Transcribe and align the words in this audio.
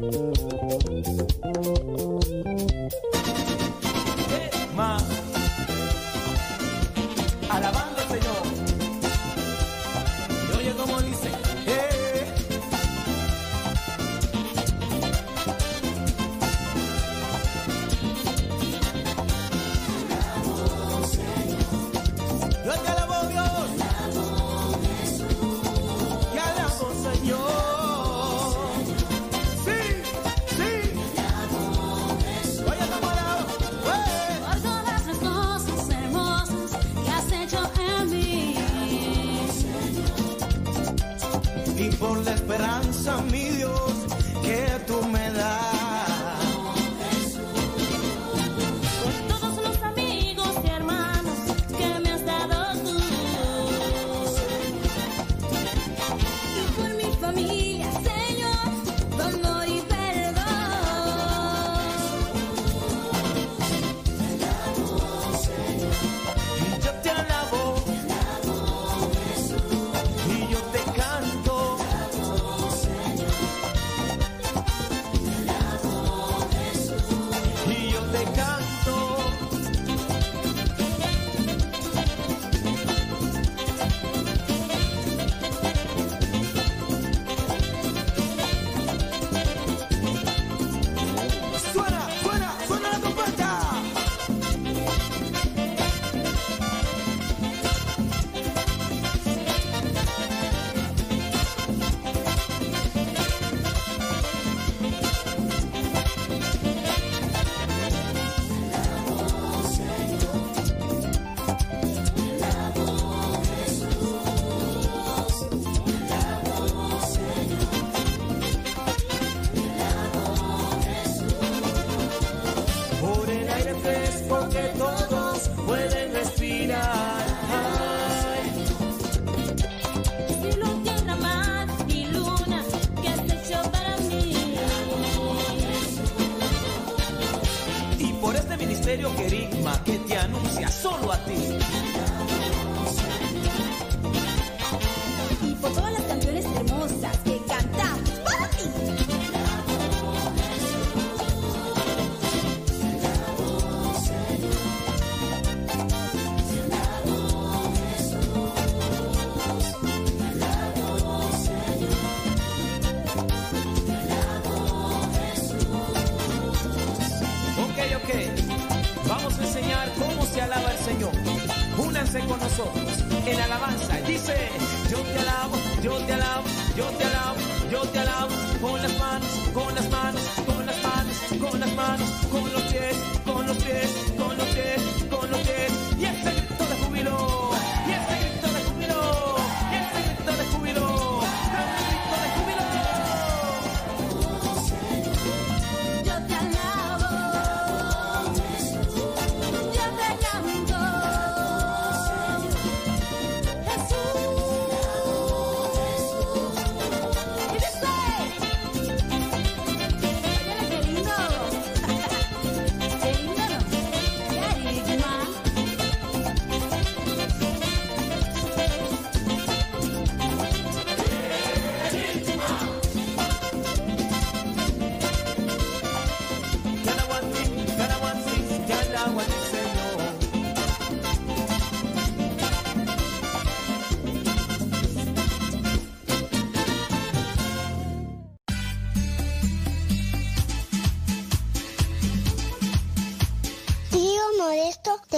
Thank 0.00 0.38
you. 3.26 3.29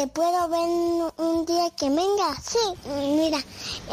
Puedo 0.08 0.48
ver 0.48 1.12
un 1.18 1.46
día 1.46 1.70
que 1.76 1.88
venga? 1.88 2.34
Sí, 2.42 2.58
mira, 2.86 3.38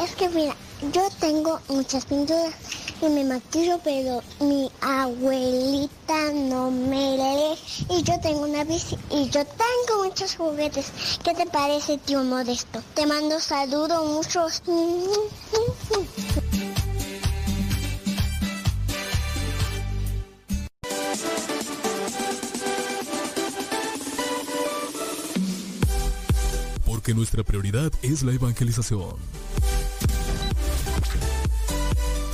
es 0.03 0.15
que 0.15 0.29
mira, 0.29 0.55
yo 0.91 1.07
tengo 1.19 1.59
muchas 1.69 2.05
pinturas 2.05 2.53
y 3.01 3.09
me 3.09 3.23
maquillo, 3.23 3.79
pero 3.83 4.21
mi 4.39 4.69
abuelita 4.81 6.31
no 6.33 6.71
me 6.71 7.17
lee. 7.17 7.57
Y 7.89 8.03
yo 8.03 8.19
tengo 8.19 8.41
una 8.41 8.63
bici 8.63 8.97
y 9.09 9.29
yo 9.29 9.45
tengo 9.45 10.03
muchos 10.03 10.35
juguetes. 10.35 10.91
¿Qué 11.23 11.33
te 11.33 11.45
parece, 11.45 11.97
tío 11.97 12.23
Modesto? 12.23 12.81
Te 12.93 13.05
mando 13.05 13.39
saludos 13.39 14.05
muchos. 14.05 14.61
nuestra 27.13 27.43
prioridad 27.43 27.91
es 28.01 28.23
la 28.23 28.33
evangelización. 28.33 29.15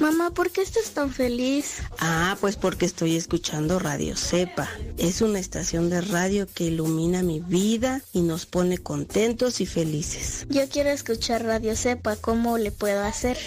Mamá, 0.00 0.30
¿por 0.30 0.50
qué 0.50 0.62
estás 0.62 0.90
tan 0.90 1.12
feliz? 1.12 1.82
Ah, 1.98 2.36
pues 2.40 2.56
porque 2.56 2.86
estoy 2.86 3.16
escuchando 3.16 3.78
Radio 3.78 4.16
Cepa. 4.16 4.68
Es 4.96 5.22
una 5.22 5.40
estación 5.40 5.90
de 5.90 6.00
radio 6.00 6.46
que 6.46 6.64
ilumina 6.64 7.22
mi 7.22 7.40
vida 7.40 8.00
y 8.12 8.22
nos 8.22 8.46
pone 8.46 8.78
contentos 8.78 9.60
y 9.60 9.66
felices. 9.66 10.46
Yo 10.48 10.68
quiero 10.68 10.90
escuchar 10.90 11.44
Radio 11.44 11.74
Cepa, 11.74 12.14
¿cómo 12.16 12.58
le 12.58 12.70
puedo 12.70 13.02
hacer? 13.02 13.38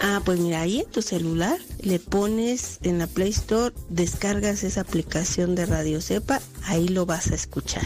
Ah, 0.00 0.20
pues 0.24 0.40
mira, 0.40 0.62
ahí 0.62 0.80
en 0.80 0.90
tu 0.90 1.02
celular 1.02 1.58
le 1.80 2.00
pones 2.00 2.78
en 2.82 2.98
la 2.98 3.06
Play 3.06 3.30
Store, 3.30 3.74
descargas 3.88 4.64
esa 4.64 4.80
aplicación 4.80 5.54
de 5.54 5.66
Radio 5.66 6.00
Cepa, 6.00 6.40
ahí 6.64 6.88
lo 6.88 7.06
vas 7.06 7.30
a 7.30 7.36
escuchar. 7.36 7.84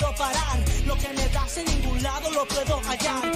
Puedo 0.00 0.14
parar. 0.14 0.58
Lo 0.86 0.96
que 0.96 1.08
me 1.10 1.28
das 1.28 1.56
en 1.58 1.66
ningún 1.66 2.02
lado 2.02 2.30
lo 2.30 2.46
puedo 2.46 2.80
hallar. 2.80 3.32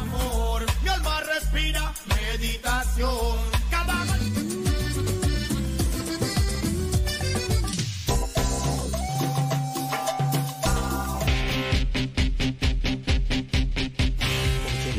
Amor, 0.00 0.66
mi 0.82 0.88
alma 0.88 1.20
respira 1.20 1.92
meditación. 2.08 3.36
Cada 3.70 3.94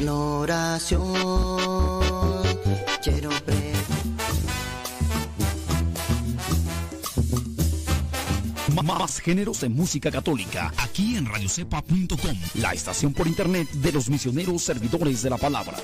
oración 0.07 1.60
Más 8.99 9.21
géneros 9.21 9.61
de 9.61 9.69
música 9.69 10.11
católica 10.11 10.73
aquí 10.77 11.15
en 11.15 11.25
radiocepa.com, 11.25 12.37
la 12.55 12.73
estación 12.73 13.13
por 13.13 13.25
internet 13.25 13.69
de 13.71 13.91
los 13.93 14.09
misioneros 14.09 14.63
servidores 14.63 15.23
de 15.23 15.29
la 15.29 15.37
palabra. 15.37 15.77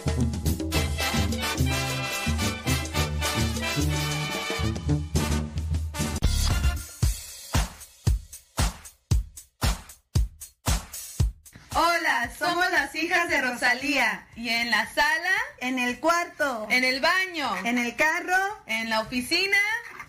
Hola, 11.74 12.32
somos 12.38 12.66
las 12.72 12.94
hijas 12.96 13.30
de 13.30 13.42
Rosalía. 13.42 14.28
¿Y 14.36 14.50
en 14.50 14.70
la 14.70 14.86
sala? 14.94 15.08
En 15.60 15.80
el 15.80 16.00
cuarto. 16.00 16.68
¿En 16.70 16.84
el 16.84 17.00
baño? 17.00 17.50
¿En 17.64 17.78
el 17.78 17.96
carro? 17.96 18.36
¿En 18.66 18.90
la 18.90 19.00
oficina? 19.02 19.58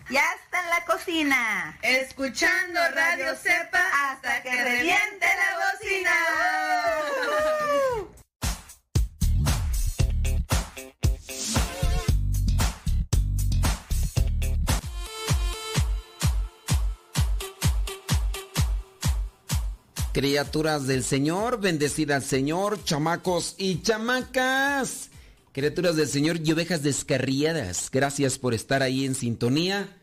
Ya 0.09 0.23
está 0.43 0.63
en 0.63 0.69
la 0.71 0.85
cocina. 0.85 1.77
Escuchando 1.83 2.79
Radio 2.95 3.35
Cepa 3.35 4.09
hasta 4.09 4.41
que 4.41 4.49
reviente 4.49 5.27
la 5.37 5.59
bocina. 5.69 6.11
Criaturas 20.11 20.87
del 20.87 21.03
Señor, 21.03 21.61
bendecida 21.61 22.15
al 22.15 22.23
Señor, 22.23 22.83
chamacos 22.83 23.53
y 23.59 23.83
chamacas. 23.83 25.11
Criaturas 25.51 25.95
del 25.95 26.07
Señor 26.07 26.39
y 26.43 26.51
ovejas 26.51 26.81
descarriadas, 26.81 27.91
gracias 27.91 28.39
por 28.39 28.55
estar 28.55 28.81
ahí 28.81 29.05
en 29.05 29.13
sintonía. 29.13 29.98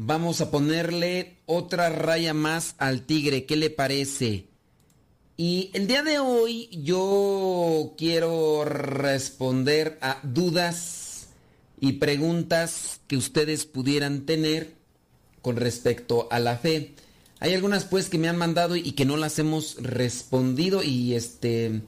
Vamos 0.00 0.40
a 0.40 0.52
ponerle 0.52 1.38
otra 1.44 1.88
raya 1.88 2.32
más 2.32 2.76
al 2.78 3.02
tigre, 3.02 3.46
¿qué 3.46 3.56
le 3.56 3.68
parece? 3.68 4.46
Y 5.36 5.70
el 5.74 5.88
día 5.88 6.04
de 6.04 6.20
hoy 6.20 6.68
yo 6.70 7.94
quiero 7.98 8.64
responder 8.64 9.98
a 10.00 10.20
dudas 10.22 11.26
y 11.80 11.94
preguntas 11.94 13.00
que 13.08 13.16
ustedes 13.16 13.66
pudieran 13.66 14.24
tener 14.24 14.74
con 15.42 15.56
respecto 15.56 16.28
a 16.30 16.38
la 16.38 16.58
fe. 16.58 16.94
Hay 17.40 17.54
algunas 17.54 17.84
pues 17.84 18.08
que 18.08 18.18
me 18.18 18.28
han 18.28 18.36
mandado 18.36 18.76
y 18.76 18.92
que 18.92 19.04
no 19.04 19.16
las 19.16 19.40
hemos 19.40 19.82
respondido 19.82 20.84
y 20.84 21.16
este 21.16 21.82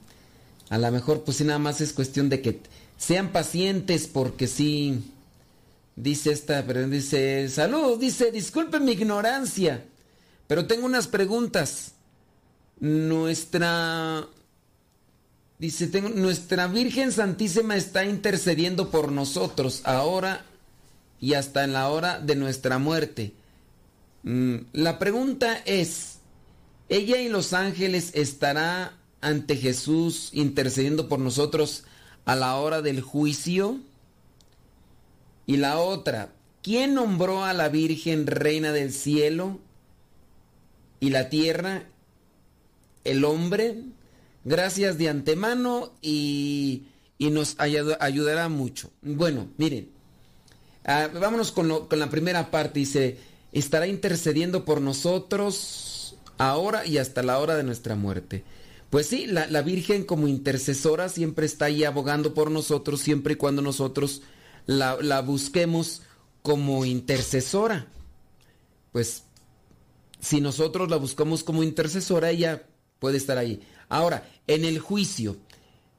a 0.69 0.77
lo 0.77 0.91
mejor 0.91 1.23
pues 1.23 1.39
nada 1.39 1.59
más 1.59 1.79
es 1.79 1.93
cuestión 1.93 2.27
de 2.27 2.41
que 2.41 2.59
sean 2.97 3.31
pacientes 3.31 4.07
porque 4.07 4.47
sí 4.47 5.01
Dice 5.95 6.31
esta, 6.31 6.65
pero 6.65 6.87
dice, 6.87 7.49
salud, 7.49 7.99
dice, 7.99 8.31
disculpe 8.31 8.79
mi 8.79 8.93
ignorancia, 8.93 9.85
pero 10.47 10.65
tengo 10.65 10.85
unas 10.85 11.07
preguntas. 11.07 11.93
Nuestra, 12.79 14.25
dice, 15.59 15.87
tengo, 15.87 16.09
nuestra 16.09 16.67
Virgen 16.67 17.11
Santísima 17.11 17.75
está 17.75 18.05
intercediendo 18.05 18.89
por 18.89 19.11
nosotros 19.11 19.81
ahora 19.83 20.45
y 21.19 21.33
hasta 21.33 21.63
en 21.63 21.73
la 21.73 21.89
hora 21.89 22.19
de 22.19 22.35
nuestra 22.35 22.79
muerte. 22.79 23.33
Mm, 24.23 24.55
la 24.73 24.97
pregunta 24.97 25.61
es, 25.65 26.19
¿ella 26.89 27.21
y 27.21 27.29
los 27.29 27.53
ángeles 27.53 28.11
estará 28.15 28.97
ante 29.19 29.55
Jesús 29.57 30.29
intercediendo 30.31 31.07
por 31.07 31.19
nosotros 31.19 31.83
a 32.25 32.35
la 32.35 32.55
hora 32.55 32.81
del 32.81 33.01
juicio? 33.01 33.79
Y 35.45 35.57
la 35.57 35.79
otra, 35.79 36.33
¿quién 36.61 36.93
nombró 36.93 37.43
a 37.43 37.53
la 37.53 37.69
Virgen 37.69 38.27
reina 38.27 38.71
del 38.71 38.91
cielo 38.91 39.59
y 40.99 41.09
la 41.09 41.29
tierra? 41.29 41.83
El 43.03 43.25
hombre. 43.25 43.83
Gracias 44.43 44.97
de 44.97 45.09
antemano 45.09 45.91
y, 46.01 46.87
nos 47.19 47.55
ayudará 47.59 48.49
mucho. 48.49 48.91
Bueno, 49.01 49.47
miren, 49.57 49.89
ah, 50.85 51.09
vámonos 51.13 51.51
con, 51.51 51.87
con 51.87 51.99
la 51.99 52.09
primera 52.09 52.49
parte. 52.49 52.79
Dice, 52.79 53.17
estará 53.51 53.87
intercediendo 53.87 54.65
por 54.65 54.81
nosotros 54.81 56.15
ahora 56.37 56.85
y 56.85 56.97
hasta 56.97 57.21
la 57.21 57.37
hora 57.39 57.55
de 57.55 57.63
nuestra 57.63 57.95
muerte. 57.95 58.43
Pues 58.89 59.07
sí, 59.07 59.25
la, 59.25 59.47
la, 59.47 59.61
Virgen 59.61 60.03
como 60.03 60.27
intercesora 60.27 61.07
siempre 61.07 61.45
está 61.45 61.65
ahí 61.65 61.83
abogando 61.85 62.33
por 62.33 62.51
nosotros, 62.51 62.99
siempre 62.99 63.33
y 63.33 63.37
cuando 63.37 63.61
nosotros 63.61 64.21
la, 64.65 65.21
busquemos 65.21 66.01
como 66.41 66.85
intercesora. 66.85 67.87
Pues 68.91 69.23
si 70.19 70.41
nosotros 70.41 70.89
la 70.89 70.97
buscamos 70.97 71.43
como 71.43 71.63
intercesora, 71.63 72.29
ella 72.29 72.63
puede 72.99 73.17
estar 73.17 73.37
ahí. 73.37 73.61
Ahora, 73.89 74.29
en 74.47 74.65
el 74.65 74.79
juicio, 74.79 75.37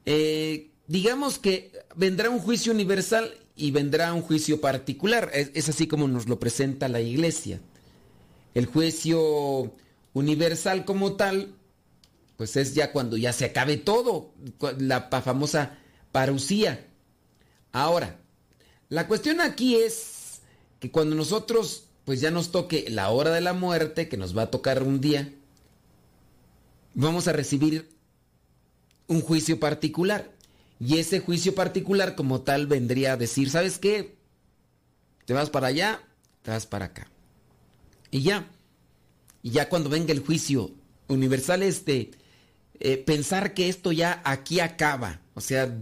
eh, 0.05 0.71
digamos 0.87 1.39
que 1.39 1.71
vendrá 1.95 2.29
un 2.29 2.39
juicio 2.39 2.71
universal 2.71 3.33
y 3.55 3.71
vendrá 3.71 4.13
un 4.13 4.21
juicio 4.21 4.61
particular. 4.61 5.29
Es, 5.33 5.69
así 5.69 5.87
como 5.87 6.07
nos 6.07 6.27
lo 6.27 6.39
presenta 6.39 6.87
la 6.87 7.01
iglesia. 7.01 7.61
El 8.53 8.65
juicio 8.65 9.73
universal 10.13 10.85
como 10.85 11.13
tal, 11.15 11.55
pues 12.37 12.55
es 12.55 12.75
ya 12.75 12.91
cuando 12.91 13.17
ya 13.17 13.33
se 13.33 13.45
acabe 13.45 13.77
todo, 13.77 14.33
la 14.77 15.09
famosa 15.23 15.77
parucía. 16.11 16.87
Ahora, 17.71 18.22
la 18.93 19.07
cuestión 19.07 19.41
aquí 19.41 19.75
es 19.77 20.41
que 20.79 20.91
cuando 20.91 21.15
nosotros 21.15 21.85
pues 22.05 22.21
ya 22.21 22.29
nos 22.29 22.51
toque 22.51 22.85
la 22.89 23.09
hora 23.09 23.31
de 23.31 23.41
la 23.41 23.53
muerte, 23.53 24.07
que 24.07 24.17
nos 24.17 24.37
va 24.37 24.43
a 24.43 24.51
tocar 24.51 24.83
un 24.83 25.01
día, 25.01 25.33
vamos 26.93 27.27
a 27.27 27.31
recibir 27.31 27.89
un 29.07 29.21
juicio 29.21 29.59
particular. 29.59 30.31
Y 30.79 30.99
ese 30.99 31.21
juicio 31.21 31.55
particular 31.55 32.13
como 32.13 32.41
tal 32.41 32.67
vendría 32.67 33.13
a 33.13 33.17
decir, 33.17 33.49
¿sabes 33.49 33.79
qué? 33.79 34.15
Te 35.25 35.33
vas 35.33 35.49
para 35.49 35.67
allá, 35.67 36.03
te 36.43 36.51
vas 36.51 36.67
para 36.67 36.85
acá. 36.85 37.07
Y 38.11 38.21
ya. 38.21 38.47
Y 39.41 39.49
ya 39.49 39.69
cuando 39.69 39.89
venga 39.89 40.11
el 40.11 40.19
juicio 40.19 40.69
universal 41.07 41.63
este, 41.63 42.11
eh, 42.79 42.97
pensar 42.97 43.55
que 43.55 43.69
esto 43.69 43.91
ya 43.91 44.21
aquí 44.23 44.59
acaba. 44.59 45.19
O 45.33 45.41
sea, 45.41 45.75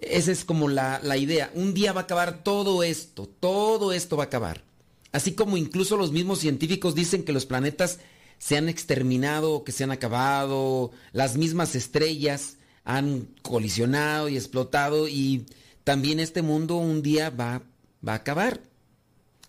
esa 0.00 0.32
es 0.32 0.44
como 0.44 0.68
la, 0.68 1.00
idea. 1.16 1.50
Un 1.54 1.74
día 1.74 1.92
va 1.92 2.02
a 2.02 2.04
acabar 2.04 2.42
todo 2.42 2.82
esto, 2.82 3.28
todo 3.40 3.92
esto 3.92 4.16
va 4.16 4.24
a 4.24 4.26
acabar. 4.26 4.64
Así 5.12 5.32
como 5.32 5.56
incluso 5.56 5.96
los 5.96 6.12
mismos 6.12 6.38
científicos 6.40 6.94
dicen 6.94 7.24
que 7.24 7.32
los 7.32 7.46
planetas 7.46 7.98
se 8.38 8.56
han 8.56 8.68
exterminado, 8.68 9.64
que 9.64 9.72
se 9.72 9.84
han 9.84 9.90
acabado, 9.90 10.92
las 11.12 11.36
mismas 11.36 11.74
estrellas 11.74 12.56
han 12.84 13.28
colisionado 13.42 14.28
y 14.28 14.36
explotado 14.36 15.08
y 15.08 15.46
también 15.84 16.20
este 16.20 16.42
mundo 16.42 16.76
un 16.76 17.02
día 17.02 17.30
va, 17.30 17.62
va 18.06 18.12
a 18.12 18.16
acabar. 18.16 18.60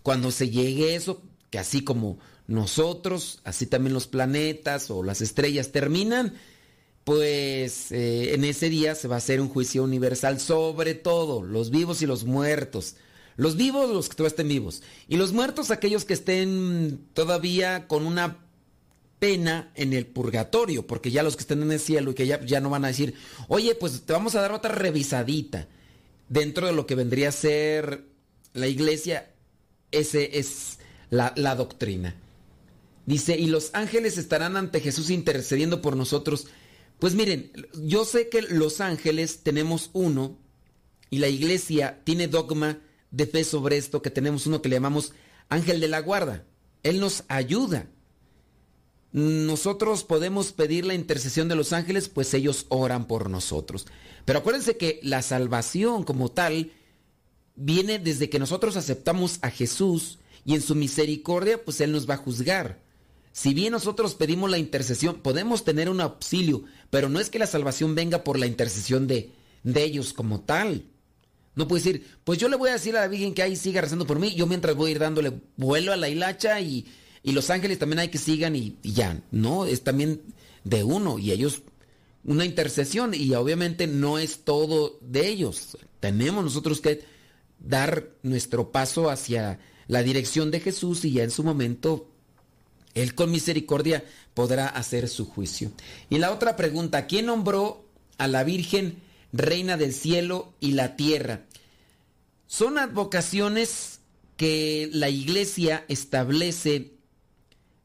Cuando 0.02 0.30
se 0.30 0.50
llegue 0.50 0.94
eso, 0.94 1.22
que 1.50 1.58
así 1.58 1.84
como 1.84 2.18
nosotros, 2.46 3.40
así 3.44 3.66
también 3.66 3.94
los 3.94 4.08
planetas 4.08 4.90
o 4.90 5.02
las 5.02 5.20
estrellas 5.20 5.70
terminan, 5.70 6.34
pues 7.04 7.92
eh, 7.92 8.34
en 8.34 8.44
ese 8.44 8.68
día 8.68 8.94
se 8.94 9.08
va 9.08 9.16
a 9.16 9.18
hacer 9.18 9.40
un 9.40 9.48
juicio 9.48 9.82
universal 9.82 10.40
sobre 10.40 10.94
todo, 10.94 11.42
los 11.42 11.70
vivos 11.70 12.02
y 12.02 12.06
los 12.06 12.24
muertos. 12.24 12.96
Los 13.36 13.56
vivos, 13.56 13.88
los 13.88 14.08
que 14.08 14.16
todavía 14.16 14.32
estén 14.32 14.48
vivos. 14.48 14.82
Y 15.08 15.16
los 15.16 15.32
muertos, 15.32 15.70
aquellos 15.70 16.04
que 16.04 16.12
estén 16.12 17.00
todavía 17.14 17.88
con 17.88 18.04
una 18.04 18.36
pena 19.18 19.70
en 19.76 19.92
el 19.92 20.06
purgatorio, 20.06 20.86
porque 20.86 21.10
ya 21.10 21.22
los 21.22 21.36
que 21.36 21.42
estén 21.42 21.62
en 21.62 21.72
el 21.72 21.80
cielo 21.80 22.10
y 22.10 22.14
que 22.14 22.26
ya, 22.26 22.44
ya 22.44 22.60
no 22.60 22.68
van 22.70 22.84
a 22.84 22.88
decir, 22.88 23.14
oye, 23.48 23.74
pues 23.74 24.02
te 24.02 24.12
vamos 24.12 24.34
a 24.34 24.42
dar 24.42 24.52
otra 24.52 24.74
revisadita. 24.74 25.68
Dentro 26.28 26.66
de 26.66 26.72
lo 26.72 26.86
que 26.86 26.94
vendría 26.94 27.30
a 27.30 27.32
ser 27.32 28.04
la 28.52 28.66
iglesia, 28.66 29.30
ese 29.90 30.38
es 30.38 30.78
la, 31.08 31.32
la 31.36 31.54
doctrina. 31.54 32.16
Dice, 33.06 33.38
y 33.38 33.46
los 33.46 33.70
ángeles 33.72 34.18
estarán 34.18 34.56
ante 34.56 34.80
Jesús 34.80 35.10
intercediendo 35.10 35.82
por 35.82 35.96
nosotros. 35.96 36.46
Pues 37.00 37.14
miren, 37.14 37.50
yo 37.82 38.04
sé 38.04 38.28
que 38.28 38.42
los 38.42 38.80
ángeles 38.80 39.42
tenemos 39.42 39.88
uno 39.94 40.38
y 41.08 41.18
la 41.18 41.28
iglesia 41.28 42.00
tiene 42.04 42.28
dogma 42.28 42.78
de 43.10 43.26
fe 43.26 43.42
sobre 43.42 43.78
esto, 43.78 44.02
que 44.02 44.10
tenemos 44.10 44.46
uno 44.46 44.60
que 44.60 44.68
le 44.68 44.76
llamamos 44.76 45.12
ángel 45.48 45.80
de 45.80 45.88
la 45.88 46.00
guarda. 46.00 46.44
Él 46.82 47.00
nos 47.00 47.24
ayuda. 47.28 47.88
Nosotros 49.12 50.04
podemos 50.04 50.52
pedir 50.52 50.84
la 50.84 50.94
intercesión 50.94 51.48
de 51.48 51.56
los 51.56 51.72
ángeles, 51.72 52.08
pues 52.08 52.32
ellos 52.34 52.66
oran 52.68 53.06
por 53.06 53.30
nosotros. 53.30 53.86
Pero 54.26 54.38
acuérdense 54.38 54.76
que 54.76 55.00
la 55.02 55.22
salvación 55.22 56.04
como 56.04 56.30
tal 56.30 56.70
viene 57.56 57.98
desde 57.98 58.30
que 58.30 58.38
nosotros 58.38 58.76
aceptamos 58.76 59.38
a 59.40 59.50
Jesús 59.50 60.18
y 60.44 60.54
en 60.54 60.60
su 60.60 60.74
misericordia, 60.74 61.64
pues 61.64 61.80
Él 61.80 61.92
nos 61.92 62.08
va 62.08 62.14
a 62.14 62.18
juzgar. 62.18 62.89
Si 63.32 63.54
bien 63.54 63.72
nosotros 63.72 64.14
pedimos 64.14 64.50
la 64.50 64.58
intercesión, 64.58 65.20
podemos 65.20 65.64
tener 65.64 65.88
un 65.88 66.00
auxilio, 66.00 66.64
pero 66.90 67.08
no 67.08 67.20
es 67.20 67.30
que 67.30 67.38
la 67.38 67.46
salvación 67.46 67.94
venga 67.94 68.24
por 68.24 68.38
la 68.38 68.46
intercesión 68.46 69.06
de, 69.06 69.32
de 69.62 69.84
ellos 69.84 70.12
como 70.12 70.40
tal. 70.40 70.84
No 71.54 71.68
puede 71.68 71.82
decir, 71.82 72.06
pues 72.24 72.38
yo 72.38 72.48
le 72.48 72.56
voy 72.56 72.70
a 72.70 72.74
decir 72.74 72.96
a 72.96 73.00
la 73.00 73.08
Virgen 73.08 73.34
que 73.34 73.42
ahí 73.42 73.56
siga 73.56 73.80
rezando 73.80 74.06
por 74.06 74.18
mí, 74.18 74.34
yo 74.34 74.46
mientras 74.46 74.74
voy 74.76 74.90
a 74.90 74.92
ir 74.92 74.98
dándole 74.98 75.32
vuelo 75.56 75.92
a 75.92 75.96
la 75.96 76.08
hilacha 76.08 76.60
y, 76.60 76.86
y 77.22 77.32
los 77.32 77.50
ángeles 77.50 77.78
también 77.78 78.00
hay 78.00 78.08
que 78.08 78.18
sigan 78.18 78.56
y, 78.56 78.76
y, 78.82 78.92
ya. 78.92 79.20
No, 79.30 79.66
es 79.66 79.82
también 79.82 80.22
de 80.64 80.84
uno 80.84 81.18
y 81.18 81.32
ellos 81.32 81.62
una 82.24 82.44
intercesión 82.44 83.14
y 83.14 83.32
obviamente 83.34 83.86
no 83.86 84.18
es 84.18 84.40
todo 84.44 84.98
de 85.00 85.28
ellos. 85.28 85.78
Tenemos 86.00 86.44
nosotros 86.44 86.80
que 86.80 87.02
dar 87.58 88.08
nuestro 88.22 88.72
paso 88.72 89.10
hacia 89.10 89.58
la 89.86 90.02
dirección 90.02 90.50
de 90.50 90.60
Jesús 90.60 91.04
y 91.04 91.12
ya 91.12 91.24
en 91.24 91.30
su 91.30 91.42
momento 91.42 92.08
Él 92.94 93.14
con 93.14 93.30
misericordia 93.30 94.04
podrá 94.34 94.68
hacer 94.68 95.08
su 95.08 95.26
juicio. 95.26 95.70
Y 96.08 96.18
la 96.18 96.32
otra 96.32 96.56
pregunta, 96.56 97.06
¿quién 97.06 97.26
nombró 97.26 97.84
a 98.18 98.26
la 98.26 98.44
Virgen 98.44 99.00
Reina 99.32 99.76
del 99.76 99.92
cielo 99.92 100.52
y 100.60 100.72
la 100.72 100.96
tierra? 100.96 101.42
Son 102.46 102.78
advocaciones 102.78 104.00
que 104.36 104.88
la 104.92 105.08
iglesia 105.08 105.84
establece 105.88 106.92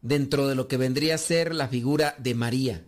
dentro 0.01 0.47
de 0.47 0.55
lo 0.55 0.67
que 0.67 0.77
vendría 0.77 1.15
a 1.15 1.19
ser 1.19 1.53
la 1.53 1.67
figura 1.67 2.15
de 2.17 2.35
María. 2.35 2.83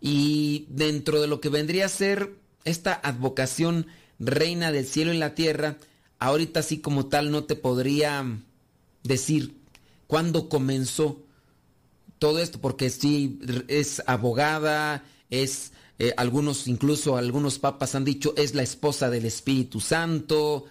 Y 0.00 0.66
dentro 0.68 1.20
de 1.20 1.28
lo 1.28 1.40
que 1.40 1.48
vendría 1.48 1.86
a 1.86 1.88
ser 1.88 2.34
esta 2.64 2.94
advocación 2.94 3.86
reina 4.18 4.72
del 4.72 4.86
cielo 4.86 5.12
y 5.12 5.18
la 5.18 5.34
tierra, 5.34 5.76
ahorita 6.18 6.60
así 6.60 6.78
como 6.78 7.06
tal 7.06 7.30
no 7.30 7.44
te 7.44 7.56
podría 7.56 8.24
decir 9.02 9.61
cuándo 10.12 10.50
comenzó 10.50 11.22
todo 12.18 12.38
esto, 12.38 12.60
porque 12.60 12.90
sí 12.90 13.38
es 13.68 14.02
abogada, 14.06 15.06
es 15.30 15.72
eh, 15.98 16.12
algunos, 16.18 16.68
incluso 16.68 17.16
algunos 17.16 17.58
papas 17.58 17.94
han 17.94 18.04
dicho, 18.04 18.34
es 18.36 18.54
la 18.54 18.62
esposa 18.62 19.08
del 19.08 19.24
Espíritu 19.24 19.80
Santo, 19.80 20.66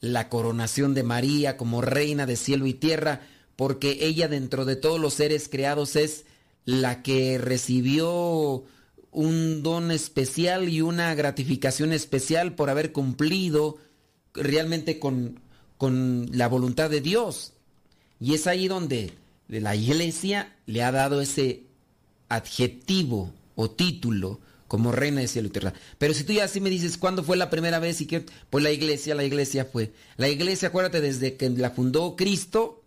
la 0.00 0.30
coronación 0.30 0.94
de 0.94 1.02
María 1.02 1.58
como 1.58 1.82
reina 1.82 2.24
de 2.24 2.36
cielo 2.36 2.64
y 2.64 2.72
tierra, 2.72 3.20
porque 3.54 3.98
ella 4.00 4.28
dentro 4.28 4.64
de 4.64 4.76
todos 4.76 4.98
los 4.98 5.12
seres 5.12 5.50
creados 5.50 5.94
es 5.94 6.24
la 6.64 7.02
que 7.02 7.36
recibió 7.36 8.64
un 9.10 9.62
don 9.62 9.90
especial 9.90 10.70
y 10.70 10.80
una 10.80 11.14
gratificación 11.14 11.92
especial 11.92 12.54
por 12.54 12.70
haber 12.70 12.92
cumplido 12.92 13.76
realmente 14.32 14.98
con, 14.98 15.38
con 15.76 16.30
la 16.32 16.48
voluntad 16.48 16.88
de 16.88 17.02
Dios. 17.02 17.52
Y 18.20 18.34
es 18.34 18.46
ahí 18.46 18.68
donde 18.68 19.12
la 19.48 19.76
iglesia 19.76 20.54
le 20.66 20.82
ha 20.82 20.92
dado 20.92 21.20
ese 21.20 21.64
adjetivo 22.28 23.32
o 23.54 23.70
título 23.70 24.40
como 24.68 24.92
reina 24.92 25.20
de 25.20 25.28
cielo 25.28 25.48
y 25.48 25.50
tierra. 25.50 25.74
Pero 25.98 26.14
si 26.14 26.24
tú 26.24 26.32
ya 26.32 26.44
así 26.44 26.60
me 26.60 26.70
dices 26.70 26.98
cuándo 26.98 27.22
fue 27.22 27.36
la 27.36 27.50
primera 27.50 27.78
vez 27.78 28.00
y 28.00 28.06
que 28.06 28.24
pues 28.50 28.64
la 28.64 28.72
iglesia, 28.72 29.14
la 29.14 29.24
iglesia 29.24 29.64
fue. 29.64 29.92
La 30.16 30.28
iglesia, 30.28 30.68
acuérdate, 30.68 31.00
desde 31.00 31.36
que 31.36 31.48
la 31.50 31.70
fundó 31.70 32.16
Cristo, 32.16 32.82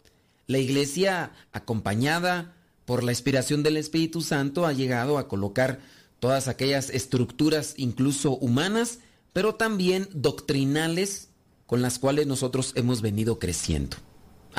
la 0.47 0.57
iglesia 0.57 1.31
acompañada 1.53 2.55
por 2.85 3.03
la 3.03 3.11
inspiración 3.11 3.63
del 3.63 3.77
Espíritu 3.77 4.21
Santo 4.21 4.65
ha 4.65 4.73
llegado 4.73 5.17
a 5.17 5.27
colocar 5.27 5.79
todas 6.19 6.47
aquellas 6.47 6.89
estructuras 6.89 7.75
incluso 7.77 8.31
humanas, 8.31 8.99
pero 9.31 9.55
también 9.55 10.09
doctrinales 10.11 11.29
con 11.65 11.81
las 11.81 11.99
cuales 11.99 12.27
nosotros 12.27 12.73
hemos 12.75 13.01
venido 13.01 13.39
creciendo. 13.39 13.97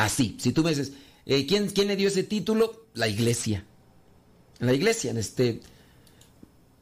Así, 0.00 0.34
si 0.38 0.52
tú 0.52 0.62
me 0.62 0.70
dices, 0.70 0.92
eh, 1.26 1.46
¿quién, 1.46 1.68
¿quién, 1.68 1.88
le 1.88 1.96
dio 1.96 2.08
ese 2.08 2.22
título? 2.22 2.86
La 2.94 3.06
iglesia. 3.06 3.66
La 4.58 4.72
iglesia, 4.72 5.12
este, 5.12 5.60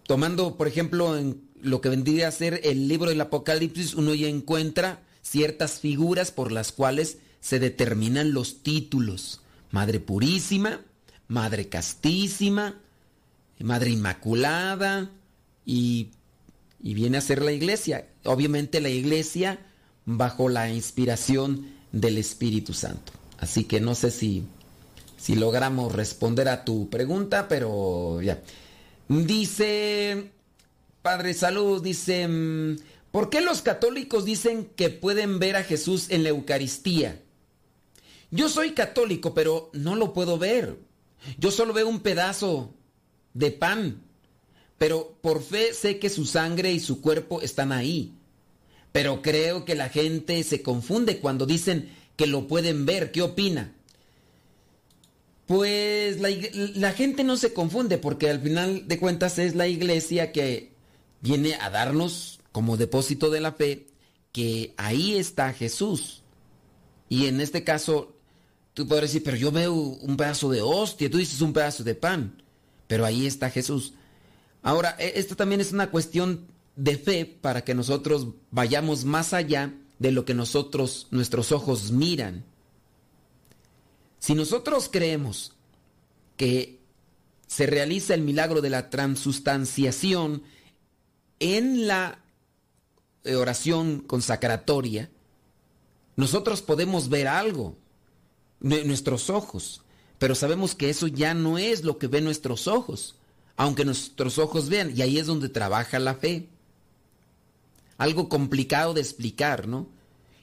tomando, 0.07 0.57
por 0.57 0.69
ejemplo, 0.69 1.19
en 1.19 1.43
lo 1.61 1.81
que 1.81 1.89
vendría 1.89 2.29
a 2.29 2.33
ser 2.33 2.61
el 2.63 2.87
libro 2.87 3.11
del 3.11 3.21
Apocalipsis, 3.21 3.95
uno 3.95 4.15
ya 4.15 4.29
encuentra 4.29 5.03
ciertas 5.21 5.81
figuras 5.81 6.31
por 6.31 6.53
las 6.53 6.71
cuales 6.71 7.19
se 7.41 7.59
determinan 7.59 8.33
los 8.33 8.63
títulos. 8.63 9.41
Madre 9.73 9.99
Purísima, 9.99 10.83
Madre 11.27 11.69
Castísima, 11.69 12.81
Madre 13.59 13.91
Inmaculada 13.91 15.11
y, 15.67 16.11
y 16.81 16.95
viene 16.95 17.19
a 17.19 17.23
ser 17.23 17.43
la 17.43 17.51
iglesia. 17.51 18.07
Obviamente 18.23 18.81
la 18.81 18.91
iglesia 18.91 19.59
bajo 20.05 20.49
la 20.49 20.71
inspiración 20.73 21.78
del 21.93 22.19
Espíritu 22.19 22.73
Santo. 22.73 23.13
Así 23.39 23.65
que 23.65 23.81
no 23.81 23.95
sé 23.95 24.11
si, 24.11 24.45
si 25.17 25.35
logramos 25.35 25.93
responder 25.93 26.49
a 26.49 26.65
tu 26.65 26.89
pregunta, 26.91 27.49
pero 27.49 28.21
ya. 28.23 28.43
Dice, 29.09 30.31
Padre 31.03 31.35
Salud, 31.35 31.83
dice, 31.83 32.29
mm, 32.29 32.79
¿por 33.11 33.31
qué 33.31 33.41
los 33.41 33.63
católicos 33.63 34.25
dicen 34.25 34.67
que 34.77 34.91
pueden 34.91 35.39
ver 35.39 35.57
a 35.57 35.65
Jesús 35.65 36.11
en 36.11 36.23
la 36.23 36.31
Eucaristía? 36.31 37.23
Yo 38.31 38.49
soy 38.49 38.73
católico, 38.73 39.33
pero 39.33 39.71
no 39.73 39.97
lo 39.97 40.13
puedo 40.13 40.39
ver. 40.39 40.79
Yo 41.39 41.51
solo 41.51 41.73
veo 41.73 41.89
un 41.89 42.01
pedazo 42.01 42.75
de 43.33 43.51
pan, 43.51 44.03
pero 44.77 45.17
por 45.21 45.43
fe 45.43 45.73
sé 45.73 45.99
que 45.99 46.11
su 46.11 46.27
sangre 46.27 46.73
y 46.73 46.81
su 46.81 47.01
cuerpo 47.01 47.41
están 47.41 47.73
ahí. 47.73 48.18
Pero 48.99 49.23
creo 49.23 49.65
que 49.65 49.77
la 49.77 49.91
gente 49.91 50.43
se 50.43 50.61
confunde 50.61 51.21
cuando 51.21 51.47
dicen 51.47 51.89
que 52.17 52.27
lo 52.27 52.49
pueden 52.49 52.85
ver. 52.85 53.13
¿Qué 53.13 53.23
opina? 53.23 53.73
Pues 55.47 56.19
la, 56.19 56.91
gente 56.91 57.23
no 57.23 57.37
se 57.37 57.53
confunde 57.53 57.99
porque 57.99 58.29
al 58.29 58.41
final 58.41 58.89
de 58.89 58.99
cuentas 58.99 59.39
es 59.39 59.55
la 59.55 59.69
iglesia 59.69 60.33
que 60.33 60.73
viene 61.21 61.55
a 61.61 61.71
darnos 61.71 62.41
como 62.51 62.77
depósito 62.77 63.31
de 63.31 63.41
la 63.41 63.53
fe 63.53 63.87
que 64.33 64.75
ahí 64.77 65.15
está 65.15 65.53
Jesús. 65.53 66.25
Y 67.09 67.27
en 67.27 67.41
este 67.41 67.63
caso, 67.63 68.17
tú 68.75 68.89
podrás 68.89 69.11
decir, 69.11 69.23
pero 69.23 69.37
yo 69.37 69.53
veo 69.53 69.75
un 69.75 70.17
pedazo 70.17 70.51
de 70.51 70.61
hostia, 70.61 71.09
tú 71.09 71.19
dices 71.19 71.41
un 71.41 71.53
pedazo 71.53 71.85
de 71.85 71.95
pan 71.95 72.43
pero 72.89 73.05
ahí 73.05 73.29
está 73.29 73.49
Jesús. 73.49 73.95
Ahora, 74.61 74.97
e, 74.99 75.13
esto 75.21 75.37
también 75.37 75.61
es 75.61 75.71
una 75.71 75.93
cuestión 75.93 76.49
de 76.79 76.97
fe 76.97 77.27
para 77.27 77.65
que 77.65 77.75
nosotros 77.75 78.29
vayamos 78.53 79.05
más 79.05 79.33
allá 79.33 79.75
de 79.99 80.13
lo 80.13 80.25
que 80.25 80.33
nosotros, 80.33 81.09
nuestros 81.11 81.51
ojos 81.51 81.91
miran. 81.91 82.45
Si 84.21 84.35
nosotros 84.35 84.89
creemos 84.91 85.55
que 86.37 86.79
se 87.49 87.67
realiza 87.67 88.15
el 88.15 88.21
milagro 88.21 88.61
de 88.61 88.71
la 88.71 88.91
transustanciación 88.91 90.45
en 91.41 91.89
la 91.89 92.21
oración 93.25 93.99
consacratoria, 93.99 95.11
nosotros 96.15 96.63
podemos 96.63 97.09
ver 97.09 97.27
algo, 97.27 97.77
nuestros 98.61 99.31
ojos. 99.31 99.83
Pero 100.19 100.37
sabemos 100.37 100.77
que 100.77 100.91
eso 100.91 101.09
ya 101.09 101.35
no 101.35 101.59
es 101.59 101.83
lo 101.83 101.99
que 101.99 102.07
ven 102.07 102.23
nuestros 102.23 102.69
ojos, 102.69 103.17
aunque 103.57 103.85
nuestros 103.85 104.39
ojos 104.39 104.69
vean, 104.69 104.97
y 104.97 105.03
ahí 105.03 105.19
es 105.19 105.27
donde 105.27 105.49
trabaja 105.49 105.99
la 105.99 106.15
fe. 106.15 106.49
Algo 107.99 108.31
complicado 108.31 108.95
de 108.95 109.03
explicar, 109.03 109.69
¿no? 109.69 109.91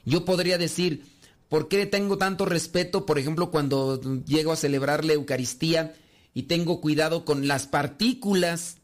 Yo 0.04 0.24
podría 0.24 0.56
decir, 0.56 1.02
¿Por 1.48 1.68
qué 1.68 1.86
tengo 1.86 2.18
tanto 2.18 2.44
respeto, 2.44 3.06
por 3.06 3.18
ejemplo, 3.18 3.50
cuando 3.50 4.00
llego 4.24 4.52
a 4.52 4.56
celebrar 4.56 5.04
la 5.04 5.12
Eucaristía 5.12 5.94
y 6.34 6.44
tengo 6.44 6.80
cuidado 6.80 7.24
con 7.24 7.46
las 7.46 7.66
partículas? 7.66 8.78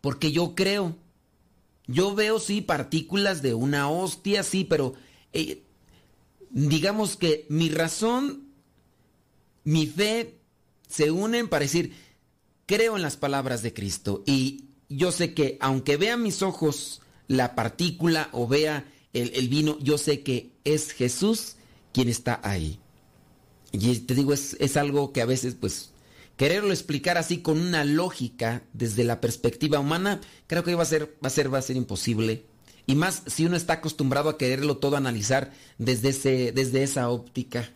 Porque 0.00 0.30
yo 0.30 0.54
creo, 0.54 0.96
yo 1.86 2.14
veo 2.14 2.38
sí 2.38 2.60
partículas 2.60 3.42
de 3.42 3.54
una 3.54 3.90
hostia, 3.90 4.44
sí, 4.44 4.64
pero 4.64 4.94
eh, 5.32 5.64
digamos 6.50 7.16
que 7.16 7.44
mi 7.48 7.68
razón, 7.70 8.48
mi 9.64 9.86
fe 9.86 10.38
se 10.88 11.10
unen 11.10 11.48
para 11.48 11.64
decir, 11.64 11.92
creo 12.66 12.96
en 12.96 13.02
las 13.02 13.16
palabras 13.16 13.62
de 13.62 13.74
Cristo 13.74 14.22
y 14.26 14.66
yo 14.88 15.10
sé 15.10 15.34
que 15.34 15.56
aunque 15.60 15.96
vea 15.96 16.16
mis 16.16 16.42
ojos 16.42 17.01
la 17.32 17.54
partícula 17.54 18.28
o 18.32 18.46
vea 18.46 18.84
el, 19.14 19.48
vino, 19.48 19.78
yo 19.80 19.96
sé 19.96 20.22
que 20.22 20.52
es 20.64 20.92
Jesús 20.92 21.56
quien 21.92 22.08
está 22.08 22.40
ahí. 22.44 22.78
Y 23.72 23.96
te 24.00 24.14
digo, 24.14 24.34
es, 24.34 24.54
es 24.60 24.76
algo 24.76 25.12
que 25.12 25.22
a 25.22 25.26
veces, 25.26 25.54
pues, 25.54 25.92
quererlo 26.36 26.72
explicar 26.72 27.16
así 27.16 27.38
con 27.38 27.58
una 27.58 27.84
lógica 27.84 28.62
desde 28.74 29.04
la 29.04 29.20
perspectiva 29.20 29.80
humana, 29.80 30.20
creo 30.46 30.62
que 30.62 30.74
va 30.74 30.82
a 30.82 30.86
ser, 30.86 31.16
va 31.24 31.28
a 31.28 31.30
ser, 31.30 31.52
va 31.52 31.58
a 31.58 31.62
ser 31.62 31.76
imposible. 31.76 32.44
Y 32.86 32.96
más 32.96 33.22
si 33.26 33.46
uno 33.46 33.56
está 33.56 33.74
acostumbrado 33.74 34.28
a 34.28 34.36
quererlo 34.36 34.76
todo 34.76 34.96
analizar 34.96 35.52
desde, 35.78 36.10
ese, 36.10 36.52
desde 36.52 36.82
esa 36.82 37.08
óptica. 37.08 37.70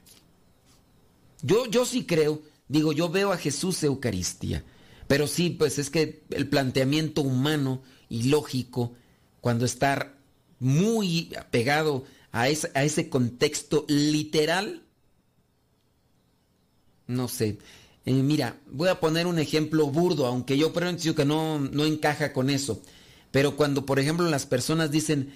Yo, 1.42 1.64
yo 1.66 1.86
sí 1.86 2.04
creo, 2.04 2.42
digo, 2.68 2.92
yo 2.92 3.08
veo 3.08 3.32
a 3.32 3.38
Jesús 3.38 3.82
Eucaristía. 3.82 4.64
Pero 5.06 5.26
sí, 5.26 5.50
pues 5.50 5.78
es 5.78 5.88
que 5.88 6.24
el 6.30 6.48
planteamiento 6.48 7.22
humano 7.22 7.82
y 8.08 8.24
lógico, 8.24 8.94
cuando 9.40 9.64
está 9.64 10.14
muy 10.58 11.32
apegado 11.38 12.04
a 12.32 12.48
ese, 12.48 12.70
a 12.74 12.84
ese 12.84 13.08
contexto 13.08 13.84
literal, 13.88 14.82
no 17.06 17.28
sé. 17.28 17.58
Eh, 18.04 18.12
mira, 18.12 18.58
voy 18.70 18.88
a 18.88 19.00
poner 19.00 19.26
un 19.26 19.38
ejemplo 19.38 19.86
burdo, 19.88 20.26
aunque 20.26 20.56
yo 20.56 20.72
creo 20.72 20.96
que 20.96 21.24
no, 21.24 21.58
no 21.58 21.84
encaja 21.84 22.32
con 22.32 22.50
eso. 22.50 22.80
Pero 23.30 23.56
cuando, 23.56 23.84
por 23.84 23.98
ejemplo, 23.98 24.28
las 24.30 24.46
personas 24.46 24.90
dicen 24.90 25.34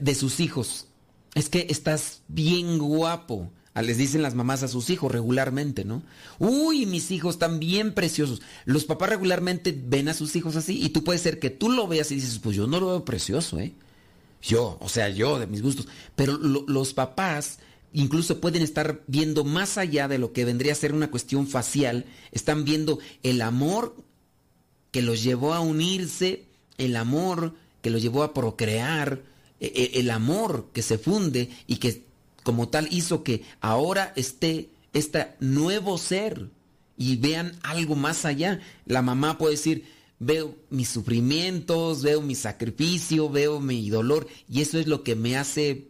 de 0.00 0.14
sus 0.14 0.40
hijos, 0.40 0.86
es 1.34 1.48
que 1.48 1.66
estás 1.70 2.22
bien 2.28 2.78
guapo. 2.78 3.50
Les 3.74 3.96
dicen 3.96 4.22
las 4.22 4.34
mamás 4.34 4.62
a 4.62 4.68
sus 4.68 4.90
hijos 4.90 5.10
regularmente, 5.10 5.84
¿no? 5.84 6.02
Uy, 6.38 6.86
mis 6.86 7.10
hijos 7.10 7.36
están 7.36 7.60
bien 7.60 7.94
preciosos. 7.94 8.42
Los 8.64 8.84
papás 8.84 9.08
regularmente 9.08 9.74
ven 9.86 10.08
a 10.08 10.14
sus 10.14 10.36
hijos 10.36 10.56
así 10.56 10.82
y 10.82 10.90
tú 10.90 11.02
puedes 11.02 11.22
ser 11.22 11.38
que 11.38 11.50
tú 11.50 11.70
lo 11.70 11.86
veas 11.86 12.10
y 12.10 12.16
dices, 12.16 12.38
pues 12.40 12.56
yo 12.56 12.66
no 12.66 12.80
lo 12.80 12.88
veo 12.88 13.04
precioso, 13.04 13.58
¿eh? 13.58 13.72
Yo, 14.42 14.76
o 14.80 14.88
sea, 14.88 15.08
yo, 15.08 15.38
de 15.38 15.46
mis 15.46 15.62
gustos. 15.62 15.88
Pero 16.16 16.36
los 16.36 16.94
papás 16.94 17.58
incluso 17.92 18.40
pueden 18.40 18.62
estar 18.62 19.02
viendo 19.06 19.44
más 19.44 19.78
allá 19.78 20.08
de 20.08 20.18
lo 20.18 20.32
que 20.32 20.44
vendría 20.44 20.72
a 20.72 20.76
ser 20.76 20.92
una 20.92 21.10
cuestión 21.10 21.46
facial, 21.46 22.04
están 22.32 22.64
viendo 22.64 22.98
el 23.22 23.42
amor 23.42 23.96
que 24.90 25.02
los 25.02 25.22
llevó 25.22 25.54
a 25.54 25.60
unirse, 25.60 26.44
el 26.78 26.96
amor 26.96 27.54
que 27.82 27.90
los 27.90 28.02
llevó 28.02 28.22
a 28.22 28.34
procrear, 28.34 29.22
e, 29.60 29.66
e, 29.66 30.00
el 30.00 30.10
amor 30.10 30.68
que 30.72 30.82
se 30.82 30.98
funde 30.98 31.50
y 31.66 31.76
que 31.76 32.04
como 32.42 32.68
tal 32.68 32.88
hizo 32.90 33.22
que 33.22 33.42
ahora 33.60 34.12
esté 34.16 34.70
este 34.92 35.34
nuevo 35.40 35.98
ser 35.98 36.50
y 36.96 37.16
vean 37.16 37.58
algo 37.62 37.96
más 37.96 38.24
allá. 38.24 38.60
La 38.86 39.02
mamá 39.02 39.38
puede 39.38 39.54
decir, 39.54 39.84
veo 40.18 40.54
mis 40.68 40.88
sufrimientos, 40.88 42.02
veo 42.02 42.20
mi 42.20 42.34
sacrificio, 42.34 43.30
veo 43.30 43.60
mi 43.60 43.88
dolor 43.88 44.28
y 44.48 44.60
eso 44.60 44.78
es 44.78 44.86
lo 44.86 45.02
que 45.02 45.16
me 45.16 45.36
hace 45.36 45.88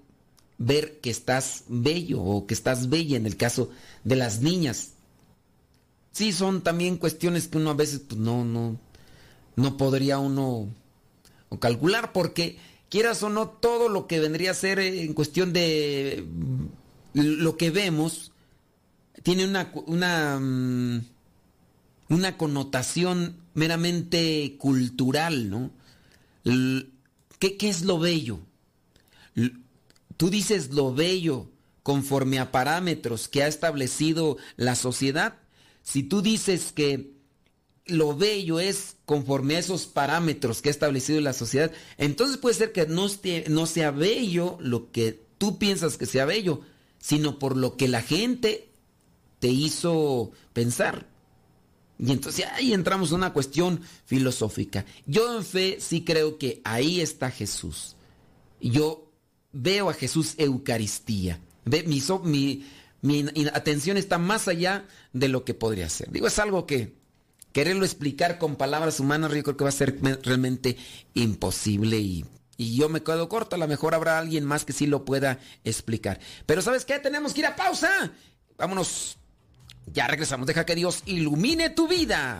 ver 0.59 1.01
que 1.01 1.11
estás 1.11 1.65
bello 1.69 2.23
o 2.23 2.47
que 2.47 2.55
estás 2.55 2.89
bella 2.89 3.17
en 3.17 3.27
el 3.27 3.37
caso 3.37 3.71
de 4.05 4.17
las 4.17 4.41
niñas. 4.41 4.93
Sí, 6.13 6.33
son 6.33 6.63
también 6.63 6.97
cuestiones 6.97 7.49
que 7.49 7.59
uno 7.59 7.71
a 7.71 7.75
veces 7.75 8.01
pues, 8.01 8.21
no, 8.21 8.45
no, 8.45 8.79
no 9.57 9.77
podría 9.77 10.19
uno 10.19 10.69
calcular 11.59 12.13
porque 12.13 12.59
quieras 12.91 13.23
o 13.23 13.31
no, 13.31 13.49
todo 13.49 13.89
lo 13.89 14.07
que 14.07 14.21
vendría 14.21 14.51
a 14.51 14.55
ser 14.55 14.79
en 14.81 15.15
cuestión 15.15 15.55
de 15.55 16.27
lo 17.15 17.57
que 17.57 17.71
vemos 17.71 18.33
tiene 19.23 19.45
una, 19.45 19.73
una, 19.87 20.39
mm, 20.39 21.05
una 22.09 22.37
connotación 22.37 23.37
meramente 23.55 24.57
cultural, 24.59 25.49
¿no? 25.49 25.71
¿Qué, 27.39 27.57
¿Qué, 27.57 27.69
es 27.69 27.83
lo 27.83 27.99
bello? 27.99 28.41
Tú 30.17 30.31
dices 30.31 30.71
lo 30.71 30.93
bello 30.93 31.51
conforme 31.83 32.39
a 32.39 32.51
parámetros 32.51 33.29
que 33.29 33.43
ha 33.43 33.47
establecido 33.47 34.37
la 34.57 34.75
sociedad. 34.75 35.39
Si 35.83 36.03
tú 36.03 36.23
dices 36.23 36.73
que 36.73 37.20
lo 37.91 38.17
bello 38.17 38.61
es 38.61 38.97
conforme 39.05 39.57
a 39.57 39.59
esos 39.59 39.87
parámetros 39.87 40.63
que 40.63 40.69
ha 40.69 40.73
establecido 40.73 41.21
la 41.21 41.33
sociedad, 41.33 41.73
entonces 41.99 42.37
puede 42.37 42.55
ser 42.55 42.73
que 42.73 42.87
no, 42.87 43.09
sea 43.67 43.91
bello 43.91 44.57
lo 44.61 44.91
que 44.91 45.21
tú 45.39 45.59
piensas 45.59 45.97
que 45.97 46.07
sea 46.07 46.25
bello, 46.25 46.61
sino 46.99 47.39
por 47.39 47.57
lo 47.57 47.77
que 47.77 47.89
la 47.89 48.03
gente 48.03 48.69
te 49.39 49.49
hizo 49.49 50.33
pensar. 50.53 51.07
Y 51.99 52.13
entonces 52.13 52.47
ahí 52.53 52.73
entramos 52.73 53.11
en 53.11 53.17
una 53.17 53.33
cuestión 53.33 53.81
filosófica. 54.07 54.87
Yo 55.07 55.37
en 55.37 55.45
fe 55.45 55.79
sí 55.81 56.03
creo 56.03 56.39
que 56.39 56.61
ahí 56.65 57.01
está 57.01 57.31
Jesús. 57.31 57.97
Yo 58.61 59.13
veo 59.53 59.91
a 59.91 59.95
Jesús 59.95 60.35
Eucaristía. 60.39 61.41
Mi 63.03 63.25
atención 63.53 63.97
está 63.97 64.19
más 64.19 64.49
allá 64.49 64.87
de 65.13 65.29
lo 65.29 65.45
que 65.45 65.53
podría 65.53 65.89
ser. 65.91 66.11
Digo, 66.11 66.27
es 66.27 66.39
algo 66.39 66.67
que 66.67 67.00
quererlo 67.53 67.85
explicar 67.85 68.39
con 68.39 68.57
palabras 68.57 69.01
humanas, 69.01 69.33
yo 69.33 69.43
creo 69.43 69.57
que 69.57 69.65
va 69.65 69.71
a 69.71 69.73
ser 69.73 69.99
realmente 70.23 70.77
imposible 71.15 71.99
y, 71.99 72.25
y 72.57 72.77
yo 72.77 72.89
me 72.89 73.03
quedo 73.03 73.29
corto. 73.29 73.57
A 73.57 73.59
lo 73.59 73.69
mejor 73.69 73.95
habrá 73.95 74.19
alguien 74.19 74.45
más 74.45 74.65
que 74.65 74.73
sí 74.73 74.87
lo 74.87 75.05
pueda 75.05 75.39
explicar. 75.65 76.21
Pero 76.47 76.63
¿sabes 76.63 76.85
qué? 76.85 76.99
Tenemos 76.99 77.33
que 77.33 77.41
ir 77.41 77.47
a 77.47 77.57
pausa. 77.57 78.13
Vámonos. 78.59 79.17
Ya 79.93 80.07
regresamos. 80.07 80.47
Deja 80.47 80.67
que 80.67 80.75
Dios 80.75 81.03
ilumine 81.07 81.71
tu 81.71 81.89
vida. 81.89 82.39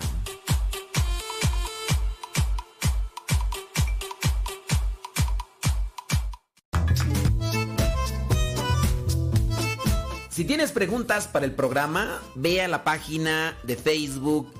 Si 10.29 10.45
tienes 10.45 10.73
preguntas 10.73 11.29
para 11.29 11.45
el 11.45 11.53
programa, 11.53 12.23
ve 12.35 12.63
a 12.63 12.69
la 12.69 12.83
página 12.83 13.59
de 13.63 13.77
Facebook 13.77 14.60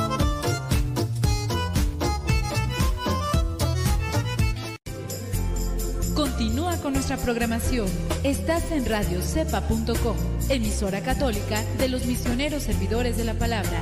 Con 6.91 6.95
nuestra 6.95 7.17
programación. 7.17 7.87
Estás 8.23 8.69
en 8.71 8.85
radiocepa.com, 8.85 10.17
emisora 10.49 11.01
católica 11.01 11.63
de 11.77 11.87
los 11.87 12.05
misioneros 12.05 12.63
servidores 12.63 13.15
de 13.15 13.23
la 13.23 13.33
palabra. 13.33 13.81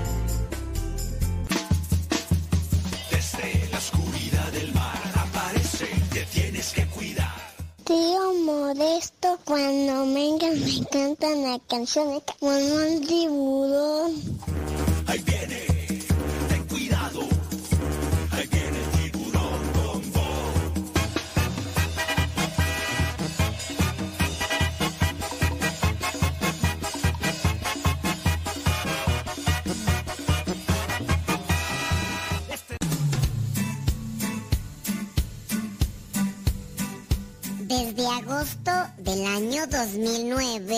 Desde 3.10 3.67
la 3.72 3.78
oscuridad 3.80 4.52
del 4.52 4.72
mar 4.74 5.02
aparece, 5.15 5.88
te 6.13 6.24
tienes 6.26 6.72
que 6.72 6.86
cuidar. 6.86 7.34
Tío 7.84 8.34
Modesto, 8.45 9.39
cuando 9.43 10.13
venga 10.13 10.48
me 10.52 10.86
cantan 10.91 11.43
la 11.43 11.60
canción 11.67 12.12
de 12.12 12.22
como 12.39 12.52
un 12.52 13.08
tiburón. 13.08 14.13
Ahí 15.08 15.19
viene 15.26 15.59
año 39.39 39.65
2009, 39.67 40.75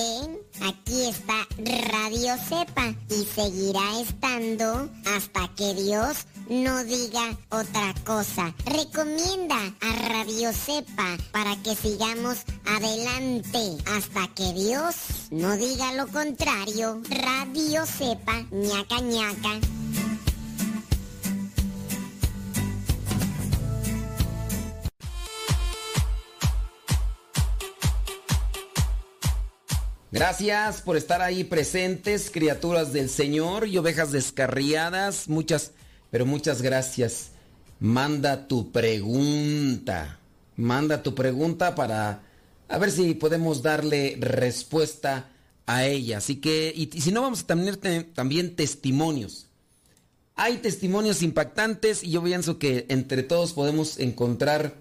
aquí 0.62 1.10
está 1.10 1.48
Radio 2.00 2.38
Cepa 2.48 2.94
y 3.10 3.26
seguirá 3.26 4.00
estando 4.00 4.88
hasta 5.04 5.48
que 5.56 5.74
Dios 5.74 6.28
no 6.48 6.84
diga 6.84 7.36
otra 7.50 7.96
cosa. 8.06 8.54
Recomienda 8.66 9.58
a 9.82 10.10
Radio 10.10 10.54
Cepa 10.54 11.18
para 11.32 11.56
que 11.64 11.76
sigamos 11.76 12.44
adelante 12.68 13.78
hasta 13.98 14.28
que 14.36 14.54
Dios 14.54 14.96
no 15.32 15.58
diga 15.58 15.94
lo 15.94 16.06
contrario. 16.10 17.02
Radio 17.10 17.88
Cepa, 17.88 18.46
ñaca 18.52 19.00
ñaca. 19.02 19.81
Gracias 30.12 30.82
por 30.82 30.98
estar 30.98 31.22
ahí 31.22 31.46
presentes, 31.46 32.30
criaturas 32.32 32.92
del 32.92 33.10
Señor 33.10 33.66
y 33.66 33.78
ovejas 33.78 34.12
descarriadas. 34.12 35.30
Muchas, 35.30 35.72
pero 36.10 36.26
muchas 36.26 36.62
gracias. 36.62 37.30
Manda 37.80 38.50
tu 38.50 38.74
pregunta. 38.74 40.20
Manda 40.58 41.02
tu 41.02 41.16
pregunta 41.16 41.76
para 41.76 42.24
a 42.68 42.78
ver 42.78 42.92
si 42.92 43.14
podemos 43.14 43.62
darle 43.62 44.18
respuesta 44.20 45.30
a 45.66 45.86
ella. 45.86 46.18
Así 46.18 46.42
que, 46.42 46.74
y, 46.76 46.88
si 47.00 47.14
no, 47.14 47.22
vamos 47.22 47.44
a 47.44 47.48
tener 47.48 47.78
también 48.14 48.58
testimonios. 48.58 49.48
Hay 50.36 50.58
testimonios 50.58 51.22
impactantes 51.22 52.04
y 52.04 52.12
yo 52.12 52.22
pienso 52.22 52.60
que 52.60 52.86
entre 52.90 53.24
todos 53.24 53.54
podemos 53.54 53.98
encontrar 53.98 54.76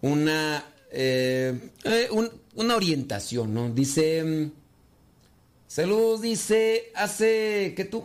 una, 0.00 0.64
eh, 0.90 1.70
eh, 1.84 2.08
una 2.54 2.76
orientación, 2.76 3.52
¿no? 3.52 3.68
Dice 3.68 4.52
Saludos, 5.70 6.20
dice, 6.20 6.90
hace 6.96 7.74
que 7.76 7.84
tú, 7.84 8.04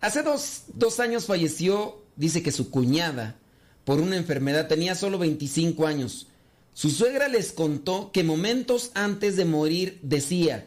hace 0.00 0.22
dos, 0.22 0.62
dos, 0.72 1.00
años 1.00 1.26
falleció, 1.26 2.02
dice 2.16 2.42
que 2.42 2.50
su 2.50 2.70
cuñada, 2.70 3.36
por 3.84 4.00
una 4.00 4.16
enfermedad, 4.16 4.68
tenía 4.68 4.94
solo 4.94 5.18
25 5.18 5.86
años. 5.86 6.28
Su 6.72 6.88
suegra 6.88 7.28
les 7.28 7.52
contó 7.52 8.10
que 8.10 8.24
momentos 8.24 8.90
antes 8.94 9.36
de 9.36 9.44
morir 9.44 9.98
decía, 10.00 10.66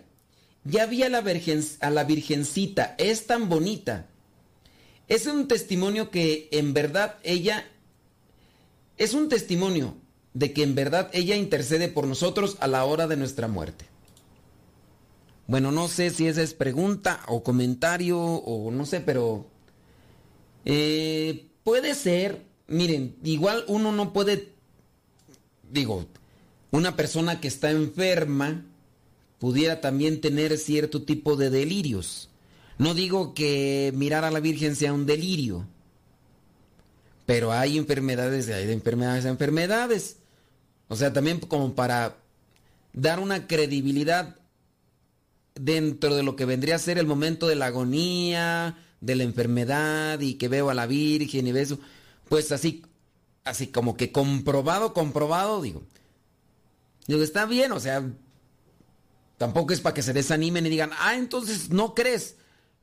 ya 0.64 0.86
vi 0.86 1.02
a 1.02 1.10
la, 1.10 1.22
virgen, 1.22 1.66
a 1.80 1.90
la 1.90 2.04
virgencita, 2.04 2.94
es 3.00 3.26
tan 3.26 3.50
bonita. 3.50 4.06
Es 5.08 5.26
un 5.26 5.48
testimonio 5.48 6.12
que 6.12 6.50
en 6.52 6.76
verdad 6.76 7.18
ella, 7.24 7.66
es 9.00 9.16
un 9.16 9.28
testimonio 9.28 9.96
de 10.36 10.54
que 10.54 10.62
en 10.62 10.76
verdad 10.76 11.10
ella 11.14 11.36
intercede 11.36 11.88
por 11.88 12.06
nosotros 12.06 12.58
a 12.60 12.68
la 12.68 12.86
hora 12.86 13.08
de 13.08 13.18
nuestra 13.18 13.48
muerte. 13.48 13.91
Bueno, 15.52 15.74
no 15.74 15.90
sé 15.90 16.12
si 16.12 16.28
esa 16.28 16.42
es 16.42 16.54
pregunta 16.54 17.24
o 17.28 17.44
comentario 17.44 18.18
o 18.18 18.72
no 18.72 18.86
sé, 18.86 19.02
pero 19.02 19.48
eh, 20.64 21.50
puede 21.66 21.94
ser, 21.94 22.46
miren, 22.68 23.18
igual 23.22 23.66
uno 23.68 23.92
no 23.92 24.14
puede, 24.14 24.54
digo, 25.70 26.06
una 26.72 26.96
persona 26.96 27.42
que 27.42 27.50
está 27.50 27.70
enferma 27.70 28.64
pudiera 29.40 29.82
también 29.82 30.22
tener 30.22 30.58
cierto 30.58 31.04
tipo 31.04 31.36
de 31.36 31.50
delirios. 31.50 32.30
No 32.78 32.94
digo 32.94 33.34
que 33.34 33.92
mirar 33.94 34.24
a 34.24 34.32
la 34.32 34.40
Virgen 34.40 34.78
sea 34.78 34.94
un 34.94 35.06
delirio, 35.06 35.68
pero 37.26 37.52
hay 37.52 37.78
enfermedades, 37.78 38.48
hay 38.48 38.68
de 38.68 38.74
enfermedades 38.74 39.26
a 39.26 39.30
enfermedades. 39.30 40.16
O 40.88 40.96
sea, 40.96 41.12
también 41.12 41.42
como 41.42 41.76
para 41.76 42.16
dar 42.94 43.20
una 43.20 43.48
credibilidad 43.48 44.38
dentro 45.56 46.16
de 46.16 46.24
lo 46.24 46.36
que 46.36 46.46
vendría 46.46 46.76
a 46.76 46.80
ser 46.80 46.98
el 46.98 47.08
momento 47.08 47.48
de 47.48 47.56
la 47.56 47.68
agonía, 47.68 48.78
de 49.02 49.16
la 49.16 49.24
enfermedad 49.24 50.20
y 50.20 50.36
que 50.36 50.48
veo 50.48 50.70
a 50.70 50.74
la 50.74 50.88
Virgen 50.88 51.48
y 51.48 51.50
eso, 51.52 51.80
pues 52.30 52.52
así, 52.52 52.84
así 53.44 53.68
como 53.68 53.98
que 53.98 54.12
comprobado, 54.12 54.94
comprobado, 54.94 55.62
digo. 55.62 55.84
Digo, 57.08 57.22
está 57.24 57.46
bien, 57.46 57.72
o 57.72 57.80
sea, 57.80 58.08
tampoco 59.38 59.74
es 59.74 59.82
para 59.82 59.96
que 59.96 60.04
se 60.04 60.14
desanimen 60.14 60.66
y 60.66 60.70
digan, 60.70 60.92
ah, 61.00 61.16
entonces 61.16 61.70
no 61.72 61.96
crees. 61.96 62.36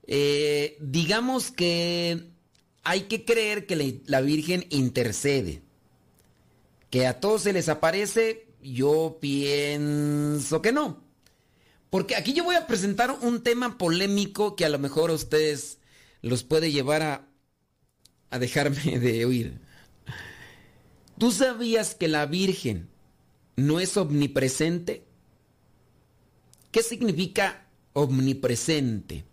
Eh, 0.06 0.76
digamos 0.80 1.50
que 1.50 2.30
hay 2.82 3.02
que 3.02 3.24
creer 3.24 3.66
que 3.66 4.02
la 4.06 4.20
Virgen 4.20 4.66
intercede. 4.70 5.62
Que 6.90 7.06
a 7.06 7.20
todos 7.20 7.42
se 7.42 7.52
les 7.52 7.68
aparece, 7.68 8.48
yo 8.62 9.18
pienso 9.20 10.62
que 10.62 10.72
no. 10.72 11.07
Porque 11.90 12.16
aquí 12.16 12.32
yo 12.34 12.44
voy 12.44 12.56
a 12.56 12.66
presentar 12.66 13.10
un 13.22 13.42
tema 13.42 13.78
polémico 13.78 14.56
que 14.56 14.64
a 14.64 14.68
lo 14.68 14.78
mejor 14.78 15.10
a 15.10 15.14
ustedes 15.14 15.78
los 16.20 16.44
puede 16.44 16.70
llevar 16.70 17.02
a, 17.02 17.28
a 18.30 18.38
dejarme 18.38 18.98
de 18.98 19.24
oír. 19.24 19.60
¿Tú 21.18 21.32
sabías 21.32 21.94
que 21.94 22.08
la 22.08 22.26
Virgen 22.26 22.88
no 23.56 23.80
es 23.80 23.96
omnipresente? 23.96 25.04
¿Qué 26.70 26.82
significa 26.82 27.66
omnipresente? 27.94 29.24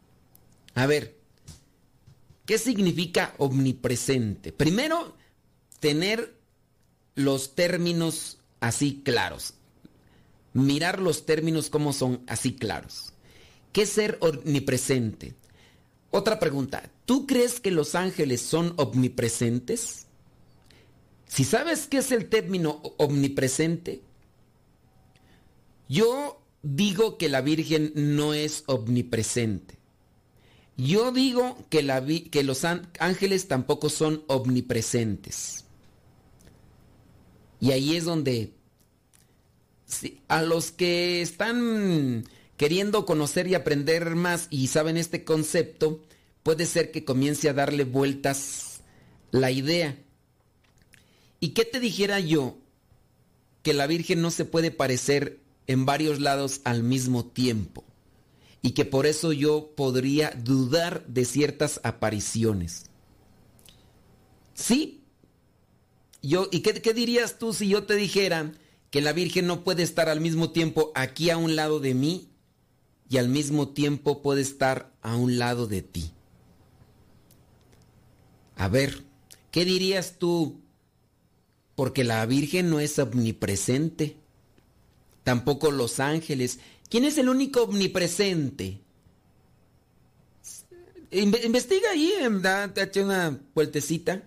A 0.73 0.87
ver, 0.87 1.17
¿qué 2.45 2.57
significa 2.57 3.35
omnipresente? 3.37 4.51
Primero, 4.51 5.15
tener 5.79 6.35
los 7.15 7.53
términos 7.53 8.39
así 8.61 9.01
claros 9.03 9.54
mirar 10.55 10.99
los 10.99 11.25
términos 11.25 11.69
como 11.69 11.93
son 11.93 12.23
así 12.27 12.55
claros. 12.55 13.13
¿Qué 13.73 13.83
es 13.83 13.89
ser 13.89 14.17
omnipresente? 14.21 15.35
Otra 16.09 16.39
pregunta, 16.39 16.89
¿tú 17.05 17.27
crees 17.27 17.59
que 17.59 17.71
los 17.71 17.93
ángeles 17.93 18.41
son 18.41 18.73
omnipresentes? 18.77 20.07
Si 21.27 21.43
sabes 21.43 21.87
qué 21.87 21.97
es 21.97 22.11
el 22.13 22.29
término 22.29 22.81
omnipresente, 22.97 24.01
yo 25.89 26.41
digo 26.63 27.17
que 27.17 27.27
la 27.27 27.41
Virgen 27.41 27.91
no 27.93 28.33
es 28.33 28.63
omnipresente. 28.67 29.77
Yo 30.77 31.11
digo 31.11 31.57
que, 31.69 32.29
que 32.31 32.43
los 32.43 32.63
ángeles 32.63 33.49
tampoco 33.49 33.89
son 33.89 34.23
omnipresentes. 34.27 35.65
Y 37.59 37.71
ahí 37.71 37.97
es 37.97 38.05
donde 38.05 38.53
a 40.27 40.41
los 40.41 40.71
que 40.71 41.21
están 41.21 42.25
queriendo 42.57 43.05
conocer 43.05 43.47
y 43.47 43.55
aprender 43.55 44.15
más 44.15 44.47
y 44.49 44.67
saben 44.67 44.97
este 44.97 45.23
concepto, 45.23 46.01
puede 46.43 46.65
ser 46.65 46.91
que 46.91 47.05
comience 47.05 47.49
a 47.49 47.53
darle 47.53 47.83
vueltas 47.83 48.81
la 49.31 49.51
idea. 49.51 49.97
¿Y 51.39 51.49
qué 51.49 51.65
te 51.65 51.79
dijera 51.79 52.19
yo? 52.19 52.57
Que 53.61 53.73
la 53.73 53.87
Virgen 53.87 54.21
no 54.21 54.31
se 54.31 54.45
puede 54.45 54.71
parecer 54.71 55.39
en 55.67 55.85
varios 55.85 56.19
lados 56.19 56.61
al 56.63 56.83
mismo 56.83 57.25
tiempo. 57.25 57.83
Y 58.61 58.71
que 58.71 58.85
por 58.85 59.05
eso 59.05 59.31
yo 59.31 59.73
podría 59.75 60.31
dudar 60.31 61.05
de 61.07 61.25
ciertas 61.25 61.79
apariciones. 61.83 62.85
Sí. 64.53 65.03
Yo, 66.23 66.47
¿Y 66.51 66.61
qué, 66.61 66.81
qué 66.81 66.93
dirías 66.93 67.37
tú 67.37 67.53
si 67.53 67.67
yo 67.67 67.83
te 67.83 67.95
dijera 67.95 68.53
que 68.95 69.01
la 69.01 69.11
Virgen 69.11 69.45
no 69.45 69.65
puede 69.65 69.83
estar 69.83 70.07
al 70.07 70.21
mismo 70.21 70.51
tiempo 70.51 70.93
aquí 70.95 71.29
a 71.29 71.35
un 71.35 71.57
lado 71.57 71.81
de 71.81 71.93
mí 71.93 72.29
y 73.09 73.17
al 73.17 73.27
mismo 73.27 73.67
tiempo 73.67 74.21
puede 74.21 74.39
estar 74.39 74.89
a 75.01 75.17
un 75.17 75.37
lado 75.37 75.67
de 75.67 75.81
ti. 75.81 76.11
A 78.55 78.69
ver, 78.69 79.03
¿qué 79.51 79.65
dirías 79.65 80.15
tú? 80.17 80.61
Porque 81.75 82.05
la 82.05 82.25
Virgen 82.25 82.69
no 82.69 82.79
es 82.79 82.97
omnipresente, 82.97 84.15
tampoco 85.25 85.71
los 85.71 85.99
ángeles. 85.99 86.59
¿Quién 86.87 87.03
es 87.03 87.17
el 87.17 87.27
único 87.27 87.63
omnipresente? 87.63 88.79
Investiga 91.11 91.89
ahí, 91.91 92.13
date 92.41 93.03
una 93.03 93.41
vueltecita. 93.53 94.23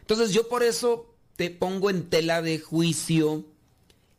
Entonces 0.00 0.32
yo 0.32 0.48
por 0.48 0.62
eso 0.62 1.14
te 1.36 1.50
pongo 1.50 1.90
en 1.90 2.08
tela 2.08 2.40
de 2.40 2.60
juicio 2.60 3.44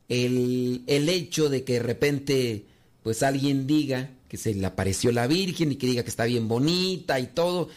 el, 0.09 0.83
hecho 0.87 1.49
de 1.49 1.63
que 1.63 1.73
de 1.73 1.79
repente 1.79 2.65
pues 3.03 3.23
alguien 3.23 3.67
diga 3.67 4.11
que 4.27 4.37
se 4.37 4.53
le 4.53 4.65
apareció 4.65 5.11
la 5.11 5.27
Virgen 5.27 5.71
y 5.71 5.75
que 5.75 5.87
diga 5.87 6.03
que 6.03 6.09
está 6.09 6.25
bien 6.25 6.47
bonita 6.47 7.19
y 7.19 7.27
todo. 7.27 7.69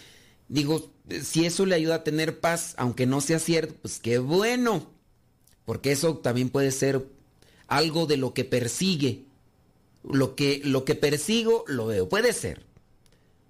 Digo, 0.49 0.90
si 1.23 1.47
eso 1.47 1.64
le 1.64 1.75
ayuda 1.75 1.97
a 1.97 2.05
tener 2.05 2.40
paz, 2.40 2.75
aunque 2.77 3.07
no 3.07 3.21
sea 3.21 3.38
cierto, 3.38 3.75
pues 3.81 3.99
qué 3.99 4.18
bueno. 4.18 4.90
Porque 5.64 5.92
eso 5.92 6.16
también 6.18 6.51
puede 6.51 6.73
ser 6.73 7.07
algo 7.68 8.07
de 8.07 8.16
lo 8.16 8.35
que 8.35 8.45
persigue. 8.45 9.25
Lo 10.03 10.35
que, 10.35 10.61
lo 10.64 10.85
que 10.85 10.95
persigo, 10.95 11.64
lo 11.68 11.87
veo. 11.87 12.09
Puede 12.09 12.33
ser. 12.33 12.66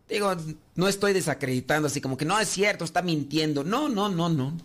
Digo, 0.09 0.37
no 0.75 0.89
estoy 0.89 1.15
desacreditando 1.15 1.87
así 1.87 2.01
como 2.01 2.19
que 2.19 2.27
no 2.27 2.39
es 2.39 2.49
cierto, 2.49 2.85
está 2.85 3.03
mintiendo. 3.03 3.65
No, 3.65 3.89
no, 3.89 4.11
no, 4.11 4.29
no. 4.29 4.57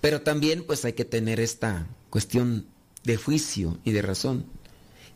Pero 0.00 0.20
también 0.20 0.64
pues 0.64 0.84
hay 0.84 0.92
que 0.92 1.06
tener 1.06 1.40
esta 1.40 1.88
cuestión 2.10 2.66
de 3.04 3.16
juicio 3.16 3.78
y 3.84 3.92
de 3.92 4.02
razón. 4.02 4.44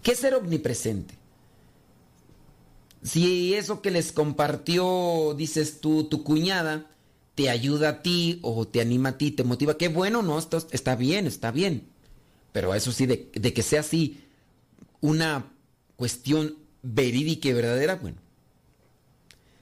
¿Qué 0.03 0.15
ser 0.15 0.35
omnipresente? 0.35 1.15
Si 3.03 3.55
eso 3.55 3.83
que 3.83 3.91
les 3.91 4.13
compartió, 4.13 5.35
dices 5.37 5.81
tú, 5.81 6.05
tu 6.05 6.25
cuñada, 6.25 6.91
te 7.37 7.51
ayuda 7.51 7.89
a 7.91 8.03
ti 8.03 8.41
o 8.43 8.67
te 8.67 8.81
anima 8.81 9.11
a 9.11 9.19
ti, 9.19 9.31
te 9.31 9.45
motiva, 9.45 9.77
qué 9.77 9.89
bueno, 9.89 10.23
no, 10.23 10.39
esto 10.39 10.67
está 10.73 10.97
bien, 10.97 11.27
está 11.27 11.53
bien. 11.53 11.87
Pero 12.53 12.75
eso 12.75 12.91
sí, 12.91 13.07
de, 13.07 13.29
que 13.31 13.63
sea 13.63 13.81
así 13.81 14.25
una 15.03 15.53
cuestión 15.97 16.57
verídica 16.83 17.49
y 17.49 17.53
verdadera, 17.53 17.97
bueno, 17.97 18.17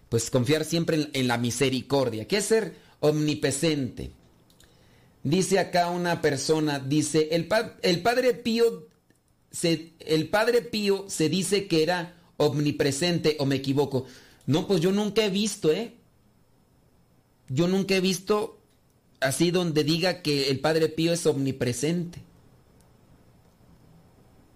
pues 0.09 0.31
confiar 0.31 0.65
siempre 0.65 1.11
en, 1.13 1.27
la 1.27 1.37
misericordia. 1.37 2.29
¿Qué 2.29 2.37
es 2.37 2.45
ser 2.45 2.77
omnipresente? 3.01 4.13
Dice 5.25 5.59
acá 5.59 5.91
una 5.91 6.21
persona, 6.21 6.79
dice, 6.79 7.31
el, 7.33 7.49
el 7.83 8.03
Padre 8.03 8.35
Pío 8.35 8.89
se, 9.51 9.95
el 10.01 10.29
Padre 10.29 10.61
Pío 10.63 11.07
se 11.09 11.29
dice 11.29 11.67
que 11.67 11.83
era 11.83 12.15
omnipresente 12.37 13.37
o 13.41 13.47
me 13.47 13.57
equivoco. 13.57 14.07
No, 14.47 14.67
pues 14.69 14.81
yo 14.81 14.93
nunca 14.93 15.25
he 15.25 15.31
visto, 15.31 15.73
¿eh? 15.73 15.95
Yo 17.49 17.69
nunca 17.69 17.95
he 17.95 18.01
visto 18.01 18.61
así 19.21 19.51
donde 19.51 19.83
diga 19.83 20.23
que 20.23 20.51
el 20.51 20.61
Padre 20.61 20.89
Pío 20.91 21.13
es 21.13 21.25
omnipresente. 21.25 22.21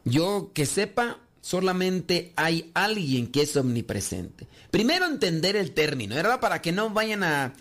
Yo 0.04 0.52
que 0.52 0.66
sepa, 0.66 1.20
solamente 1.40 2.32
hay 2.36 2.70
alguien 2.74 3.28
que 3.28 3.42
es 3.42 3.56
omnipresente. 3.56 4.46
Primero 4.70 5.06
entender 5.06 5.56
el 5.56 5.72
término, 5.72 6.14
¿verdad? 6.14 6.40
Para 6.40 6.60
que 6.60 6.72
no 6.72 6.90
vayan 6.90 7.22
a, 7.24 7.54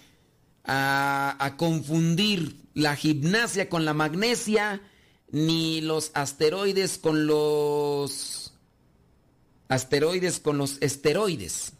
a, 0.67 1.55
confundir 1.57 2.66
la 2.77 2.95
gimnasia 2.95 3.69
con 3.69 3.85
la 3.85 3.95
magnesia, 3.95 4.83
ni 5.31 5.81
los 5.81 6.11
asteroides 6.13 6.99
con 6.99 7.25
los 7.25 8.53
asteroides 9.67 10.39
con 10.39 10.59
los 10.59 10.77
esteroides. 10.79 11.73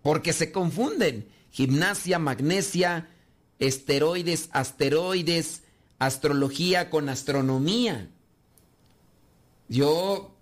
Porque 0.00 0.32
se 0.32 0.50
confunden. 0.50 1.28
Gimnasia, 1.50 2.18
magnesia, 2.18 3.10
esteroides, 3.58 4.48
asteroides, 4.52 5.64
astrología 5.98 6.88
con 6.88 7.10
astronomía. 7.10 8.08
Yo 9.68 10.34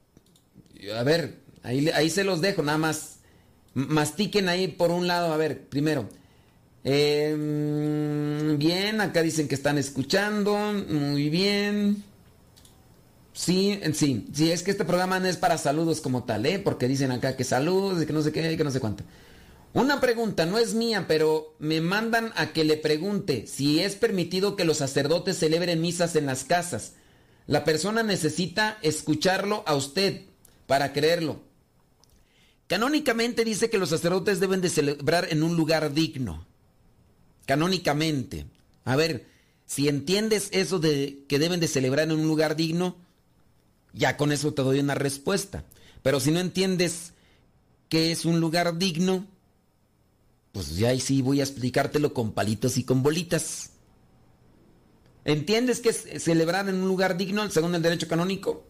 a 0.96 1.03
ver, 1.03 1.40
ahí, 1.64 1.88
ahí 1.88 2.11
se 2.11 2.22
los 2.22 2.40
dejo, 2.40 2.62
nada 2.62 2.79
más. 2.79 3.16
Mastiquen 3.74 4.48
ahí 4.48 4.68
por 4.68 4.92
un 4.92 5.09
lado, 5.09 5.33
a 5.33 5.37
ver, 5.37 5.68
primero. 5.68 6.09
Em, 6.83 8.59
bien, 8.59 9.01
acá 9.01 9.23
dicen 9.23 9.49
que 9.49 9.55
están 9.55 9.79
escuchando, 9.79 10.57
muy 10.88 11.29
bien. 11.29 12.05
Sí, 13.33 13.81
sí, 13.95 14.27
sí, 14.33 14.51
es 14.51 14.62
que 14.62 14.71
este 14.71 14.85
programa 14.85 15.21
no 15.21 15.27
es 15.27 15.37
para 15.37 15.59
saludos 15.59 16.01
como 16.01 16.25
tal, 16.25 16.47
¿eh? 16.47 16.59
Porque 16.59 16.88
dicen 16.88 17.11
acá 17.11 17.37
que 17.37 17.45
saludos 17.45 18.03
y 18.03 18.07
que 18.07 18.12
no 18.12 18.23
sé 18.23 18.33
qué, 18.33 18.57
que 18.57 18.64
no 18.64 18.71
sé 18.71 18.81
cuánto. 18.81 19.05
Una 19.73 20.01
pregunta, 20.01 20.47
no 20.47 20.59
es 20.59 20.75
mía, 20.75 21.05
pero 21.07 21.55
me 21.59 21.81
mandan 21.81 22.33
a 22.35 22.53
que 22.53 22.64
le 22.64 22.77
pregunte 22.77 23.47
si 23.47 23.81
es 23.81 23.95
permitido 23.95 24.57
que 24.57 24.64
los 24.64 24.79
sacerdotes 24.79 25.38
celebren 25.38 25.81
misas 25.81 26.16
en 26.16 26.27
las 26.27 26.45
casas. 26.45 26.95
La 27.47 27.64
persona 27.64 28.03
necesita 28.03 28.79
escucharlo 28.83 29.62
a 29.66 29.77
usted 29.77 30.23
para 30.66 30.93
creerlo. 30.93 31.40
Canónicamente 32.66 33.45
dice 33.45 33.71
que 33.71 33.79
los 33.79 33.90
sacerdotes 33.90 34.40
deben 34.40 34.61
de 34.61 34.71
celebrar 34.71 35.29
en 35.31 35.43
un 35.43 35.57
lugar 35.57 35.95
digno. 35.95 36.47
Canónicamente. 37.51 38.47
A 38.85 38.95
ver, 38.95 39.27
si 39.67 39.89
entiendes 39.89 40.51
eso 40.53 40.79
de 40.79 41.25
que 41.29 41.41
deben 41.41 41.59
de 41.59 41.67
celebrar 41.67 42.05
en 42.05 42.13
un 42.13 42.29
lugar 42.29 42.55
digno, 42.55 42.95
ya 43.93 44.17
con 44.17 44.31
eso 44.31 44.55
te 44.55 44.63
doy 44.63 44.79
una 44.79 44.95
respuesta. 44.95 45.65
Pero 46.05 46.21
si 46.21 46.31
no 46.31 46.39
entiendes 46.39 47.13
qué 47.89 48.13
es 48.13 48.25
un 48.25 48.39
lugar 48.39 48.79
digno, 48.79 49.27
pues 50.53 50.77
ya 50.77 50.91
ahí 50.91 51.01
sí 51.01 51.23
voy 51.23 51.41
a 51.41 51.43
explicártelo 51.43 52.15
con 52.15 52.31
palitos 52.31 52.77
y 52.77 52.85
con 52.85 53.03
bolitas. 53.03 53.71
¿Entiendes 55.25 55.81
que 55.81 55.89
es 55.89 56.23
celebrar 56.23 56.69
en 56.69 56.77
un 56.77 56.87
lugar 56.87 57.17
digno 57.17 57.51
según 57.51 57.75
el 57.75 57.83
derecho 57.83 58.07
canónico? 58.07 58.65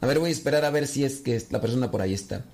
A 0.00 0.06
ver, 0.06 0.20
voy 0.20 0.30
a 0.30 0.32
esperar 0.32 0.64
a 0.64 0.70
ver 0.70 0.86
si 0.86 1.04
es 1.04 1.20
que 1.20 1.38
la 1.50 1.60
persona 1.60 1.90
por 1.90 2.00
ahí 2.00 2.14
está. 2.14 2.46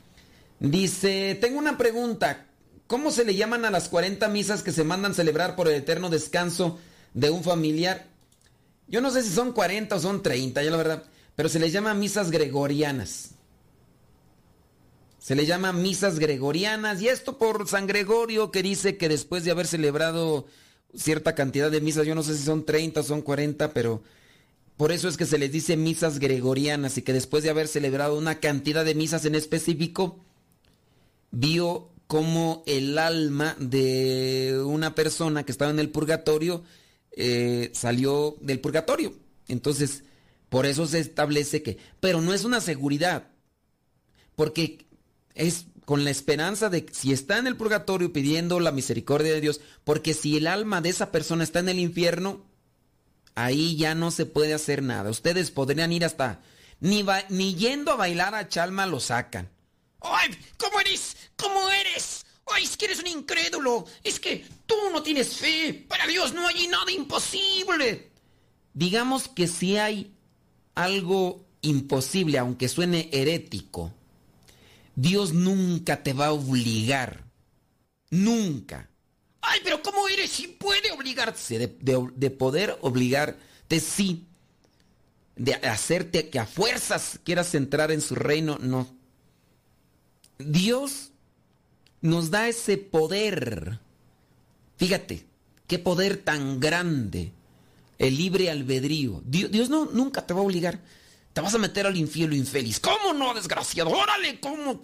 Dice, 0.58 1.38
tengo 1.40 1.60
una 1.60 1.78
pregunta. 1.78 2.46
¿Cómo 2.86 3.10
se 3.10 3.24
le 3.24 3.34
llaman 3.34 3.64
a 3.64 3.70
las 3.70 3.88
40 3.88 4.28
misas 4.28 4.62
que 4.62 4.72
se 4.72 4.84
mandan 4.84 5.14
celebrar 5.14 5.56
por 5.56 5.68
el 5.68 5.74
eterno 5.74 6.08
descanso 6.08 6.78
de 7.14 7.30
un 7.30 7.42
familiar? 7.42 8.06
Yo 8.86 9.00
no 9.00 9.10
sé 9.10 9.22
si 9.22 9.30
son 9.30 9.52
40 9.52 9.96
o 9.96 10.00
son 10.00 10.22
30, 10.22 10.62
ya 10.62 10.70
la 10.70 10.76
verdad, 10.76 11.02
pero 11.34 11.48
se 11.48 11.58
les 11.58 11.72
llama 11.72 11.94
misas 11.94 12.30
gregorianas. 12.30 13.30
Se 15.18 15.34
le 15.34 15.44
llama 15.44 15.72
misas 15.72 16.20
gregorianas 16.20 17.02
y 17.02 17.08
esto 17.08 17.36
por 17.36 17.66
San 17.66 17.88
Gregorio 17.88 18.52
que 18.52 18.62
dice 18.62 18.96
que 18.96 19.08
después 19.08 19.42
de 19.42 19.50
haber 19.50 19.66
celebrado 19.66 20.46
cierta 20.94 21.34
cantidad 21.34 21.68
de 21.68 21.80
misas, 21.80 22.06
yo 22.06 22.14
no 22.14 22.22
sé 22.22 22.36
si 22.36 22.44
son 22.44 22.64
30 22.64 23.00
o 23.00 23.02
son 23.02 23.22
40, 23.22 23.72
pero 23.72 24.04
por 24.76 24.92
eso 24.92 25.08
es 25.08 25.16
que 25.16 25.26
se 25.26 25.38
les 25.38 25.50
dice 25.50 25.76
misas 25.76 26.20
gregorianas 26.20 26.96
y 26.96 27.02
que 27.02 27.12
después 27.12 27.42
de 27.42 27.50
haber 27.50 27.66
celebrado 27.66 28.16
una 28.16 28.38
cantidad 28.38 28.84
de 28.84 28.94
misas 28.94 29.24
en 29.24 29.34
específico, 29.34 30.20
vio 31.32 31.90
cómo 32.06 32.62
el 32.66 32.98
alma 32.98 33.56
de 33.58 34.60
una 34.64 34.94
persona 34.94 35.44
que 35.44 35.52
estaba 35.52 35.70
en 35.70 35.78
el 35.78 35.90
purgatorio 35.90 36.64
eh, 37.12 37.70
salió 37.74 38.36
del 38.40 38.60
purgatorio. 38.60 39.14
Entonces, 39.48 40.04
por 40.48 40.66
eso 40.66 40.86
se 40.86 41.00
establece 41.00 41.62
que, 41.62 41.78
pero 42.00 42.20
no 42.20 42.32
es 42.32 42.44
una 42.44 42.60
seguridad, 42.60 43.28
porque 44.34 44.86
es 45.34 45.66
con 45.84 46.04
la 46.04 46.10
esperanza 46.10 46.68
de 46.68 46.84
que 46.84 46.94
si 46.94 47.12
está 47.12 47.38
en 47.38 47.46
el 47.46 47.56
purgatorio 47.56 48.12
pidiendo 48.12 48.58
la 48.60 48.72
misericordia 48.72 49.32
de 49.32 49.40
Dios, 49.40 49.60
porque 49.84 50.14
si 50.14 50.36
el 50.36 50.46
alma 50.46 50.80
de 50.80 50.88
esa 50.88 51.12
persona 51.12 51.44
está 51.44 51.60
en 51.60 51.68
el 51.68 51.78
infierno, 51.78 52.44
ahí 53.34 53.76
ya 53.76 53.94
no 53.94 54.10
se 54.10 54.26
puede 54.26 54.52
hacer 54.52 54.82
nada. 54.82 55.10
Ustedes 55.10 55.50
podrían 55.50 55.92
ir 55.92 56.04
hasta... 56.04 56.40
Ni, 56.78 57.04
ni 57.30 57.54
yendo 57.54 57.92
a 57.92 57.96
bailar 57.96 58.34
a 58.34 58.48
Chalma 58.48 58.86
lo 58.86 59.00
sacan. 59.00 59.48
¡Ay! 60.00 60.36
¿Cómo 60.58 60.80
eres? 60.80 61.16
¿Cómo 61.36 61.68
eres? 61.70 62.24
¡Ay, 62.46 62.64
es 62.64 62.76
que 62.76 62.86
eres 62.86 63.00
un 63.00 63.08
incrédulo! 63.08 63.86
Es 64.02 64.20
que 64.20 64.46
tú 64.66 64.74
no 64.92 65.02
tienes 65.02 65.36
fe. 65.36 65.84
Para 65.88 66.06
Dios 66.06 66.32
no 66.32 66.46
hay 66.46 66.66
nada 66.68 66.90
imposible. 66.90 68.10
Digamos 68.72 69.28
que 69.28 69.46
si 69.46 69.76
hay 69.76 70.12
algo 70.74 71.44
imposible, 71.62 72.38
aunque 72.38 72.68
suene 72.68 73.08
herético, 73.12 73.92
Dios 74.94 75.32
nunca 75.32 76.02
te 76.02 76.12
va 76.12 76.26
a 76.26 76.32
obligar. 76.32 77.24
Nunca. 78.10 78.88
Ay, 79.40 79.60
pero 79.62 79.82
¿cómo 79.82 80.08
eres 80.08 80.30
si 80.30 80.48
puede 80.48 80.90
obligarte? 80.92 81.58
De, 81.58 82.08
de, 82.14 82.30
poder 82.30 82.78
obligarte, 82.80 83.80
sí. 83.80 84.24
De 85.36 85.54
hacerte 85.54 86.30
que 86.30 86.38
a 86.38 86.46
fuerzas 86.46 87.20
quieras 87.24 87.54
entrar 87.54 87.90
en 87.90 88.00
su 88.00 88.14
reino, 88.14 88.58
no. 88.60 88.88
Dios 90.38 91.05
nos 92.06 92.30
da 92.30 92.48
ese 92.48 92.78
poder. 92.78 93.80
Fíjate, 94.76 95.26
qué 95.66 95.78
poder 95.78 96.18
tan 96.18 96.60
grande. 96.60 97.32
El 97.98 98.16
libre 98.16 98.50
albedrío. 98.50 99.22
Dios, 99.24 99.70
no, 99.70 99.86
nunca 99.86 100.26
te 100.26 100.34
va 100.34 100.40
a 100.40 100.44
obligar. 100.44 100.80
Te 101.32 101.40
vas 101.40 101.54
a 101.54 101.58
meter 101.58 101.86
al 101.86 101.96
infierno 101.96 102.34
infeliz. 102.34 102.80
¿Cómo 102.80 103.12
no, 103.12 103.34
desgraciado? 103.34 103.90
Órale, 103.90 104.40
¿cómo? 104.40 104.80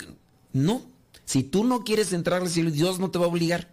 No. 0.53 0.83
Si 1.25 1.43
tú 1.43 1.65
no 1.65 1.85
quieres 1.85 2.13
entrar 2.13 2.43
al 2.43 2.51
cielo, 2.51 2.71
Dios 2.71 2.99
no 2.99 3.11
te 3.11 3.19
va 3.19 3.27
a 3.27 3.29
obligar. 3.29 3.71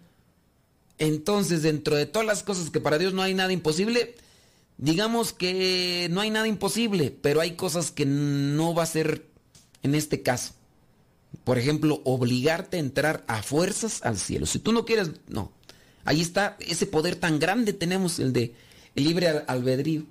Entonces, 0.98 1.62
dentro 1.62 1.96
de 1.96 2.06
todas 2.06 2.26
las 2.26 2.42
cosas 2.42 2.70
que 2.70 2.80
para 2.80 2.98
Dios 2.98 3.14
no 3.14 3.22
hay 3.22 3.34
nada 3.34 3.52
imposible, 3.52 4.14
digamos 4.76 5.32
que 5.32 6.08
no 6.10 6.20
hay 6.20 6.30
nada 6.30 6.46
imposible, 6.46 7.10
pero 7.10 7.40
hay 7.40 7.56
cosas 7.56 7.90
que 7.90 8.04
no 8.04 8.74
va 8.74 8.82
a 8.82 8.86
ser 8.86 9.26
en 9.82 9.94
este 9.94 10.22
caso. 10.22 10.54
Por 11.44 11.58
ejemplo, 11.58 12.00
obligarte 12.04 12.76
a 12.76 12.80
entrar 12.80 13.24
a 13.26 13.42
fuerzas 13.42 14.00
al 14.02 14.18
cielo. 14.18 14.46
Si 14.46 14.58
tú 14.58 14.72
no 14.72 14.84
quieres, 14.84 15.10
no. 15.28 15.52
Ahí 16.04 16.20
está 16.20 16.56
ese 16.60 16.86
poder 16.86 17.16
tan 17.16 17.38
grande 17.38 17.72
tenemos, 17.72 18.18
el 18.18 18.32
de 18.32 18.54
el 18.94 19.04
libre 19.04 19.28
albedrío. 19.28 20.04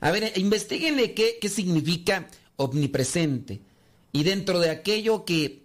A 0.00 0.10
ver, 0.10 0.32
investiguenle 0.36 1.14
qué, 1.14 1.38
qué 1.40 1.48
significa 1.48 2.28
omnipresente. 2.56 3.60
Y 4.12 4.24
dentro 4.24 4.58
de 4.58 4.70
aquello 4.70 5.24
que, 5.24 5.62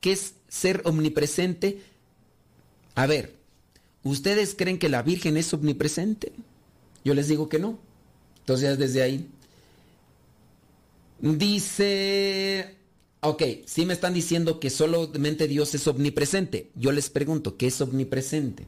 que 0.00 0.12
es 0.12 0.34
ser 0.48 0.82
omnipresente, 0.84 1.82
a 2.94 3.06
ver, 3.06 3.42
¿Ustedes 4.04 4.54
creen 4.56 4.78
que 4.78 4.88
la 4.88 5.02
Virgen 5.02 5.36
es 5.36 5.52
omnipresente? 5.54 6.32
Yo 7.04 7.14
les 7.14 7.28
digo 7.28 7.48
que 7.48 7.58
no. 7.58 7.78
Entonces 8.40 8.78
desde 8.78 9.02
ahí. 9.02 9.28
Dice, 11.20 12.76
ok, 13.22 13.42
sí 13.66 13.86
me 13.86 13.94
están 13.94 14.14
diciendo 14.14 14.60
que 14.60 14.68
solamente 14.68 15.48
Dios 15.48 15.74
es 15.74 15.86
omnipresente. 15.86 16.70
Yo 16.74 16.92
les 16.92 17.08
pregunto, 17.08 17.56
¿qué 17.56 17.68
es 17.68 17.80
omnipresente? 17.80 18.66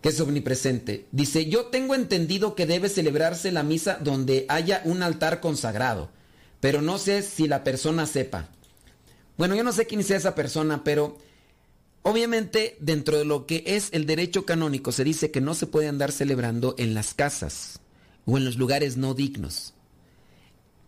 ¿Qué 0.00 0.08
es 0.08 0.20
omnipresente? 0.20 1.06
Dice, 1.12 1.46
yo 1.46 1.66
tengo 1.66 1.94
entendido 1.94 2.54
que 2.54 2.66
debe 2.66 2.88
celebrarse 2.88 3.52
la 3.52 3.62
misa 3.62 3.98
donde 4.02 4.46
haya 4.48 4.80
un 4.84 5.02
altar 5.02 5.40
consagrado. 5.40 6.10
pero 6.60 6.80
no 6.82 6.98
sé 6.98 7.22
si 7.22 7.46
la 7.46 7.62
persona 7.62 8.06
sepa. 8.06 8.48
Bueno, 9.36 9.54
yo 9.54 9.62
no 9.62 9.72
sé 9.72 9.86
quién 9.86 10.02
sea 10.02 10.16
esa 10.16 10.34
persona, 10.34 10.82
pero 10.82 11.18
obviamente 12.02 12.76
dentro 12.80 13.18
de 13.18 13.24
lo 13.24 13.46
que 13.46 13.62
es 13.66 13.90
el 13.92 14.06
derecho 14.06 14.46
canónico 14.46 14.90
se 14.90 15.04
dice 15.04 15.30
que 15.30 15.42
no 15.42 15.54
se 15.54 15.66
puede 15.66 15.86
andar 15.88 16.12
celebrando 16.12 16.74
en 16.78 16.94
las 16.94 17.14
casas 17.14 17.80
o 18.24 18.38
en 18.38 18.44
los 18.44 18.56
lugares 18.56 18.96
no 18.96 19.12
dignos. 19.14 19.74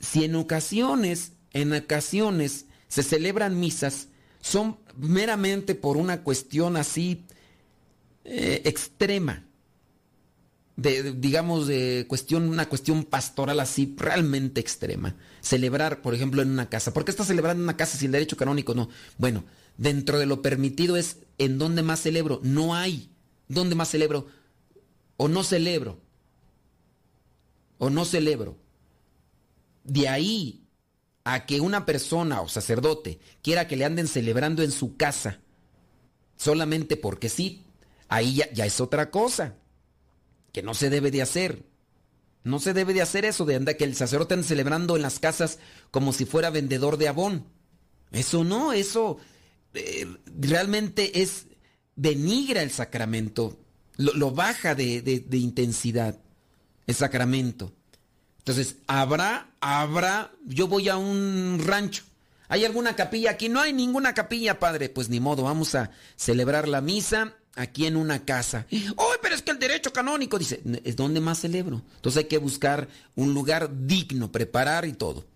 Si 0.01 0.25
en 0.25 0.37
ocasiones, 0.37 1.33
en 1.61 1.73
ocasiones 1.73 2.67
se 2.89 3.03
celebran 3.03 3.59
misas, 3.59 4.09
son 4.41 4.79
meramente 4.97 5.75
por 5.75 5.97
una 5.97 6.23
cuestión 6.23 6.77
así 6.77 7.25
eh, 8.25 8.63
extrema 8.65 9.45
de, 10.79 11.13
digamos, 11.13 11.67
de 11.67 12.07
cuestión, 12.09 12.49
una 12.49 12.69
cuestión 12.69 13.03
pastoral 13.03 13.59
así 13.59 13.97
realmente 13.99 14.61
extrema. 14.61 15.17
Celebrar, 15.41 16.03
por 16.03 16.15
ejemplo, 16.15 16.41
en 16.41 16.53
una 16.53 16.69
casa. 16.69 16.95
¿Por 16.95 17.05
qué 17.05 17.11
estás 17.11 17.27
celebrando 17.27 17.61
en 17.61 17.65
una 17.65 17.77
casa 17.77 17.99
sin 17.99 18.13
derecho 18.13 18.37
canónico? 18.37 18.77
No. 18.77 18.89
Bueno, 19.19 19.45
dentro 19.77 20.21
de 20.21 20.27
lo 20.27 20.41
permitido 20.41 20.97
es 20.97 21.17
en 21.39 21.59
dónde 21.59 21.83
más 21.83 22.01
celebro. 22.01 22.41
No 22.45 22.77
hay. 22.77 23.11
¿Dónde 23.49 23.75
más 23.75 23.91
celebro? 23.91 24.29
O 25.17 25.27
no 25.27 25.43
celebro. 25.43 26.01
O 27.79 27.91
no 27.91 28.05
celebro. 28.05 28.57
De 29.83 30.09
ahí 30.09 30.63
a 31.35 31.45
que 31.45 31.61
una 31.61 31.85
persona 31.85 32.41
o 32.41 32.49
sacerdote 32.49 33.19
quiera 33.43 33.69
que 33.69 33.77
le 33.77 33.85
anden 33.85 34.09
celebrando 34.09 34.63
en 34.63 34.73
su 34.73 34.97
casa 34.97 35.41
solamente 36.37 36.97
porque 36.97 37.29
sí, 37.29 37.67
ahí 38.09 38.37
ya, 38.37 38.51
ya 38.53 38.65
es 38.65 38.81
otra 38.81 39.11
cosa 39.11 39.57
que 40.53 40.63
no 40.63 40.73
se 40.73 40.89
debe 40.89 41.11
de 41.11 41.21
hacer. 41.21 41.65
No 42.45 42.61
se 42.61 42.73
debe 42.73 42.95
de 42.95 43.03
hacer 43.03 43.27
eso 43.27 43.45
de 43.45 43.57
andar 43.57 43.77
que 43.77 43.85
el 43.85 43.95
sacerdote 43.95 44.35
ande 44.35 44.47
celebrando 44.47 44.97
en 44.97 45.03
las 45.03 45.19
casas 45.19 45.59
como 45.91 46.15
si 46.15 46.25
fuera 46.25 46.49
vendedor 46.49 46.97
de 46.97 47.09
abón. 47.09 47.45
Eso 48.11 48.43
no, 48.43 48.73
eso 48.73 49.19
eh, 49.75 50.07
realmente 50.27 51.21
es 51.21 51.47
denigra 51.95 52.63
el 52.63 52.71
sacramento, 52.71 53.59
lo, 53.97 54.31
baja 54.31 54.75
de, 54.75 55.03
de, 55.03 55.37
intensidad 55.37 56.19
el 56.87 56.95
sacramento. 56.95 57.75
Entonces, 58.49 58.77
habrá, 58.87 59.51
habrá, 59.61 60.33
yo 60.47 60.69
voy 60.69 60.89
a 60.89 60.97
un 60.97 61.61
rancho. 61.63 62.05
¿Hay 62.49 62.65
alguna 62.65 62.97
capilla 62.97 63.33
aquí? 63.33 63.51
No 63.51 63.61
hay 63.61 63.75
ninguna 63.75 64.15
capilla, 64.15 64.59
padre. 64.59 64.89
Pues 64.89 65.11
ni 65.11 65.21
modo, 65.21 65.43
vamos 65.43 65.75
a 65.75 65.91
celebrar 66.17 66.67
la 66.67 66.81
misa 66.81 67.35
aquí 67.57 67.85
en 67.85 67.95
una 67.95 68.25
casa. 68.25 68.65
¡Oh, 68.97 69.13
pero 69.21 69.35
es 69.35 69.43
que 69.43 69.51
el 69.51 69.59
derecho 69.59 69.93
canónico! 69.93 70.39
Dice, 70.39 70.63
¿es 70.83 70.97
donde 70.97 71.21
más 71.21 71.41
celebro? 71.41 71.83
Entonces 71.97 72.23
hay 72.23 72.29
que 72.29 72.39
buscar 72.39 72.89
un 73.17 73.35
lugar 73.35 73.69
digno, 73.87 74.33
preparar 74.33 74.87
y 74.87 74.95
todo. 74.95 75.27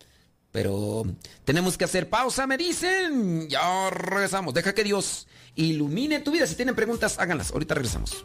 Pero 0.51 1.05
tenemos 1.45 1.77
que 1.77 1.85
hacer 1.85 2.09
pausa, 2.09 2.47
me 2.47 2.57
dicen. 2.57 3.47
Ya 3.51 3.91
regresamos. 3.91 4.55
Deja 4.55 4.75
que 4.75 4.85
Dios 4.85 5.27
ilumine 5.55 6.21
tu 6.21 6.31
vida. 6.31 6.47
Si 6.47 6.55
tienen 6.55 6.75
preguntas, 6.75 7.19
háganlas. 7.19 7.51
Ahorita 7.51 7.75
regresamos. 7.75 8.25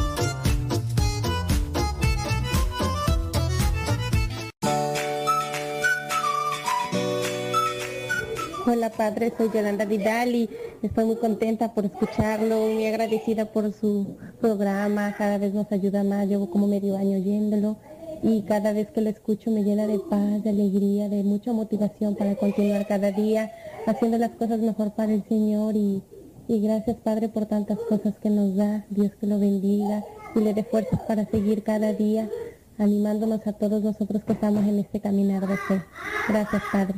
Hola 8.73 8.89
Padre, 8.89 9.33
soy 9.37 9.49
Yolanda 9.53 9.83
Vidal 9.83 10.33
y 10.33 10.49
estoy 10.81 11.03
muy 11.03 11.17
contenta 11.17 11.73
por 11.73 11.83
escucharlo, 11.83 12.67
muy 12.67 12.85
agradecida 12.85 13.43
por 13.51 13.73
su 13.73 14.15
programa, 14.39 15.13
cada 15.17 15.37
vez 15.37 15.53
nos 15.53 15.69
ayuda 15.73 16.05
más, 16.05 16.25
llevo 16.25 16.49
como 16.49 16.67
medio 16.67 16.95
año 16.95 17.17
oyéndolo 17.17 17.75
y 18.23 18.43
cada 18.43 18.71
vez 18.71 18.89
que 18.91 19.01
lo 19.01 19.09
escucho 19.09 19.51
me 19.51 19.65
llena 19.65 19.87
de 19.87 19.99
paz, 19.99 20.41
de 20.45 20.51
alegría, 20.51 21.09
de 21.09 21.21
mucha 21.21 21.51
motivación 21.51 22.15
para 22.15 22.37
continuar 22.37 22.87
cada 22.87 23.11
día 23.11 23.51
haciendo 23.87 24.17
las 24.17 24.31
cosas 24.31 24.59
mejor 24.59 24.91
para 24.91 25.11
el 25.11 25.25
Señor 25.27 25.75
y, 25.75 26.01
y 26.47 26.61
gracias 26.61 26.95
Padre 27.03 27.27
por 27.27 27.47
tantas 27.47 27.77
cosas 27.89 28.13
que 28.23 28.29
nos 28.29 28.55
da, 28.55 28.85
Dios 28.89 29.11
que 29.19 29.27
lo 29.27 29.37
bendiga 29.37 30.05
y 30.33 30.39
le 30.39 30.53
dé 30.53 30.63
fuerzas 30.63 31.01
para 31.01 31.25
seguir 31.25 31.63
cada 31.63 31.91
día 31.91 32.29
animándonos 32.77 33.45
a 33.47 33.51
todos 33.51 33.83
nosotros 33.83 34.23
que 34.23 34.31
estamos 34.31 34.65
en 34.65 34.79
este 34.79 35.01
caminar 35.01 35.45
de 35.45 35.57
fe. 35.57 35.83
Gracias 36.29 36.63
Padre. 36.71 36.95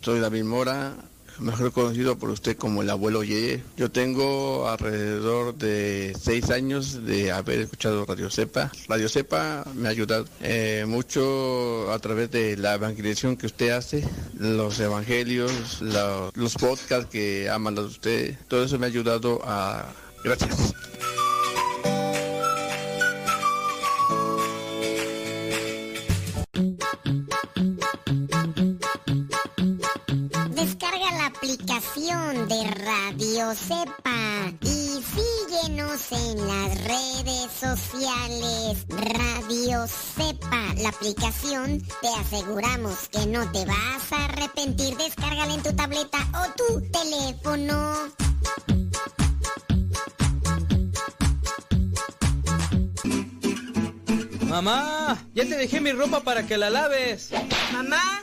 Soy 0.00 0.18
David 0.18 0.42
Mora, 0.42 0.96
mejor 1.38 1.72
conocido 1.72 2.18
por 2.18 2.30
usted 2.30 2.56
como 2.56 2.82
el 2.82 2.90
abuelo 2.90 3.22
Yeye. 3.22 3.62
Yo 3.76 3.90
tengo 3.90 4.68
alrededor 4.68 5.54
de 5.54 6.16
seis 6.20 6.50
años 6.50 7.04
de 7.04 7.32
haber 7.32 7.60
escuchado 7.60 8.04
Radio 8.06 8.30
Cepa. 8.30 8.70
Radio 8.88 9.08
Cepa 9.08 9.64
me 9.74 9.88
ha 9.88 9.90
ayudado 9.90 10.26
eh, 10.40 10.84
mucho 10.86 11.92
a 11.92 11.98
través 11.98 12.30
de 12.30 12.56
la 12.56 12.74
evangelización 12.74 13.36
que 13.36 13.46
usted 13.46 13.70
hace, 13.70 14.06
los 14.38 14.78
evangelios, 14.80 15.80
los 15.80 16.54
podcasts 16.54 17.10
que 17.10 17.48
ha 17.50 17.58
mandado 17.58 17.88
usted. 17.88 18.36
Todo 18.48 18.64
eso 18.64 18.78
me 18.78 18.86
ha 18.86 18.88
ayudado 18.88 19.40
a... 19.44 19.86
Gracias. 20.24 20.74
Radio 33.42 33.56
Sepa 33.56 34.52
y 34.60 35.02
síguenos 35.02 36.12
en 36.12 36.46
las 36.46 36.84
redes 36.84 37.50
sociales. 37.50 38.86
Radio 38.88 39.84
Sepa, 39.88 40.74
la 40.76 40.90
aplicación, 40.90 41.82
te 42.00 42.08
aseguramos 42.20 43.08
que 43.08 43.26
no 43.26 43.50
te 43.50 43.64
vas 43.64 44.12
a 44.12 44.26
arrepentir. 44.26 44.96
Descárgala 44.96 45.54
en 45.54 45.60
tu 45.60 45.74
tableta 45.74 46.18
o 46.34 46.52
tu 46.52 46.88
teléfono. 46.92 47.96
Mamá, 54.42 55.18
ya 55.34 55.42
te 55.48 55.56
dejé 55.56 55.80
mi 55.80 55.90
ropa 55.90 56.20
para 56.20 56.46
que 56.46 56.56
la 56.56 56.70
laves. 56.70 57.30
Mamá, 57.72 58.22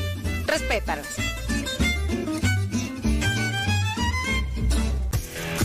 Respétalas. 0.51 1.07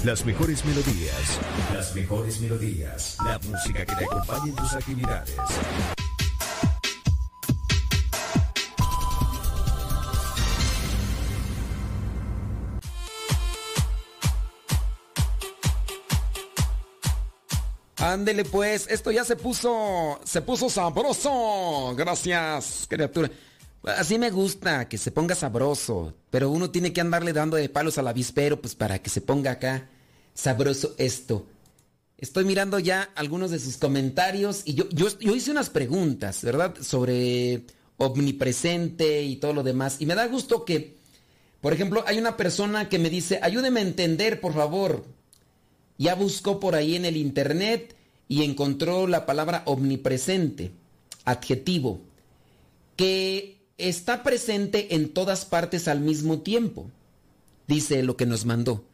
Las 0.04 0.24
mejores 0.24 0.64
melodías. 0.64 1.40
Las 1.74 1.92
mejores 1.96 2.38
melodías. 2.38 3.16
La 3.24 3.40
música 3.40 3.84
que 3.84 3.96
te 3.96 4.04
acompañe 4.04 4.50
en 4.50 4.54
tus 4.54 4.74
actividades. 4.74 5.34
Ándele 17.96 18.44
pues, 18.44 18.86
esto 18.88 19.10
ya 19.10 19.24
se 19.24 19.34
puso, 19.34 20.20
se 20.22 20.42
puso 20.42 20.70
sabroso. 20.70 21.92
Gracias, 21.96 22.86
criatura. 22.88 23.28
Así 23.86 24.18
me 24.18 24.30
gusta, 24.30 24.88
que 24.88 24.98
se 24.98 25.12
ponga 25.12 25.36
sabroso. 25.36 26.12
Pero 26.30 26.50
uno 26.50 26.70
tiene 26.70 26.92
que 26.92 27.00
andarle 27.00 27.32
dando 27.32 27.56
de 27.56 27.68
palos 27.68 27.98
al 27.98 28.08
avispero, 28.08 28.60
pues 28.60 28.74
para 28.74 29.00
que 29.00 29.10
se 29.10 29.20
ponga 29.20 29.52
acá 29.52 29.88
sabroso 30.34 30.94
esto. 30.98 31.46
Estoy 32.18 32.44
mirando 32.44 32.80
ya 32.80 33.10
algunos 33.14 33.52
de 33.52 33.60
sus 33.60 33.76
comentarios 33.76 34.62
y 34.64 34.74
yo, 34.74 34.88
yo, 34.88 35.06
yo 35.20 35.36
hice 35.36 35.52
unas 35.52 35.70
preguntas, 35.70 36.42
¿verdad? 36.42 36.74
Sobre 36.80 37.64
omnipresente 37.96 39.22
y 39.22 39.36
todo 39.36 39.52
lo 39.52 39.62
demás. 39.62 39.96
Y 40.00 40.06
me 40.06 40.16
da 40.16 40.26
gusto 40.26 40.64
que, 40.64 40.96
por 41.60 41.72
ejemplo, 41.72 42.02
hay 42.08 42.18
una 42.18 42.36
persona 42.36 42.88
que 42.88 42.98
me 42.98 43.08
dice, 43.08 43.38
ayúdeme 43.40 43.80
a 43.80 43.84
entender, 43.84 44.40
por 44.40 44.52
favor. 44.52 45.04
Ya 45.96 46.14
buscó 46.16 46.58
por 46.58 46.74
ahí 46.74 46.96
en 46.96 47.04
el 47.04 47.16
internet 47.16 47.94
y 48.26 48.42
encontró 48.42 49.06
la 49.06 49.26
palabra 49.26 49.62
omnipresente, 49.66 50.72
adjetivo, 51.24 52.00
que 52.96 53.55
está 53.78 54.22
presente 54.22 54.94
en 54.94 55.12
todas 55.12 55.44
partes 55.44 55.88
al 55.88 56.00
mismo 56.00 56.40
tiempo, 56.40 56.90
dice 57.66 58.02
lo 58.02 58.16
que 58.16 58.26
nos 58.26 58.44
mandó. 58.44 58.84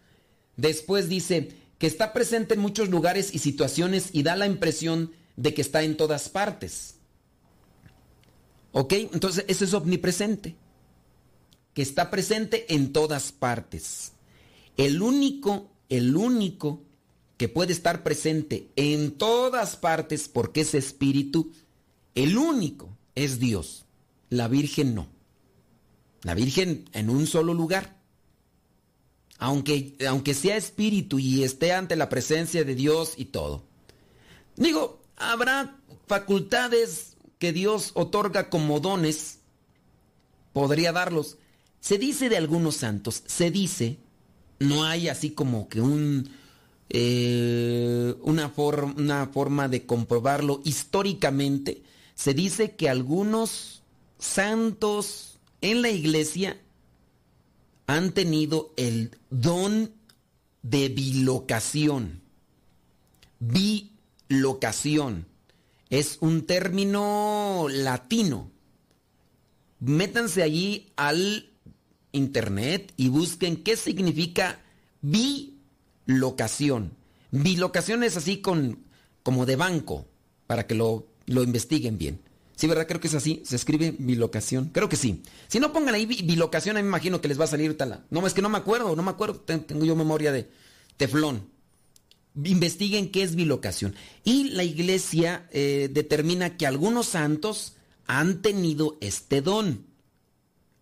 Después 0.57 1.09
dice 1.09 1.53
que 1.79 1.87
está 1.87 2.13
presente 2.13 2.55
en 2.55 2.61
muchos 2.61 2.89
lugares 2.89 3.35
y 3.35 3.39
situaciones 3.39 4.11
y 4.13 4.23
da 4.23 4.37
la 4.37 4.47
impresión 4.47 5.13
de 5.37 5.55
que 5.55 5.63
está 5.63 5.83
en 5.83 5.97
todas 5.97 6.29
partes. 6.29 6.97
¿Ok? 8.73 8.93
Entonces 8.93 9.45
eso 9.49 9.65
es 9.65 9.75
omnipresente. 9.75 10.57
Que 11.75 11.83
está 11.83 12.11
presente 12.11 12.75
en 12.75 12.93
todas 12.93 13.33
partes. 13.33 14.13
El 14.77 15.01
único, 15.01 15.71
el 15.89 16.17
único 16.17 16.83
que 17.37 17.49
puede 17.49 17.73
estar 17.73 18.03
presente 18.03 18.69
en 18.77 19.13
todas 19.13 19.77
partes 19.77 20.29
porque 20.29 20.61
es 20.61 20.75
espíritu, 20.75 21.51
el 22.15 22.37
único 22.37 22.97
es 23.15 23.39
Dios. 23.39 23.85
La 24.33 24.49
Virgen 24.49 24.95
no. 24.95 25.09
La 26.23 26.35
Virgen 26.35 26.89
en 26.95 27.11
un 27.11 27.27
solo 27.27 27.53
lugar. 27.53 28.01
Aunque, 29.37 29.95
aunque 30.09 30.33
sea 30.33 30.57
espíritu 30.57 31.19
y 31.19 31.45
esté 31.45 31.73
ante 31.73 31.97
la 31.97 32.09
presencia 32.09 32.65
de 32.65 32.75
Dios 32.75 33.13
y 33.19 33.27
todo. 33.27 33.63
Digo, 34.57 35.03
habrá 35.17 35.77
facultades 36.07 37.19
que 37.39 37.53
Dios 37.53 37.91
otorga 37.93 38.49
como 38.49 38.81
dones, 38.81 39.41
podría 40.55 40.93
darlos. 40.93 41.37
Se 41.81 41.99
dice 41.99 42.31
de 42.31 42.39
algunos 42.39 42.77
santos, 42.77 43.25
se 43.27 43.51
dice, 43.51 43.99
no 44.59 44.85
hay 44.85 45.09
así 45.09 45.33
como 45.33 45.69
que 45.69 45.83
un, 45.83 46.31
eh, 46.89 48.15
una, 48.23 48.51
una 48.57 49.27
forma 49.27 49.69
de 49.69 49.85
comprobarlo 49.85 50.63
históricamente. 50.65 51.83
Se 52.15 52.33
dice 52.33 52.77
que 52.77 52.89
algunos 52.89 53.82
santos 54.23 55.41
en 55.61 55.83
la 55.83 55.91
iglesia 55.91 56.61
han 57.87 58.13
tenido 58.13 58.73
el 58.77 59.19
don 59.31 59.93
de 60.63 60.89
bilocación. 60.89 62.23
Bilocación 63.41 65.27
es 65.91 66.19
un 66.21 66.47
término 66.47 67.67
latino. 67.69 68.51
Métanse 69.81 70.43
allí 70.43 70.93
al 70.97 71.51
internet 72.13 72.93
y 72.97 73.09
busquen 73.09 73.65
qué 73.65 73.77
significa 73.77 74.61
bilocación. 75.01 76.93
Bilocación 77.33 78.05
es 78.05 78.17
así 78.17 78.41
con 78.41 78.85
como 79.25 79.47
de 79.47 79.57
banco 79.57 80.07
para 80.47 80.67
que 80.67 80.77
lo, 80.77 81.09
lo 81.27 81.43
investiguen 81.43 81.99
bien. 81.99 82.21
Sí, 82.63 82.69
¿verdad? 82.69 82.87
Creo 82.87 83.01
que 83.01 83.09
es 83.09 83.15
así. 83.15 83.43
Se 83.45 83.57
escribe 83.57 83.93
bilocación. 83.99 84.71
Creo 84.73 84.89
que 84.89 84.95
sí. 84.95 85.21
Si 85.49 85.59
no 85.59 85.73
pongan 85.73 85.97
ahí 85.97 86.07
bilocación, 86.07 86.77
me 86.77 86.81
imagino 86.81 87.21
que 87.21 87.27
les 87.27 87.41
va 87.41 87.43
a 87.43 87.49
salir 87.49 87.77
tal. 87.77 88.05
No, 88.09 88.25
es 88.25 88.35
que 88.35 88.41
no 88.41 88.49
me 88.49 88.59
acuerdo, 88.59 88.95
no 88.95 89.03
me 89.03 89.11
acuerdo. 89.11 89.41
Tengo 89.41 89.85
yo 89.85 89.97
memoria 89.97 90.31
de 90.31 90.49
teflón 90.97 91.51
investiguen 92.45 93.11
qué 93.11 93.25
es 93.25 93.35
bilocación. 93.35 93.97
Y 94.23 94.51
la 94.51 94.63
iglesia 94.63 95.49
eh, 95.51 95.91
determina 95.93 96.57
que 96.57 96.69
algunos 96.69 97.07
santos 97.07 97.75
han 98.07 98.43
tenido 98.43 98.97
este 99.01 99.43
don. 99.43 99.85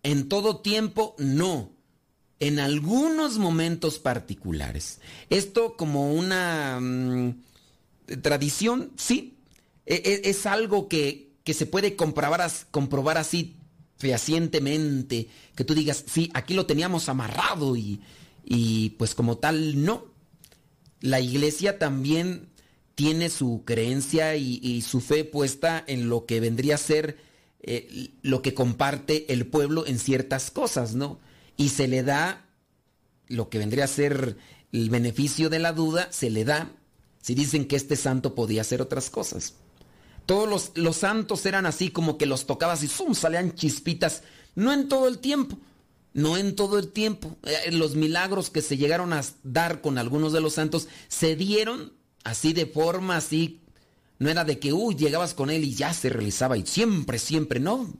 En 0.03 0.29
todo 0.29 0.59
tiempo, 0.61 1.15
no. 1.17 1.71
En 2.39 2.59
algunos 2.59 3.39
momentos 3.39 3.97
particulares. 3.97 4.99
Esto 5.31 5.75
como 5.77 6.13
una 6.13 6.79
mm, 6.79 7.41
tradición, 8.21 8.91
sí. 8.97 9.39
E, 9.87 9.95
e, 9.95 10.29
es, 10.29 10.45
algo 10.45 10.87
que, 10.87 11.30
que, 11.43 11.53
se 11.53 11.65
puede 11.65 11.95
comprobar, 11.95 12.49
comprobar 12.71 13.17
así 13.17 13.57
fehacientemente. 13.97 15.29
Que 15.55 15.63
tú 15.63 15.73
digas, 15.73 16.03
sí, 16.07 16.31
aquí 16.33 16.53
lo 16.53 16.65
teníamos 16.65 17.09
amarrado 17.09 17.75
y, 17.75 18.01
y 18.43 18.91
pues 18.91 19.15
como 19.15 19.37
tal, 19.37 19.83
no 19.83 20.11
la 21.01 21.19
iglesia 21.19 21.79
también 21.79 22.49
tiene 22.95 23.29
su 23.29 23.63
creencia 23.65 24.35
y, 24.35 24.81
su 24.81 25.01
fe 25.01 25.25
puesta 25.25 25.83
en 25.87 26.07
lo 26.07 26.25
que 26.25 26.39
vendría 26.39 26.75
a 26.75 26.77
ser 26.77 27.17
eh, 27.61 28.11
lo 28.21 28.41
que 28.41 28.53
comparte 28.53 29.31
el 29.33 29.47
pueblo 29.47 29.85
en 29.87 29.99
ciertas 29.99 30.51
cosas, 30.51 30.95
¿no? 30.95 31.19
Y 31.57 31.69
se 31.69 31.87
le 31.87 32.03
da 32.03 32.45
lo 33.27 33.49
que 33.49 33.57
vendría 33.57 33.85
a 33.85 33.87
ser 33.87 34.37
el 34.71 34.89
beneficio 34.89 35.49
de 35.49 35.59
la 35.59 35.73
duda, 35.73 36.07
se 36.11 36.29
le 36.29 36.45
da 36.45 36.71
si 37.21 37.35
dicen 37.35 37.65
que 37.65 37.75
este 37.75 37.95
santo 37.95 38.35
podía 38.35 38.61
hacer 38.61 38.81
otras 38.81 39.09
cosas. 39.09 39.55
Todos 40.31 40.47
los, 40.47 40.71
los 40.75 40.95
santos 40.95 41.45
eran 41.45 41.65
así 41.65 41.89
como 41.89 42.17
que 42.17 42.25
los 42.25 42.45
tocabas 42.45 42.83
y 42.83 42.87
¡zum! 42.87 43.15
salían 43.15 43.53
chispitas, 43.53 44.23
no 44.55 44.71
en 44.71 44.87
todo 44.87 45.09
el 45.09 45.17
tiempo, 45.17 45.57
no 46.13 46.37
en 46.37 46.55
todo 46.55 46.79
el 46.79 46.93
tiempo. 46.93 47.35
Eh, 47.43 47.73
los 47.73 47.95
milagros 47.95 48.49
que 48.49 48.61
se 48.61 48.77
llegaron 48.77 49.11
a 49.11 49.25
dar 49.43 49.81
con 49.81 49.97
algunos 49.97 50.31
de 50.31 50.39
los 50.39 50.53
santos 50.53 50.87
se 51.09 51.35
dieron 51.35 51.91
así 52.23 52.53
de 52.53 52.65
forma 52.65 53.17
así. 53.17 53.59
No 54.19 54.29
era 54.29 54.45
de 54.45 54.57
que, 54.57 54.71
uy, 54.71 54.95
llegabas 54.95 55.33
con 55.33 55.49
él 55.49 55.65
y 55.65 55.73
ya 55.73 55.93
se 55.93 56.07
realizaba 56.07 56.55
y 56.57 56.65
siempre, 56.65 57.19
siempre, 57.19 57.59
no. 57.59 57.93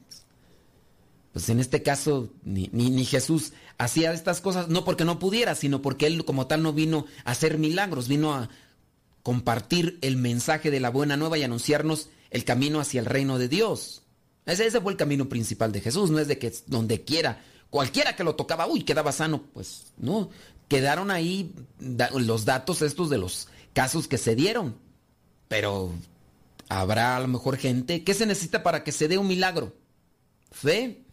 Pues 1.33 1.49
en 1.49 1.59
este 1.59 1.83
caso 1.83 2.29
ni, 2.45 2.69
ni, 2.71 3.03
Jesús 3.03 3.51
hacía 3.77 4.13
estas 4.13 4.39
cosas, 4.39 4.69
no 4.69 4.85
porque 4.85 5.03
no 5.03 5.19
pudiera, 5.19 5.53
sino 5.53 5.81
porque 5.81 6.07
él 6.07 6.23
como 6.23 6.47
tal 6.47 6.63
no 6.63 6.71
vino 6.71 7.07
a 7.25 7.31
hacer 7.31 7.57
milagros, 7.57 8.07
vino 8.07 8.33
a 8.33 8.47
compartir 9.21 9.99
el 10.01 10.15
mensaje 10.15 10.71
de 10.71 10.79
la 10.79 10.91
buena 10.91 11.17
nueva 11.17 11.37
y 11.37 11.43
anunciarnos 11.43 12.07
el 12.31 12.43
camino 12.43 12.79
hacia 12.79 12.99
el 12.99 13.05
reino 13.05 13.37
de 13.37 13.47
Dios. 13.47 14.01
Ese, 14.47 14.81
fue 14.81 14.93
el 14.93 14.97
camino 14.97 15.29
principal 15.29 15.71
de 15.71 15.81
Jesús, 15.81 16.09
no 16.09 16.17
es 16.17 16.27
de 16.27 16.39
que 16.39 16.51
donde 16.65 17.03
quiera 17.03 17.43
cualquiera 17.71 18.15
que 18.15 18.23
lo 18.23 18.35
tocaba, 18.35 18.67
uy, 18.67 18.83
quedaba 18.83 19.11
sano. 19.11 19.43
Pues 19.53 19.93
no, 19.97 20.29
quedaron 20.67 21.09
ahí 21.09 21.55
los 21.79 22.45
datos 22.45 22.83
estos 22.83 23.09
de 23.09 23.17
los 23.17 23.47
casos 23.73 24.07
que 24.07 24.19
se 24.19 24.35
dieron. 24.35 24.75
Pero 25.47 25.91
habrá 26.69 27.17
a 27.17 27.19
lo 27.19 27.27
mejor 27.27 27.57
gente, 27.57 28.03
¿qué 28.03 28.13
se 28.13 28.27
necesita 28.27 28.61
para 28.61 28.83
que 28.83 28.91
se 28.91 29.07
dé 29.07 29.17
un 29.17 29.27
milagro? 29.27 29.73
Fe. 30.51 31.03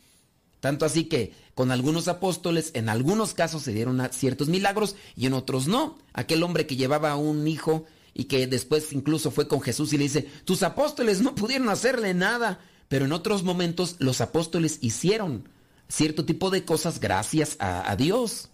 Tanto 0.60 0.84
así 0.84 1.04
que 1.04 1.32
con 1.54 1.70
algunos 1.70 2.08
apóstoles 2.08 2.72
en 2.74 2.88
algunos 2.88 3.32
casos 3.32 3.62
se 3.62 3.72
dieron 3.72 4.06
ciertos 4.12 4.48
milagros 4.48 4.96
y 5.16 5.26
en 5.26 5.34
otros 5.34 5.68
no. 5.68 5.96
Aquel 6.12 6.42
hombre 6.42 6.66
que 6.66 6.76
llevaba 6.76 7.14
un 7.16 7.46
hijo 7.46 7.86
y 8.18 8.24
que 8.24 8.48
después 8.48 8.92
incluso 8.92 9.30
fue 9.30 9.46
con 9.46 9.60
Jesús 9.60 9.92
y 9.92 9.96
le 9.96 10.02
dice, 10.02 10.28
tus 10.44 10.64
apóstoles 10.64 11.20
no 11.22 11.36
pudieron 11.36 11.68
hacerle 11.68 12.14
nada, 12.14 12.58
pero 12.88 13.04
en 13.04 13.12
otros 13.12 13.44
momentos 13.44 13.94
los 14.00 14.20
apóstoles 14.20 14.78
hicieron 14.80 15.48
cierto 15.88 16.24
tipo 16.24 16.50
de 16.50 16.64
cosas 16.64 16.98
gracias 16.98 17.56
a, 17.60 17.94
Dios. 17.94 18.48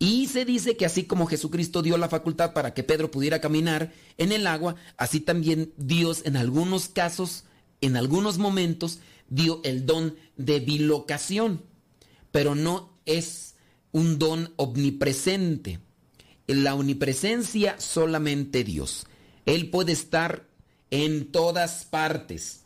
Y 0.00 0.26
se 0.26 0.44
dice 0.44 0.76
que 0.76 0.86
así 0.86 1.04
como 1.04 1.26
Jesucristo 1.26 1.82
dio 1.82 1.96
la 1.96 2.08
facultad 2.08 2.52
para 2.52 2.74
que 2.74 2.82
Pedro 2.82 3.12
pudiera 3.12 3.40
caminar 3.40 3.92
en 4.18 4.32
el 4.32 4.44
agua, 4.44 4.74
así 4.96 5.20
también 5.20 5.72
Dios 5.76 6.22
en 6.24 6.36
algunos 6.36 6.88
casos, 6.88 7.44
en 7.80 7.96
algunos 7.96 8.38
momentos, 8.38 8.98
dio 9.28 9.60
el 9.62 9.86
don 9.86 10.16
de 10.36 10.58
bilocación. 10.58 11.62
Pero 12.32 12.56
no 12.56 12.90
es 13.06 13.54
un 13.92 14.18
don 14.18 14.52
omnipresente. 14.56 15.78
En 16.46 16.64
la 16.64 16.74
omnipresencia 16.74 17.78
solamente 17.78 18.64
Dios. 18.64 19.06
Él 19.46 19.70
puede 19.70 19.92
estar 19.92 20.46
en 20.90 21.32
todas 21.32 21.84
partes. 21.84 22.64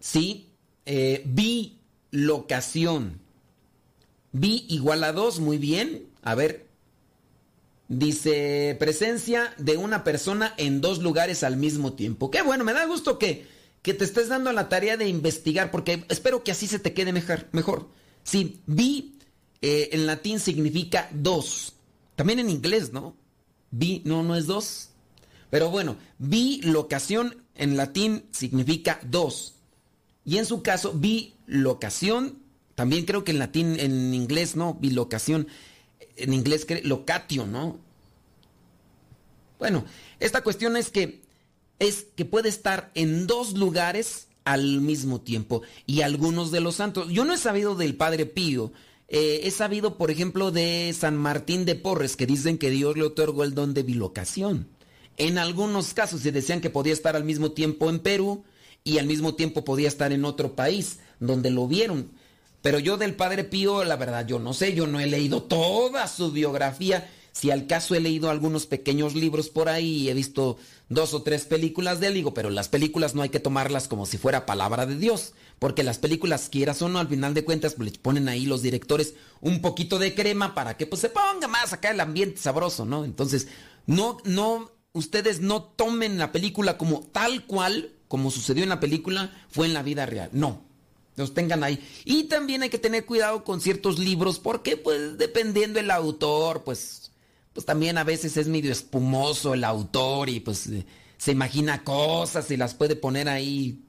Sí, 0.00 0.50
eh, 0.86 1.22
vi 1.24 1.78
locación. 2.10 3.20
Vi 4.32 4.66
igual 4.68 5.04
a 5.04 5.12
2, 5.12 5.40
muy 5.40 5.58
bien. 5.58 6.06
A 6.22 6.34
ver. 6.34 6.68
Dice 7.88 8.76
presencia 8.78 9.54
de 9.58 9.76
una 9.76 10.04
persona 10.04 10.54
en 10.56 10.80
dos 10.80 11.00
lugares 11.00 11.42
al 11.42 11.56
mismo 11.56 11.92
tiempo. 11.92 12.30
Qué 12.30 12.42
bueno, 12.42 12.64
me 12.64 12.72
da 12.72 12.86
gusto 12.86 13.18
que, 13.18 13.46
que 13.82 13.94
te 13.94 14.04
estés 14.04 14.28
dando 14.28 14.52
la 14.52 14.68
tarea 14.70 14.96
de 14.96 15.06
investigar, 15.06 15.70
porque 15.70 16.04
espero 16.08 16.42
que 16.42 16.50
así 16.50 16.66
se 16.66 16.78
te 16.78 16.94
quede 16.94 17.12
mejor. 17.12 17.46
mejor. 17.52 17.88
Sí, 18.22 18.62
vi 18.66 19.18
eh, 19.60 19.90
en 19.92 20.06
latín 20.06 20.40
significa 20.40 21.08
dos. 21.12 21.73
También 22.16 22.38
en 22.38 22.50
inglés, 22.50 22.92
¿no? 22.92 23.16
Vi, 23.70 24.02
no, 24.04 24.22
no 24.22 24.36
es 24.36 24.46
dos. 24.46 24.90
Pero 25.50 25.70
bueno, 25.70 25.96
vi 26.18 26.60
locación 26.62 27.42
en 27.54 27.76
latín 27.76 28.24
significa 28.30 29.00
dos. 29.02 29.54
Y 30.24 30.38
en 30.38 30.46
su 30.46 30.62
caso, 30.62 30.92
vi 30.94 31.34
locación, 31.46 32.38
también 32.74 33.04
creo 33.04 33.24
que 33.24 33.32
en 33.32 33.38
latín, 33.38 33.78
en 33.78 34.14
inglés, 34.14 34.56
¿no? 34.56 34.74
Bilocación, 34.74 35.48
en 36.16 36.32
inglés 36.32 36.66
locatio, 36.84 37.46
¿no? 37.46 37.78
Bueno, 39.58 39.84
esta 40.20 40.42
cuestión 40.42 40.76
es 40.76 40.90
que 40.90 41.22
es 41.78 42.06
que 42.16 42.24
puede 42.24 42.48
estar 42.48 42.90
en 42.94 43.26
dos 43.26 43.54
lugares 43.54 44.28
al 44.44 44.80
mismo 44.80 45.20
tiempo 45.20 45.62
y 45.86 46.02
algunos 46.02 46.50
de 46.50 46.60
los 46.60 46.76
santos. 46.76 47.08
Yo 47.10 47.24
no 47.24 47.34
he 47.34 47.38
sabido 47.38 47.74
del 47.74 47.96
Padre 47.96 48.26
Pío. 48.26 48.72
Eh, 49.08 49.42
he 49.44 49.50
sabido, 49.50 49.96
por 49.98 50.10
ejemplo, 50.10 50.50
de 50.50 50.94
San 50.98 51.16
Martín 51.16 51.64
de 51.64 51.74
Porres, 51.74 52.16
que 52.16 52.26
dicen 52.26 52.58
que 52.58 52.70
Dios 52.70 52.96
le 52.96 53.04
otorgó 53.04 53.44
el 53.44 53.54
don 53.54 53.74
de 53.74 53.82
bilocación. 53.82 54.68
En 55.16 55.38
algunos 55.38 55.94
casos 55.94 56.22
se 56.22 56.32
decían 56.32 56.60
que 56.60 56.70
podía 56.70 56.92
estar 56.92 57.14
al 57.14 57.24
mismo 57.24 57.52
tiempo 57.52 57.88
en 57.90 58.00
Perú 58.00 58.44
y 58.82 58.98
al 58.98 59.06
mismo 59.06 59.34
tiempo 59.34 59.64
podía 59.64 59.88
estar 59.88 60.12
en 60.12 60.24
otro 60.24 60.56
país 60.56 60.98
donde 61.20 61.50
lo 61.50 61.68
vieron. 61.68 62.10
Pero 62.62 62.78
yo 62.78 62.96
del 62.96 63.14
Padre 63.14 63.44
Pío, 63.44 63.84
la 63.84 63.96
verdad, 63.96 64.26
yo 64.26 64.38
no 64.38 64.54
sé, 64.54 64.74
yo 64.74 64.86
no 64.86 64.98
he 64.98 65.06
leído 65.06 65.42
toda 65.42 66.08
su 66.08 66.32
biografía. 66.32 67.10
Si 67.34 67.50
al 67.50 67.66
caso 67.66 67.96
he 67.96 68.00
leído 68.00 68.30
algunos 68.30 68.66
pequeños 68.66 69.16
libros 69.16 69.48
por 69.48 69.68
ahí 69.68 70.02
y 70.02 70.08
he 70.08 70.14
visto 70.14 70.56
dos 70.88 71.14
o 71.14 71.22
tres 71.22 71.46
películas 71.46 71.98
de 71.98 72.06
él, 72.06 72.14
digo, 72.14 72.32
pero 72.32 72.48
las 72.48 72.68
películas 72.68 73.16
no 73.16 73.22
hay 73.22 73.28
que 73.28 73.40
tomarlas 73.40 73.88
como 73.88 74.06
si 74.06 74.18
fuera 74.18 74.46
palabra 74.46 74.86
de 74.86 74.96
Dios, 74.96 75.32
porque 75.58 75.82
las 75.82 75.98
películas, 75.98 76.48
quieras 76.48 76.80
o 76.80 76.88
no, 76.88 77.00
al 77.00 77.08
final 77.08 77.34
de 77.34 77.44
cuentas, 77.44 77.74
pues, 77.74 77.90
le 77.90 77.98
ponen 77.98 78.28
ahí 78.28 78.46
los 78.46 78.62
directores 78.62 79.14
un 79.40 79.60
poquito 79.60 79.98
de 79.98 80.14
crema 80.14 80.54
para 80.54 80.76
que 80.76 80.86
pues 80.86 81.00
se 81.00 81.08
ponga 81.08 81.48
más 81.48 81.72
acá 81.72 81.90
el 81.90 82.00
ambiente 82.00 82.40
sabroso, 82.40 82.84
¿no? 82.84 83.04
Entonces, 83.04 83.48
no, 83.86 84.18
no, 84.24 84.70
ustedes 84.92 85.40
no 85.40 85.64
tomen 85.64 86.18
la 86.18 86.30
película 86.30 86.78
como 86.78 87.00
tal 87.00 87.46
cual, 87.46 87.90
como 88.06 88.30
sucedió 88.30 88.62
en 88.62 88.68
la 88.68 88.78
película, 88.78 89.34
fue 89.50 89.66
en 89.66 89.74
la 89.74 89.82
vida 89.82 90.06
real. 90.06 90.30
No, 90.32 90.62
los 91.16 91.34
tengan 91.34 91.64
ahí. 91.64 91.84
Y 92.04 92.24
también 92.24 92.62
hay 92.62 92.70
que 92.70 92.78
tener 92.78 93.04
cuidado 93.04 93.42
con 93.42 93.60
ciertos 93.60 93.98
libros, 93.98 94.38
porque 94.38 94.76
pues 94.76 95.18
dependiendo 95.18 95.80
el 95.80 95.90
autor, 95.90 96.62
pues 96.62 97.03
pues 97.54 97.64
también 97.64 97.96
a 97.96 98.04
veces 98.04 98.36
es 98.36 98.48
medio 98.48 98.72
espumoso 98.72 99.54
el 99.54 99.64
autor 99.64 100.28
y 100.28 100.40
pues 100.40 100.66
eh, 100.66 100.84
se 101.16 101.32
imagina 101.32 101.84
cosas 101.84 102.50
y 102.50 102.56
las 102.56 102.74
puede 102.74 102.96
poner 102.96 103.28
ahí. 103.28 103.80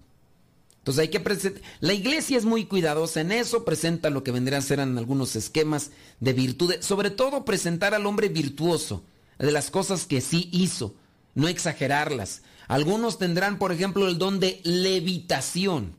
Entonces 0.77 1.01
hay 1.01 1.07
que 1.07 1.19
presentar. 1.19 1.63
La 1.79 1.93
iglesia 1.93 2.37
es 2.37 2.45
muy 2.45 2.65
cuidadosa 2.65 3.21
en 3.21 3.31
eso, 3.31 3.65
presenta 3.65 4.11
lo 4.11 4.23
que 4.23 4.29
vendrían 4.31 4.59
a 4.59 4.65
ser 4.65 4.79
en 4.79 4.95
algunos 4.99 5.35
esquemas 5.35 5.89
de 6.19 6.33
virtudes, 6.33 6.85
sobre 6.85 7.09
todo 7.09 7.43
presentar 7.43 7.95
al 7.95 8.05
hombre 8.05 8.29
virtuoso, 8.29 9.03
de 9.39 9.51
las 9.51 9.71
cosas 9.71 10.05
que 10.05 10.21
sí 10.21 10.47
hizo, 10.53 10.93
no 11.33 11.47
exagerarlas. 11.47 12.43
Algunos 12.67 13.17
tendrán, 13.17 13.57
por 13.57 13.71
ejemplo, 13.71 14.07
el 14.07 14.19
don 14.19 14.39
de 14.39 14.61
levitación. 14.63 15.95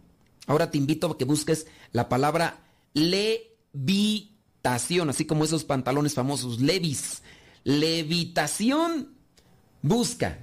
Ahora 0.46 0.70
te 0.70 0.78
invito 0.78 1.08
a 1.08 1.18
que 1.18 1.24
busques 1.24 1.66
la 1.90 2.08
palabra 2.08 2.60
levitación, 2.94 3.50
así 5.10 5.24
como 5.24 5.44
esos 5.44 5.64
pantalones 5.64 6.14
famosos, 6.14 6.60
levis 6.60 7.22
levitación. 7.66 9.08
Busca. 9.82 10.38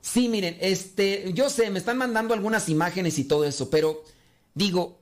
Sí, 0.00 0.28
miren, 0.28 0.56
este, 0.60 1.30
yo 1.34 1.50
sé, 1.50 1.70
me 1.70 1.78
están 1.78 1.98
mandando 1.98 2.32
algunas 2.32 2.68
imágenes 2.68 3.18
y 3.18 3.24
todo 3.24 3.44
eso, 3.44 3.68
pero 3.68 4.02
digo, 4.54 4.98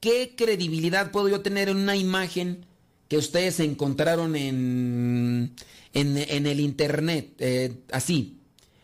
¿qué 0.00 0.34
credibilidad 0.36 1.10
puedo 1.10 1.28
yo 1.28 1.42
tener 1.42 1.68
en 1.68 1.76
una 1.76 1.96
imagen 1.96 2.64
que 3.08 3.18
ustedes 3.18 3.60
encontraron 3.60 4.36
en, 4.36 5.54
en, 5.92 6.46
el 6.46 6.60
internet? 6.60 7.34
Eh, 7.40 7.82
así. 7.92 8.38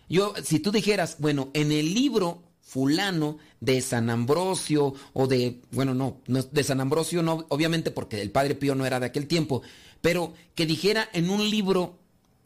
Yo, 0.08 0.34
si 0.44 0.58
tú 0.58 0.72
dijeras, 0.72 1.16
bueno, 1.18 1.48
en 1.54 1.72
el 1.72 1.94
libro 1.94 2.42
fulano 2.60 3.38
de 3.60 3.80
San 3.80 4.10
Ambrosio 4.10 4.92
o 5.14 5.26
de, 5.26 5.62
bueno, 5.70 5.94
no, 5.94 6.20
no, 6.26 6.42
de 6.42 6.64
San 6.64 6.80
Ambrosio 6.80 7.22
no, 7.22 7.46
obviamente 7.48 7.90
porque 7.90 8.20
el 8.20 8.30
Padre 8.30 8.54
Pío 8.54 8.74
no 8.74 8.84
era 8.84 9.00
de 9.00 9.06
aquel 9.06 9.26
tiempo, 9.26 9.62
pero 10.06 10.34
que 10.54 10.66
dijera 10.66 11.08
en 11.12 11.30
un 11.30 11.50
libro 11.50 11.98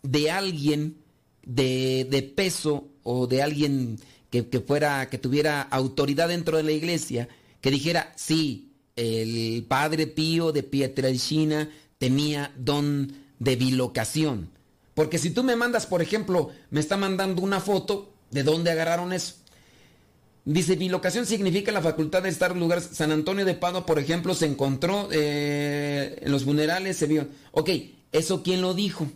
de 0.02 0.30
alguien 0.30 0.96
de, 1.44 2.32
peso 2.34 2.88
o 3.02 3.26
de 3.26 3.42
alguien 3.42 3.98
que, 4.30 4.44
fuera, 4.66 5.10
que 5.10 5.18
tuviera 5.18 5.60
autoridad 5.60 6.28
dentro 6.28 6.56
de 6.56 6.62
la 6.62 6.72
iglesia, 6.72 7.28
que 7.60 7.70
dijera, 7.70 8.14
sí, 8.16 8.72
el 8.96 9.62
padre 9.68 10.06
Pío 10.06 10.52
de 10.52 10.62
Pietrelcina 10.62 11.68
tenía 11.98 12.50
don 12.56 13.12
de 13.38 13.56
bilocación. 13.56 14.48
Porque 14.94 15.18
si 15.18 15.28
tú 15.28 15.44
me 15.44 15.54
mandas, 15.54 15.84
por 15.84 16.00
ejemplo, 16.00 16.48
me 16.70 16.80
está 16.80 16.96
mandando 16.96 17.42
una 17.42 17.60
foto, 17.60 18.14
¿de 18.30 18.42
dónde 18.42 18.70
agarraron 18.70 19.12
eso? 19.12 19.34
Dice, 20.44 20.76
bilocación 20.76 21.26
significa 21.26 21.70
la 21.70 21.82
facultad 21.82 22.22
de 22.22 22.30
estar 22.30 22.52
en 22.52 22.60
lugares. 22.60 22.88
San 22.92 23.12
Antonio 23.12 23.44
de 23.44 23.54
Padua, 23.54 23.84
por 23.84 23.98
ejemplo, 23.98 24.34
se 24.34 24.46
encontró 24.46 25.08
eh, 25.12 26.18
en 26.22 26.32
los 26.32 26.44
funerales, 26.44 26.96
se 26.96 27.06
vio. 27.06 27.28
Ok, 27.52 27.70
¿eso 28.10 28.42
quién 28.42 28.62
lo 28.62 28.74
dijo? 28.74 29.06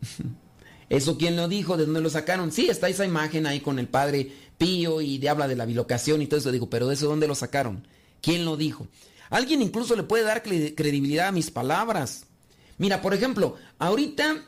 ¿Eso 0.88 1.16
quién 1.16 1.36
lo 1.36 1.48
dijo? 1.48 1.76
¿De 1.76 1.84
dónde 1.84 2.00
lo 2.00 2.10
sacaron? 2.10 2.52
Sí, 2.52 2.68
está 2.68 2.88
esa 2.88 3.06
imagen 3.06 3.46
ahí 3.46 3.60
con 3.60 3.78
el 3.78 3.88
padre 3.88 4.30
Pío 4.58 5.00
y 5.00 5.18
de 5.18 5.28
habla 5.28 5.48
de 5.48 5.56
la 5.56 5.64
bilocación 5.64 6.20
y 6.20 6.26
todo 6.26 6.40
eso. 6.40 6.52
Digo, 6.52 6.68
pero 6.68 6.88
¿de 6.88 6.94
eso 6.94 7.08
dónde 7.08 7.28
lo 7.28 7.34
sacaron? 7.34 7.86
¿Quién 8.20 8.44
lo 8.44 8.56
dijo? 8.56 8.88
Alguien 9.30 9.62
incluso 9.62 9.96
le 9.96 10.02
puede 10.02 10.24
dar 10.24 10.42
credibilidad 10.42 11.28
a 11.28 11.32
mis 11.32 11.50
palabras. 11.50 12.26
Mira, 12.76 13.00
por 13.00 13.14
ejemplo, 13.14 13.56
ahorita 13.78 14.44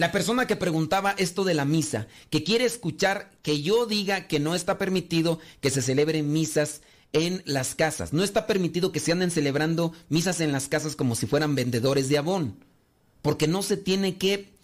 la 0.00 0.12
persona 0.12 0.46
que 0.46 0.56
preguntaba 0.56 1.14
esto 1.18 1.44
de 1.44 1.52
la 1.52 1.66
misa, 1.66 2.06
que 2.30 2.42
quiere 2.42 2.64
escuchar 2.64 3.30
que 3.42 3.60
yo 3.60 3.84
diga 3.84 4.28
que 4.28 4.40
no 4.40 4.54
está 4.54 4.78
permitido 4.78 5.40
que 5.60 5.68
se 5.68 5.82
celebren 5.82 6.32
misas 6.32 6.80
en 7.12 7.42
las 7.44 7.74
casas. 7.74 8.14
No 8.14 8.24
está 8.24 8.46
permitido 8.46 8.92
que 8.92 9.00
se 9.00 9.12
anden 9.12 9.30
celebrando 9.30 9.92
misas 10.08 10.40
en 10.40 10.52
las 10.52 10.68
casas 10.68 10.96
como 10.96 11.16
si 11.16 11.26
fueran 11.26 11.54
vendedores 11.54 12.08
de 12.08 12.16
abón. 12.16 12.64
Porque 13.20 13.46
no 13.46 13.62
se 13.62 13.76
tiene 13.76 14.16
que 14.16 14.54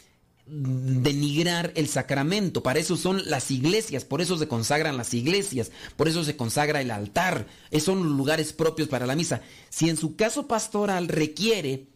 denigrar 0.46 1.70
el 1.76 1.86
sacramento. 1.88 2.62
Para 2.62 2.78
eso 2.78 2.96
son 2.96 3.20
las 3.28 3.50
iglesias, 3.50 4.06
por 4.06 4.22
eso 4.22 4.38
se 4.38 4.48
consagran 4.48 4.96
las 4.96 5.12
iglesias, 5.12 5.70
por 5.96 6.08
eso 6.08 6.24
se 6.24 6.34
consagra 6.34 6.80
el 6.80 6.90
altar. 6.90 7.46
Esos 7.70 7.84
son 7.84 8.04
los 8.04 8.16
lugares 8.16 8.54
propios 8.54 8.88
para 8.88 9.04
la 9.04 9.14
misa. 9.14 9.42
Si 9.68 9.90
en 9.90 9.98
su 9.98 10.16
caso 10.16 10.46
pastoral 10.46 11.08
requiere 11.08 11.88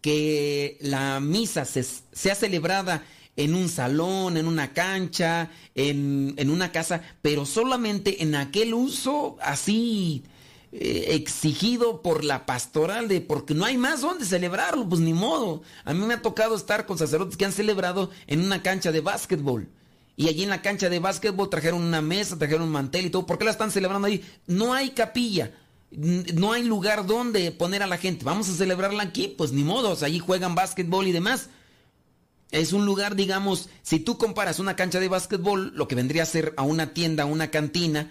que 0.00 0.78
la 0.80 1.20
misa 1.20 1.64
sea 1.64 2.34
celebrada 2.34 3.04
en 3.36 3.54
un 3.54 3.68
salón, 3.68 4.36
en 4.36 4.46
una 4.46 4.72
cancha, 4.72 5.50
en, 5.74 6.34
en, 6.36 6.50
una 6.50 6.72
casa, 6.72 7.02
pero 7.22 7.46
solamente 7.46 8.22
en 8.22 8.34
aquel 8.34 8.74
uso 8.74 9.36
así 9.40 10.24
eh, 10.72 11.16
exigido 11.16 12.00
por 12.00 12.22
la 12.22 12.46
pastoral 12.46 13.08
de 13.08 13.20
porque 13.20 13.54
no 13.54 13.64
hay 13.64 13.76
más 13.76 14.02
donde 14.02 14.24
celebrarlo, 14.24 14.88
pues 14.88 15.00
ni 15.00 15.12
modo. 15.12 15.62
A 15.84 15.92
mí 15.92 16.06
me 16.06 16.14
ha 16.14 16.22
tocado 16.22 16.54
estar 16.54 16.86
con 16.86 16.96
sacerdotes 16.96 17.36
que 17.36 17.44
han 17.44 17.52
celebrado 17.52 18.10
en 18.28 18.44
una 18.44 18.62
cancha 18.62 18.92
de 18.92 19.00
básquetbol. 19.00 19.68
Y 20.16 20.28
allí 20.28 20.44
en 20.44 20.50
la 20.50 20.62
cancha 20.62 20.88
de 20.88 21.00
básquetbol 21.00 21.50
trajeron 21.50 21.82
una 21.82 22.02
mesa, 22.02 22.38
trajeron 22.38 22.62
un 22.62 22.72
mantel 22.72 23.06
y 23.06 23.10
todo. 23.10 23.26
¿Por 23.26 23.36
qué 23.36 23.46
la 23.46 23.50
están 23.50 23.72
celebrando 23.72 24.06
ahí? 24.06 24.24
No 24.46 24.72
hay 24.72 24.90
capilla. 24.90 25.50
No 25.90 26.52
hay 26.52 26.62
lugar 26.62 27.06
donde 27.06 27.50
poner 27.50 27.82
a 27.82 27.86
la 27.86 27.98
gente. 27.98 28.24
Vamos 28.24 28.48
a 28.48 28.54
celebrarla 28.54 29.02
aquí, 29.02 29.28
pues 29.28 29.52
ni 29.52 29.64
modo. 29.64 29.96
allí 30.04 30.18
juegan 30.18 30.54
básquetbol 30.54 31.08
y 31.08 31.12
demás. 31.12 31.48
Es 32.50 32.72
un 32.72 32.84
lugar, 32.84 33.14
digamos, 33.14 33.68
si 33.82 34.00
tú 34.00 34.18
comparas 34.18 34.58
una 34.58 34.76
cancha 34.76 34.98
de 34.98 35.08
básquetbol, 35.08 35.72
lo 35.74 35.86
que 35.86 35.94
vendría 35.94 36.24
a 36.24 36.26
ser 36.26 36.52
a 36.56 36.62
una 36.62 36.92
tienda, 36.92 37.22
a 37.22 37.26
una 37.26 37.50
cantina, 37.50 38.10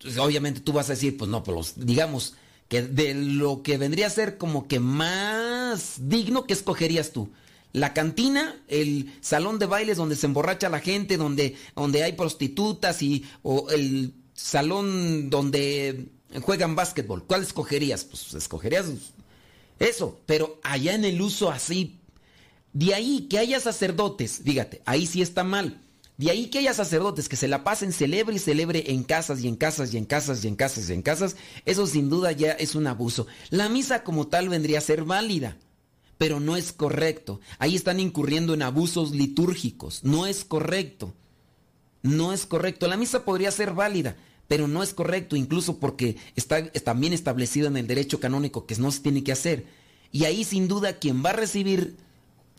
pues, 0.00 0.18
obviamente 0.18 0.60
tú 0.60 0.72
vas 0.72 0.90
a 0.90 0.92
decir, 0.92 1.16
pues 1.16 1.30
no, 1.30 1.42
pues 1.42 1.74
digamos 1.76 2.34
que 2.68 2.82
de 2.82 3.14
lo 3.14 3.62
que 3.62 3.78
vendría 3.78 4.08
a 4.08 4.10
ser 4.10 4.36
como 4.38 4.66
que 4.66 4.80
más 4.80 5.96
digno, 6.08 6.44
¿qué 6.46 6.54
escogerías 6.54 7.12
tú? 7.12 7.30
La 7.72 7.94
cantina, 7.94 8.56
el 8.68 9.12
salón 9.20 9.58
de 9.58 9.66
bailes 9.66 9.96
donde 9.96 10.16
se 10.16 10.26
emborracha 10.26 10.68
la 10.68 10.80
gente, 10.80 11.16
donde, 11.16 11.56
donde 11.74 12.02
hay 12.02 12.12
prostitutas 12.12 13.02
y 13.02 13.24
o 13.42 13.70
el 13.70 14.14
salón 14.34 15.30
donde 15.30 16.08
juegan 16.40 16.74
básquetbol. 16.74 17.24
¿Cuál 17.24 17.42
escogerías? 17.42 18.04
Pues 18.04 18.34
escogerías 18.34 18.86
eso, 19.78 20.20
pero 20.26 20.60
allá 20.62 20.94
en 20.94 21.04
el 21.04 21.20
uso 21.20 21.50
así, 21.50 21.98
de 22.72 22.94
ahí 22.94 23.26
que 23.28 23.38
haya 23.38 23.58
sacerdotes, 23.58 24.40
fíjate, 24.44 24.80
ahí 24.86 25.06
sí 25.06 25.22
está 25.22 25.44
mal. 25.44 25.80
De 26.18 26.30
ahí 26.30 26.46
que 26.46 26.58
haya 26.58 26.72
sacerdotes 26.72 27.28
que 27.28 27.36
se 27.36 27.48
la 27.48 27.64
pasen 27.64 27.92
celebre 27.92 28.36
y 28.36 28.38
celebre 28.38 28.92
en 28.92 29.02
casas 29.02 29.40
y 29.40 29.48
en 29.48 29.56
casas 29.56 29.92
y 29.92 29.98
en 29.98 30.04
casas 30.04 30.44
y 30.44 30.48
en 30.48 30.56
casas 30.56 30.88
y 30.88 30.92
en 30.92 31.02
casas, 31.02 31.36
eso 31.64 31.86
sin 31.86 32.10
duda 32.10 32.30
ya 32.32 32.52
es 32.52 32.74
un 32.76 32.86
abuso. 32.86 33.26
La 33.50 33.68
misa 33.68 34.04
como 34.04 34.28
tal 34.28 34.48
vendría 34.48 34.78
a 34.78 34.82
ser 34.82 35.04
válida, 35.04 35.56
pero 36.18 36.38
no 36.38 36.56
es 36.56 36.72
correcto. 36.72 37.40
Ahí 37.58 37.74
están 37.74 37.98
incurriendo 37.98 38.54
en 38.54 38.62
abusos 38.62 39.10
litúrgicos, 39.10 40.04
no 40.04 40.26
es 40.26 40.44
correcto. 40.44 41.14
No 42.02 42.32
es 42.32 42.46
correcto. 42.46 42.88
La 42.88 42.96
misa 42.96 43.24
podría 43.24 43.50
ser 43.50 43.74
válida, 43.74 44.16
pero 44.52 44.68
no 44.68 44.82
es 44.82 44.92
correcto, 44.92 45.34
incluso 45.34 45.78
porque 45.78 46.18
está 46.36 46.70
también 46.72 47.14
establecido 47.14 47.68
en 47.68 47.78
el 47.78 47.86
derecho 47.86 48.20
canónico 48.20 48.66
que 48.66 48.76
no 48.76 48.92
se 48.92 49.00
tiene 49.00 49.24
que 49.24 49.32
hacer. 49.32 49.64
Y 50.10 50.26
ahí 50.26 50.44
sin 50.44 50.68
duda 50.68 50.98
quien 50.98 51.24
va 51.24 51.30
a 51.30 51.32
recibir 51.32 51.96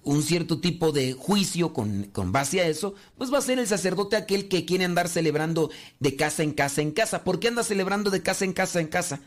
un 0.02 0.24
cierto 0.24 0.60
tipo 0.60 0.92
de 0.92 1.14
juicio 1.14 1.72
con, 1.72 2.10
base 2.32 2.62
a 2.62 2.68
eso, 2.68 2.96
pues 3.16 3.32
va 3.32 3.38
a 3.38 3.42
ser 3.42 3.60
el 3.60 3.68
sacerdote 3.68 4.16
aquel 4.16 4.48
que 4.48 4.66
quiere 4.66 4.86
andar 4.86 5.08
celebrando 5.08 5.70
de 6.00 6.16
casa 6.16 6.42
en 6.42 6.54
casa 6.54 6.82
en 6.82 6.94
casa. 6.94 7.24
¿Por 7.24 7.40
qué 7.40 7.50
anda 7.50 7.62
celebrando 7.62 8.10
de 8.10 8.24
casa 8.24 8.44
en 8.44 8.54
casa 8.54 8.80
en 8.80 8.88
casa? 8.88 9.22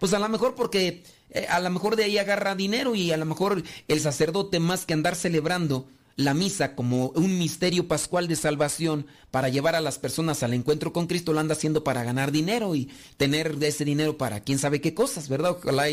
Pues 0.00 0.12
a 0.12 0.18
lo 0.18 0.28
mejor 0.28 0.56
porque 0.56 1.04
eh, 1.30 1.46
a 1.48 1.60
lo 1.60 1.70
mejor 1.70 1.94
de 1.94 2.02
ahí 2.02 2.18
agarra 2.18 2.56
dinero 2.56 2.96
y 2.96 3.12
a 3.12 3.16
lo 3.16 3.26
mejor 3.26 3.62
el 3.86 4.00
sacerdote 4.00 4.58
más 4.58 4.86
que 4.86 4.94
andar 4.94 5.14
celebrando 5.14 5.86
la 6.18 6.34
misa 6.34 6.74
como 6.74 7.10
un 7.10 7.38
misterio 7.38 7.86
pascual 7.86 8.26
de 8.26 8.34
salvación 8.34 9.06
para 9.30 9.50
llevar 9.50 9.76
a 9.76 9.80
las 9.80 10.00
personas 10.00 10.42
al 10.42 10.52
encuentro 10.52 10.92
con 10.92 11.06
Cristo, 11.06 11.32
lo 11.32 11.38
anda 11.38 11.54
haciendo 11.54 11.84
para 11.84 12.02
ganar 12.02 12.32
dinero 12.32 12.74
y 12.74 12.90
tener 13.16 13.56
ese 13.60 13.84
dinero 13.84 14.18
para 14.18 14.40
quién 14.40 14.58
sabe 14.58 14.80
qué 14.80 14.94
cosas, 14.94 15.28
¿verdad? 15.28 15.52
Ojalá 15.52 15.84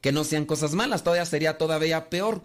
que 0.00 0.12
no 0.12 0.22
sean 0.22 0.46
cosas 0.46 0.74
malas, 0.74 1.02
todavía 1.02 1.26
sería 1.26 1.58
todavía 1.58 2.10
peor. 2.10 2.44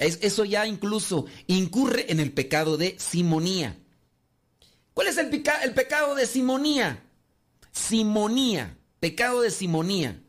eso 0.00 0.44
ya 0.44 0.66
incluso 0.66 1.26
incurre 1.46 2.10
en 2.10 2.18
el 2.18 2.32
pecado 2.32 2.76
de 2.76 2.96
simonía. 2.98 3.78
¿Cuál 4.92 5.06
es 5.06 5.18
el, 5.18 5.30
el 5.62 5.72
pecado 5.72 6.16
de 6.16 6.26
simonía? 6.26 7.00
Simonía, 7.70 8.76
pecado 8.98 9.40
de 9.40 9.52
simonía. 9.52 10.20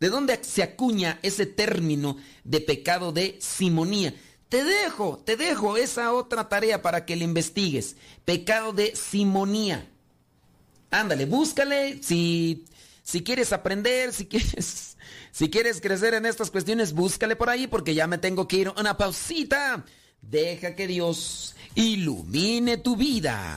¿De 0.00 0.08
dónde 0.08 0.40
se 0.42 0.64
acuña 0.64 1.20
ese 1.22 1.46
término 1.46 2.16
de 2.42 2.60
pecado 2.60 3.12
de 3.12 3.38
simonía? 3.40 4.14
Te 4.48 4.62
dejo, 4.62 5.18
te 5.24 5.36
dejo 5.36 5.76
esa 5.76 6.12
otra 6.12 6.48
tarea 6.48 6.80
para 6.82 7.04
que 7.04 7.16
le 7.16 7.24
investigues. 7.24 7.96
Pecado 8.24 8.72
de 8.72 8.94
simonía. 8.94 9.88
Ándale, 10.90 11.26
búscale 11.26 12.00
si, 12.02 12.64
si 13.02 13.22
quieres 13.24 13.52
aprender, 13.52 14.12
si 14.12 14.26
quieres, 14.26 14.96
si 15.32 15.50
quieres 15.50 15.80
crecer 15.80 16.14
en 16.14 16.26
estas 16.26 16.50
cuestiones, 16.50 16.92
búscale 16.92 17.34
por 17.34 17.50
ahí 17.50 17.66
porque 17.66 17.94
ya 17.94 18.06
me 18.06 18.18
tengo 18.18 18.46
que 18.46 18.56
ir 18.56 18.72
una 18.76 18.96
pausita. 18.96 19.84
Deja 20.22 20.74
que 20.74 20.86
Dios 20.86 21.56
ilumine 21.74 22.78
tu 22.78 22.96
vida. 22.96 23.56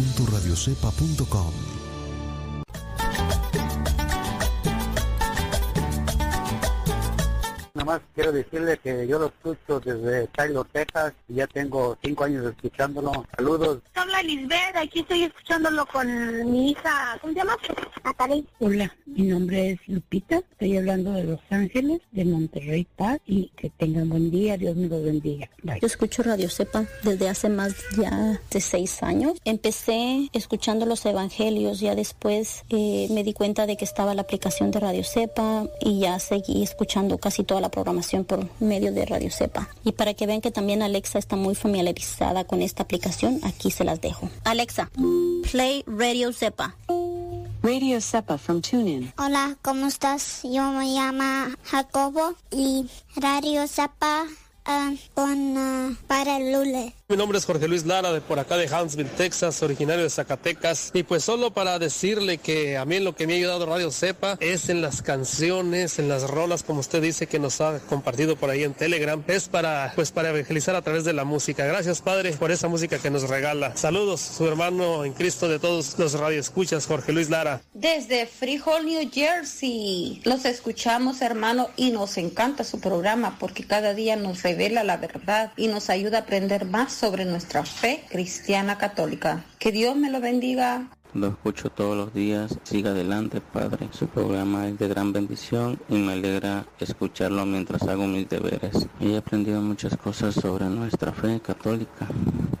www.radiocepa.com 0.00 1.79
Quiero 8.14 8.32
decirle 8.32 8.78
que 8.78 9.06
yo 9.06 9.18
lo 9.18 9.26
escucho 9.26 9.80
desde 9.80 10.28
Taylor, 10.28 10.66
Texas, 10.72 11.12
y 11.28 11.34
ya 11.34 11.46
tengo 11.46 11.98
cinco 12.02 12.24
años 12.24 12.46
escuchándolo. 12.46 13.26
Saludos. 13.36 13.80
Habla 13.94 14.22
Lisbeth, 14.22 14.76
aquí 14.76 15.00
estoy 15.00 15.24
escuchándolo 15.24 15.86
con 15.86 16.50
mi 16.50 16.70
hija, 16.70 17.18
¿cómo 17.20 17.32
se 17.32 17.38
llama? 17.38 17.56
Atari. 18.04 18.46
Hola, 18.60 18.94
mi 19.06 19.24
nombre 19.24 19.72
es 19.72 19.80
Lupita, 19.88 20.36
estoy 20.36 20.76
hablando 20.76 21.12
de 21.12 21.24
Los 21.24 21.40
Ángeles, 21.50 22.00
de 22.12 22.24
Monterrey 22.24 22.86
Paz, 22.96 23.18
y 23.26 23.48
que 23.56 23.70
tengan 23.70 24.08
buen 24.08 24.30
día, 24.30 24.56
Dios 24.56 24.76
me 24.76 24.88
los 24.88 25.02
bendiga. 25.02 25.48
Yo 25.64 25.86
escucho 25.86 26.22
Radio 26.22 26.48
Cepa 26.48 26.84
desde 27.02 27.28
hace 27.28 27.48
más 27.48 27.74
ya 27.96 28.40
de 28.50 28.60
seis 28.60 29.02
años. 29.02 29.38
Empecé 29.44 30.28
escuchando 30.32 30.86
los 30.86 31.04
evangelios, 31.06 31.80
ya 31.80 31.94
después 31.94 32.64
eh, 32.70 33.08
me 33.10 33.24
di 33.24 33.32
cuenta 33.32 33.66
de 33.66 33.76
que 33.76 33.84
estaba 33.84 34.14
la 34.14 34.22
aplicación 34.22 34.70
de 34.70 34.80
Radio 34.80 35.04
Cepa 35.04 35.64
y 35.80 36.00
ya 36.00 36.18
seguí 36.18 36.62
escuchando 36.62 37.18
casi 37.18 37.42
toda 37.44 37.60
la 37.60 37.68
programación 37.68 37.79
por 38.26 38.48
medio 38.60 38.92
de 38.92 39.06
Radio 39.06 39.30
Cepa. 39.30 39.68
Y 39.84 39.92
para 39.92 40.14
que 40.14 40.26
vean 40.26 40.40
que 40.40 40.50
también 40.50 40.82
Alexa 40.82 41.18
está 41.18 41.36
muy 41.36 41.54
familiarizada 41.54 42.44
con 42.44 42.62
esta 42.62 42.82
aplicación, 42.82 43.40
aquí 43.42 43.70
se 43.70 43.84
las 43.84 44.00
dejo. 44.00 44.28
Alexa, 44.44 44.90
play 45.50 45.84
Radio 45.86 46.32
Cepa. 46.32 46.76
Radio 47.62 48.00
Cepa 48.00 48.38
from 48.38 48.62
TuneIn. 48.62 49.12
Hola, 49.18 49.56
¿cómo 49.62 49.86
estás? 49.86 50.40
Yo 50.44 50.70
me 50.72 50.94
llamo 50.94 51.54
Jacobo 51.64 52.34
y 52.50 52.86
Radio 53.16 53.66
Cepa 53.68 54.24
uh, 54.66 54.96
con, 55.14 55.98
para 56.06 56.38
Lule. 56.38 56.94
Mi 57.10 57.16
nombre 57.16 57.38
es 57.38 57.44
Jorge 57.44 57.66
Luis 57.66 57.86
Lara, 57.86 58.12
de 58.12 58.20
por 58.20 58.38
acá 58.38 58.56
de 58.56 58.70
Huntsville, 58.72 59.10
Texas, 59.16 59.64
originario 59.64 60.04
de 60.04 60.10
Zacatecas. 60.10 60.92
Y 60.94 61.02
pues 61.02 61.24
solo 61.24 61.50
para 61.50 61.80
decirle 61.80 62.38
que 62.38 62.76
a 62.76 62.84
mí 62.84 63.00
lo 63.00 63.16
que 63.16 63.26
me 63.26 63.32
ha 63.32 63.36
ayudado 63.36 63.66
Radio 63.66 63.90
Cepa 63.90 64.36
es 64.38 64.68
en 64.68 64.80
las 64.80 65.02
canciones, 65.02 65.98
en 65.98 66.08
las 66.08 66.30
rolas, 66.30 66.62
como 66.62 66.78
usted 66.78 67.02
dice, 67.02 67.26
que 67.26 67.40
nos 67.40 67.60
ha 67.60 67.80
compartido 67.80 68.36
por 68.36 68.48
ahí 68.48 68.62
en 68.62 68.74
Telegram. 68.74 69.24
Es 69.26 69.48
para, 69.48 69.92
pues 69.96 70.12
para 70.12 70.28
evangelizar 70.28 70.76
a 70.76 70.82
través 70.82 71.04
de 71.04 71.12
la 71.12 71.24
música. 71.24 71.66
Gracias, 71.66 72.00
Padre, 72.00 72.30
por 72.34 72.52
esa 72.52 72.68
música 72.68 73.00
que 73.00 73.10
nos 73.10 73.28
regala. 73.28 73.76
Saludos, 73.76 74.20
su 74.20 74.46
hermano 74.46 75.04
en 75.04 75.12
Cristo 75.12 75.48
de 75.48 75.58
todos 75.58 75.98
los 75.98 76.12
radioescuchas, 76.12 76.86
Jorge 76.86 77.12
Luis 77.12 77.28
Lara. 77.28 77.60
Desde 77.74 78.24
Freehold, 78.26 78.86
New 78.86 79.10
Jersey. 79.12 80.20
Los 80.22 80.44
escuchamos, 80.44 81.22
hermano, 81.22 81.70
y 81.74 81.90
nos 81.90 82.16
encanta 82.18 82.62
su 82.62 82.78
programa 82.78 83.36
porque 83.40 83.66
cada 83.66 83.94
día 83.94 84.14
nos 84.14 84.44
revela 84.44 84.84
la 84.84 84.96
verdad 84.96 85.52
y 85.56 85.66
nos 85.66 85.90
ayuda 85.90 86.18
a 86.18 86.20
aprender 86.20 86.66
más 86.66 86.99
sobre 87.00 87.24
nuestra 87.24 87.64
fe 87.64 88.04
cristiana 88.10 88.76
católica. 88.76 89.42
Que 89.58 89.72
Dios 89.72 89.96
me 89.96 90.10
lo 90.10 90.20
bendiga. 90.20 90.90
Lo 91.14 91.28
escucho 91.28 91.70
todos 91.70 91.96
los 91.96 92.12
días. 92.12 92.58
Siga 92.62 92.90
adelante, 92.90 93.40
Padre. 93.40 93.88
Su 93.90 94.06
programa 94.06 94.68
es 94.68 94.78
de 94.78 94.86
gran 94.86 95.12
bendición 95.12 95.80
y 95.88 95.96
me 95.96 96.12
alegra 96.12 96.66
escucharlo 96.78 97.46
mientras 97.46 97.82
hago 97.82 98.06
mis 98.06 98.28
deberes. 98.28 98.86
He 99.00 99.16
aprendido 99.16 99.62
muchas 99.62 99.96
cosas 99.96 100.34
sobre 100.34 100.66
nuestra 100.66 101.10
fe 101.12 101.40
católica 101.40 102.06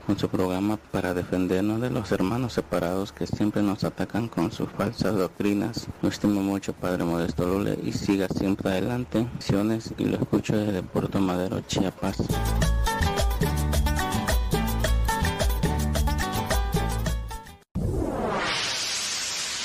con 0.06 0.18
su 0.18 0.28
programa 0.28 0.78
para 0.90 1.12
defendernos 1.12 1.80
de 1.82 1.90
los 1.90 2.10
hermanos 2.10 2.54
separados 2.54 3.12
que 3.12 3.26
siempre 3.26 3.62
nos 3.62 3.84
atacan 3.84 4.26
con 4.26 4.50
sus 4.50 4.70
falsas 4.70 5.14
doctrinas. 5.16 5.86
Lo 6.00 6.08
estimo 6.08 6.42
mucho, 6.42 6.72
Padre 6.72 7.04
Modesto 7.04 7.46
Lule, 7.46 7.78
y 7.84 7.92
siga 7.92 8.26
siempre 8.28 8.70
adelante. 8.70 9.26
Y 9.98 10.04
lo 10.04 10.16
escucho 10.16 10.56
desde 10.56 10.82
Puerto 10.82 11.20
Madero, 11.20 11.60
Chiapas. 11.60 12.16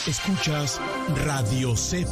Escuchas 0.07 0.79
Radio 1.25 1.75
Cepa. 1.75 2.11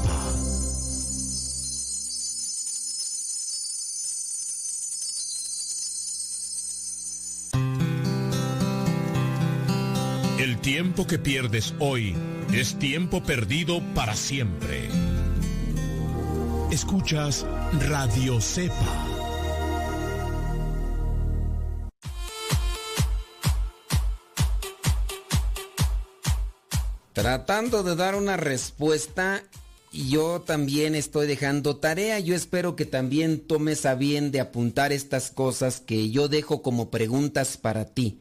El 10.40 10.58
tiempo 10.62 11.06
que 11.06 11.20
pierdes 11.20 11.76
hoy 11.78 12.16
es 12.52 12.80
tiempo 12.80 13.22
perdido 13.22 13.84
para 13.94 14.16
siempre. 14.16 14.90
Escuchas 16.72 17.46
Radio 17.80 18.42
Cepa. 18.42 19.13
Tratando 27.14 27.84
de 27.84 27.96
dar 27.96 28.16
una 28.16 28.38
respuesta, 28.38 29.44
yo 29.92 30.42
también 30.42 30.96
estoy 30.96 31.28
dejando 31.28 31.78
tarea. 31.78 32.20
Yo 32.20 32.34
espero 32.34 32.76
que 32.76 32.86
también 32.86 33.40
tomes 33.40 33.86
a 33.86 33.94
bien 33.94 34.32
de 34.32 34.40
apuntar 34.40 34.92
estas 34.92 35.30
cosas 35.30 35.80
que 35.80 36.10
yo 36.10 36.28
dejo 36.28 36.64
como 36.64 36.90
preguntas 36.90 37.58
para 37.58 37.86
ti. 37.86 38.20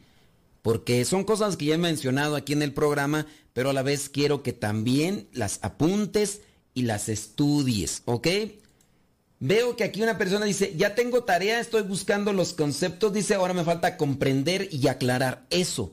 Porque 0.60 1.06
son 1.06 1.24
cosas 1.24 1.56
que 1.56 1.64
ya 1.64 1.74
he 1.76 1.78
mencionado 1.78 2.36
aquí 2.36 2.52
en 2.52 2.60
el 2.60 2.74
programa, 2.74 3.26
pero 3.54 3.70
a 3.70 3.72
la 3.72 3.82
vez 3.82 4.10
quiero 4.10 4.42
que 4.42 4.52
también 4.52 5.26
las 5.32 5.58
apuntes 5.62 6.42
y 6.74 6.82
las 6.82 7.08
estudies, 7.08 8.02
¿ok? 8.04 8.28
Veo 9.40 9.74
que 9.74 9.84
aquí 9.84 10.02
una 10.02 10.18
persona 10.18 10.44
dice, 10.44 10.74
ya 10.76 10.94
tengo 10.94 11.24
tarea, 11.24 11.58
estoy 11.58 11.82
buscando 11.82 12.32
los 12.32 12.52
conceptos, 12.52 13.12
dice, 13.12 13.34
ahora 13.34 13.54
me 13.54 13.64
falta 13.64 13.96
comprender 13.96 14.68
y 14.70 14.86
aclarar 14.86 15.46
eso. 15.50 15.92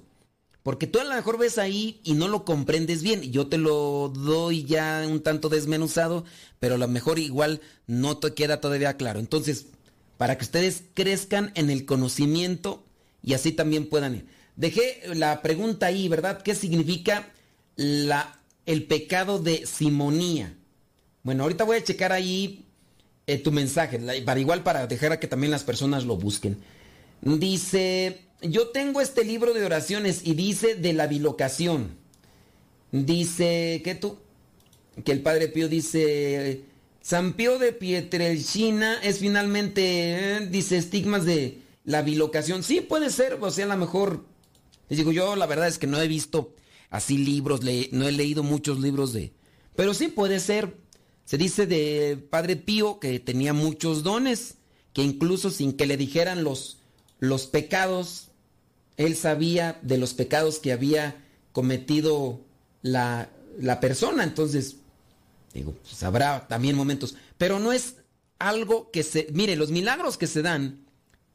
Porque 0.70 0.86
tú 0.86 1.00
a 1.00 1.04
lo 1.04 1.16
mejor 1.16 1.40
ves 1.40 1.58
ahí 1.58 2.00
y 2.04 2.14
no 2.14 2.28
lo 2.28 2.46
comprendes 2.46 3.02
bien. 3.02 3.32
Yo 3.32 3.48
te 3.48 3.58
lo 3.58 4.10
doy 4.10 4.66
ya 4.66 5.04
un 5.10 5.24
tanto 5.24 5.50
desmenuzado, 5.50 6.26
pero 6.60 6.76
a 6.76 6.78
lo 6.78 6.88
mejor 6.88 7.18
igual 7.18 7.60
no 7.88 8.20
te 8.20 8.36
queda 8.36 8.62
todavía 8.62 8.96
claro. 8.96 9.20
Entonces, 9.20 9.66
para 10.18 10.38
que 10.38 10.44
ustedes 10.44 10.84
crezcan 10.94 11.52
en 11.56 11.72
el 11.72 11.88
conocimiento 11.88 12.86
y 13.24 13.34
así 13.34 13.52
también 13.52 13.90
puedan 13.90 14.18
ir. 14.18 14.28
Dejé 14.58 15.02
la 15.16 15.42
pregunta 15.42 15.88
ahí, 15.88 16.08
¿verdad? 16.08 16.44
¿Qué 16.44 16.54
significa 16.54 17.32
la, 17.76 18.40
el 18.68 18.84
pecado 18.84 19.40
de 19.40 19.66
simonía? 19.66 20.56
Bueno, 21.24 21.42
ahorita 21.42 21.64
voy 21.64 21.78
a 21.78 21.84
checar 21.84 22.12
ahí 22.12 22.68
eh, 23.26 23.40
tu 23.40 23.52
mensaje, 23.52 23.98
para 24.24 24.40
igual 24.40 24.62
para 24.62 24.86
dejar 24.86 25.14
a 25.14 25.20
que 25.20 25.26
también 25.26 25.50
las 25.50 25.64
personas 25.64 26.06
lo 26.06 26.16
busquen. 26.16 26.60
Dice, 27.24 28.29
yo 28.42 28.70
tengo 28.70 29.02
este 29.02 29.24
libro 29.24 29.54
de 29.54 29.66
oraciones 29.66 30.22
y 30.24 30.34
dice 30.34 30.76
de 30.76 30.94
la 30.94 31.08
bilocación. 31.08 31.98
Dice, 32.92 33.82
¿qué 33.84 33.96
tú? 33.96 34.18
Que 35.04 35.12
el 35.12 35.22
Padre 35.22 35.48
Pío 35.48 35.68
dice, 35.68 36.64
San 37.02 37.34
Pío 37.34 37.60
de 37.60 37.74
Pietrelcina 37.74 39.00
es 39.04 39.20
finalmente, 39.20 39.82
eh, 40.38 40.48
dice, 40.48 40.78
estigmas 40.78 41.26
de 41.26 41.62
la 41.84 42.02
bilocación. 42.02 42.64
Sí, 42.64 42.82
puede 42.82 43.10
ser, 43.10 43.38
o 43.40 43.52
sea, 43.52 43.66
a 43.66 43.70
lo 43.70 43.78
mejor, 43.78 44.26
les 44.90 44.98
digo, 44.98 45.12
yo 45.12 45.36
la 45.36 45.46
verdad 45.46 45.68
es 45.68 45.78
que 45.78 45.88
no 45.88 46.02
he 46.02 46.08
visto 46.08 46.54
así 46.90 47.18
libros, 47.18 47.62
no 47.92 48.08
he 48.08 48.12
leído 48.12 48.44
muchos 48.44 48.80
libros 48.80 49.14
de... 49.14 49.34
Pero 49.76 49.94
sí 49.94 50.08
puede 50.08 50.40
ser. 50.40 50.76
Se 51.26 51.38
dice 51.38 51.68
de 51.68 52.18
Padre 52.30 52.56
Pío 52.56 53.00
que 53.00 53.20
tenía 53.20 53.54
muchos 53.54 54.04
dones, 54.04 54.56
que 54.94 55.04
incluso 55.04 55.52
sin 55.52 55.74
que 55.74 55.86
le 55.86 55.96
dijeran 55.96 56.44
los, 56.44 56.80
los 57.20 57.46
pecados, 57.46 58.29
él 59.00 59.16
sabía 59.16 59.80
de 59.82 59.98
los 59.98 60.14
pecados 60.14 60.60
que 60.60 60.74
había 60.74 61.24
cometido 61.54 62.42
la, 62.82 63.30
la 63.58 63.80
persona. 63.80 64.26
Entonces, 64.26 64.76
digo, 65.54 65.74
pues 65.82 66.04
habrá 66.04 66.50
también 66.50 66.76
momentos. 66.76 67.16
Pero 67.38 67.60
no 67.60 67.72
es 67.72 67.96
algo 68.40 68.92
que 68.92 69.04
se... 69.04 69.28
Mire, 69.32 69.56
los 69.56 69.72
milagros 69.72 70.18
que 70.18 70.28
se 70.28 70.42
dan 70.42 70.82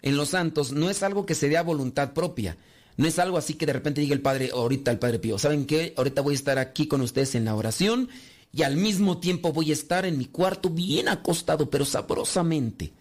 en 0.02 0.18
los 0.18 0.28
santos 0.28 0.72
no 0.72 0.90
es 0.90 1.02
algo 1.02 1.24
que 1.24 1.34
se 1.34 1.48
dé 1.48 1.56
a 1.56 1.62
voluntad 1.62 2.12
propia. 2.12 2.58
No 2.98 3.06
es 3.06 3.18
algo 3.18 3.38
así 3.38 3.54
que 3.54 3.64
de 3.64 3.72
repente 3.72 4.02
diga 4.02 4.14
el 4.14 4.20
Padre, 4.20 4.50
ahorita 4.52 4.90
el 4.90 4.98
Padre 4.98 5.18
Pío, 5.18 5.38
¿saben 5.38 5.64
qué? 5.64 5.94
Ahorita 5.96 6.20
voy 6.20 6.34
a 6.34 6.36
estar 6.36 6.58
aquí 6.58 6.86
con 6.86 7.00
ustedes 7.00 7.34
en 7.34 7.46
la 7.46 7.56
oración 7.56 8.10
y 8.52 8.62
al 8.62 8.76
mismo 8.76 9.20
tiempo 9.20 9.54
voy 9.54 9.70
a 9.70 9.72
estar 9.72 10.04
en 10.04 10.18
mi 10.18 10.26
cuarto 10.26 10.68
bien 10.68 11.08
acostado, 11.08 11.70
pero 11.70 11.86
sabrosamente. 11.86 12.92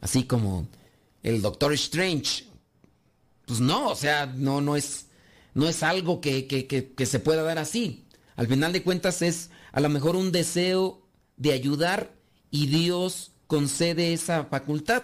Así 0.00 0.24
como 0.24 0.66
el 1.22 1.40
Doctor 1.40 1.72
Strange. 1.74 2.47
Pues 3.48 3.60
no, 3.60 3.88
o 3.88 3.96
sea, 3.96 4.26
no, 4.26 4.60
no 4.60 4.76
es, 4.76 5.06
no 5.54 5.66
es 5.68 5.82
algo 5.82 6.20
que, 6.20 6.46
que- 6.46 6.66
que- 6.68 7.06
se 7.06 7.18
pueda 7.18 7.42
dar 7.42 7.58
así. 7.58 8.04
Al 8.36 8.46
final 8.46 8.72
de 8.72 8.82
cuentas 8.84 9.22
es 9.22 9.50
a 9.72 9.80
lo 9.80 9.88
mejor 9.88 10.14
un 10.16 10.30
deseo 10.30 11.02
de 11.38 11.52
ayudar 11.52 12.14
y 12.50 12.66
Dios 12.66 13.32
concede 13.46 14.12
esa 14.12 14.44
facultad. 14.44 15.02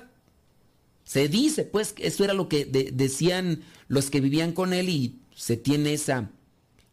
Se 1.05 1.29
dice, 1.29 1.65
pues, 1.65 1.95
eso 1.99 2.23
era 2.23 2.35
lo 2.35 2.49
que 2.49 2.65
de- 2.67 2.91
decían 2.93 3.63
los 3.89 4.11
que 4.11 4.21
vivían 4.21 4.53
con 4.53 4.73
él 4.73 4.89
y 4.91 5.21
se 5.35 5.57
tiene 5.57 5.95
esa 5.95 6.31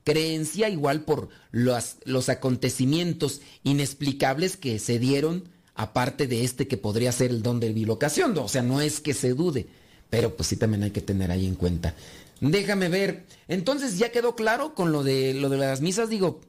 creencia 0.03 0.69
igual 0.69 1.03
por 1.03 1.29
los, 1.51 1.97
los 2.05 2.29
acontecimientos 2.29 3.41
inexplicables 3.63 4.57
que 4.57 4.79
se 4.79 4.99
dieron 4.99 5.49
aparte 5.75 6.27
de 6.27 6.43
este 6.43 6.67
que 6.67 6.77
podría 6.77 7.11
ser 7.11 7.29
el 7.31 7.43
don 7.43 7.59
de 7.59 7.71
bilocación. 7.73 8.37
O 8.37 8.47
sea, 8.47 8.61
no 8.63 8.81
es 8.81 8.99
que 9.01 9.13
se 9.13 9.33
dude, 9.33 9.67
pero 10.12 10.36
pues 10.36 10.49
sí 10.49 10.57
también 10.57 10.84
hay 10.84 10.91
que 10.91 11.01
tener 11.01 11.32
ahí 11.32 11.47
en 11.47 11.55
cuenta. 11.55 11.95
Déjame 12.41 12.89
ver. 12.89 13.26
Entonces 13.47 13.97
ya 13.97 14.12
quedó 14.12 14.36
claro 14.36 14.76
con 14.76 14.91
lo 14.91 15.03
de 15.03 15.34
lo 15.34 15.49
de 15.49 15.57
las 15.57 15.82
misas, 15.82 16.09
digo, 16.09 16.41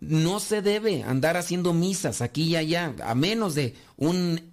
no 0.00 0.40
se 0.40 0.60
debe 0.60 1.04
andar 1.04 1.38
haciendo 1.38 1.72
misas 1.72 2.20
aquí 2.20 2.42
y 2.42 2.56
allá, 2.56 2.94
a 3.02 3.14
menos 3.14 3.54
de 3.54 3.74
un 3.96 4.52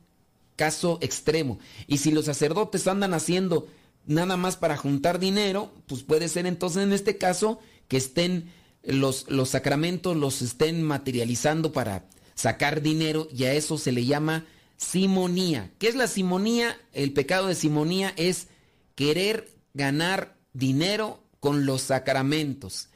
caso 0.55 0.99
extremo. 1.01 1.59
Y 1.87 1.97
si 1.97 2.11
los 2.11 2.25
sacerdotes 2.25 2.87
andan 2.87 3.15
haciendo 3.15 3.67
nada 4.05 4.37
más 4.37 4.57
para 4.57 4.77
juntar 4.77 5.19
dinero, 5.19 5.73
pues 5.87 6.03
puede 6.03 6.29
ser 6.29 6.45
entonces 6.45 6.83
en 6.83 6.93
este 6.93 7.17
caso 7.17 7.59
que 7.87 7.97
estén 7.97 8.51
los, 8.83 9.27
los 9.27 9.49
sacramentos, 9.49 10.15
los 10.15 10.43
estén 10.43 10.83
materializando 10.83 11.71
para 11.71 12.05
sacar 12.35 12.81
dinero 12.83 13.27
y 13.35 13.45
a 13.45 13.53
eso 13.53 13.79
se 13.79 13.91
le 13.91 14.05
llama 14.05 14.45
simonía. 14.81 15.71
¿Qué 15.77 15.87
es 15.87 15.95
la 15.95 16.07
simonía? 16.07 16.77
El 16.91 17.13
pecado 17.13 17.47
de 17.47 17.55
simonía 17.55 18.13
es 18.17 18.47
querer 18.95 19.49
ganar 19.73 20.37
dinero 20.53 21.23
con 21.39 21.65
los 21.65 21.83
sacramentos. 21.83 22.89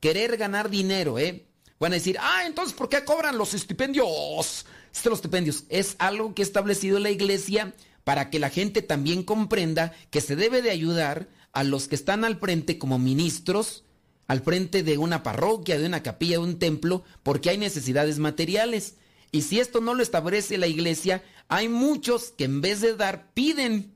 Querer 0.00 0.36
ganar 0.36 0.70
dinero, 0.70 1.18
¿eh? 1.18 1.46
Van 1.78 1.92
a 1.92 1.96
decir, 1.96 2.16
ah, 2.20 2.44
entonces, 2.46 2.74
¿por 2.74 2.88
qué 2.88 3.04
cobran 3.04 3.36
los 3.36 3.54
estipendios? 3.54 4.66
Este, 4.94 5.10
los 5.10 5.18
estipendios 5.18 5.64
es 5.68 5.96
algo 5.98 6.32
que 6.32 6.42
ha 6.42 6.44
establecido 6.44 6.98
la 7.00 7.10
iglesia 7.10 7.74
para 8.04 8.30
que 8.30 8.38
la 8.38 8.50
gente 8.50 8.82
también 8.82 9.24
comprenda 9.24 9.92
que 10.10 10.20
se 10.20 10.36
debe 10.36 10.62
de 10.62 10.70
ayudar 10.70 11.28
a 11.52 11.64
los 11.64 11.88
que 11.88 11.96
están 11.96 12.24
al 12.24 12.38
frente 12.38 12.78
como 12.78 12.98
ministros, 12.98 13.84
al 14.26 14.42
frente 14.42 14.82
de 14.82 14.96
una 14.98 15.22
parroquia, 15.22 15.78
de 15.78 15.86
una 15.86 16.02
capilla, 16.02 16.36
de 16.36 16.44
un 16.44 16.58
templo, 16.58 17.02
porque 17.22 17.50
hay 17.50 17.58
necesidades 17.58 18.18
materiales. 18.18 18.96
Y 19.32 19.42
si 19.42 19.58
esto 19.58 19.80
no 19.80 19.94
lo 19.94 20.02
establece 20.02 20.58
la 20.58 20.66
iglesia, 20.66 21.24
hay 21.48 21.68
muchos 21.68 22.32
que 22.36 22.44
en 22.44 22.60
vez 22.60 22.82
de 22.82 22.94
dar, 22.94 23.32
piden. 23.32 23.92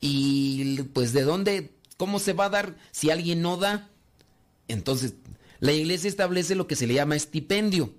Y 0.00 0.82
pues 0.94 1.12
de 1.12 1.22
dónde, 1.22 1.72
cómo 1.96 2.20
se 2.20 2.32
va 2.32 2.46
a 2.46 2.50
dar 2.50 2.76
si 2.92 3.10
alguien 3.10 3.42
no 3.42 3.56
da. 3.56 3.90
Entonces, 4.68 5.14
la 5.58 5.72
iglesia 5.72 6.08
establece 6.08 6.54
lo 6.54 6.68
que 6.68 6.76
se 6.76 6.86
le 6.86 6.94
llama 6.94 7.16
estipendio. 7.16 7.92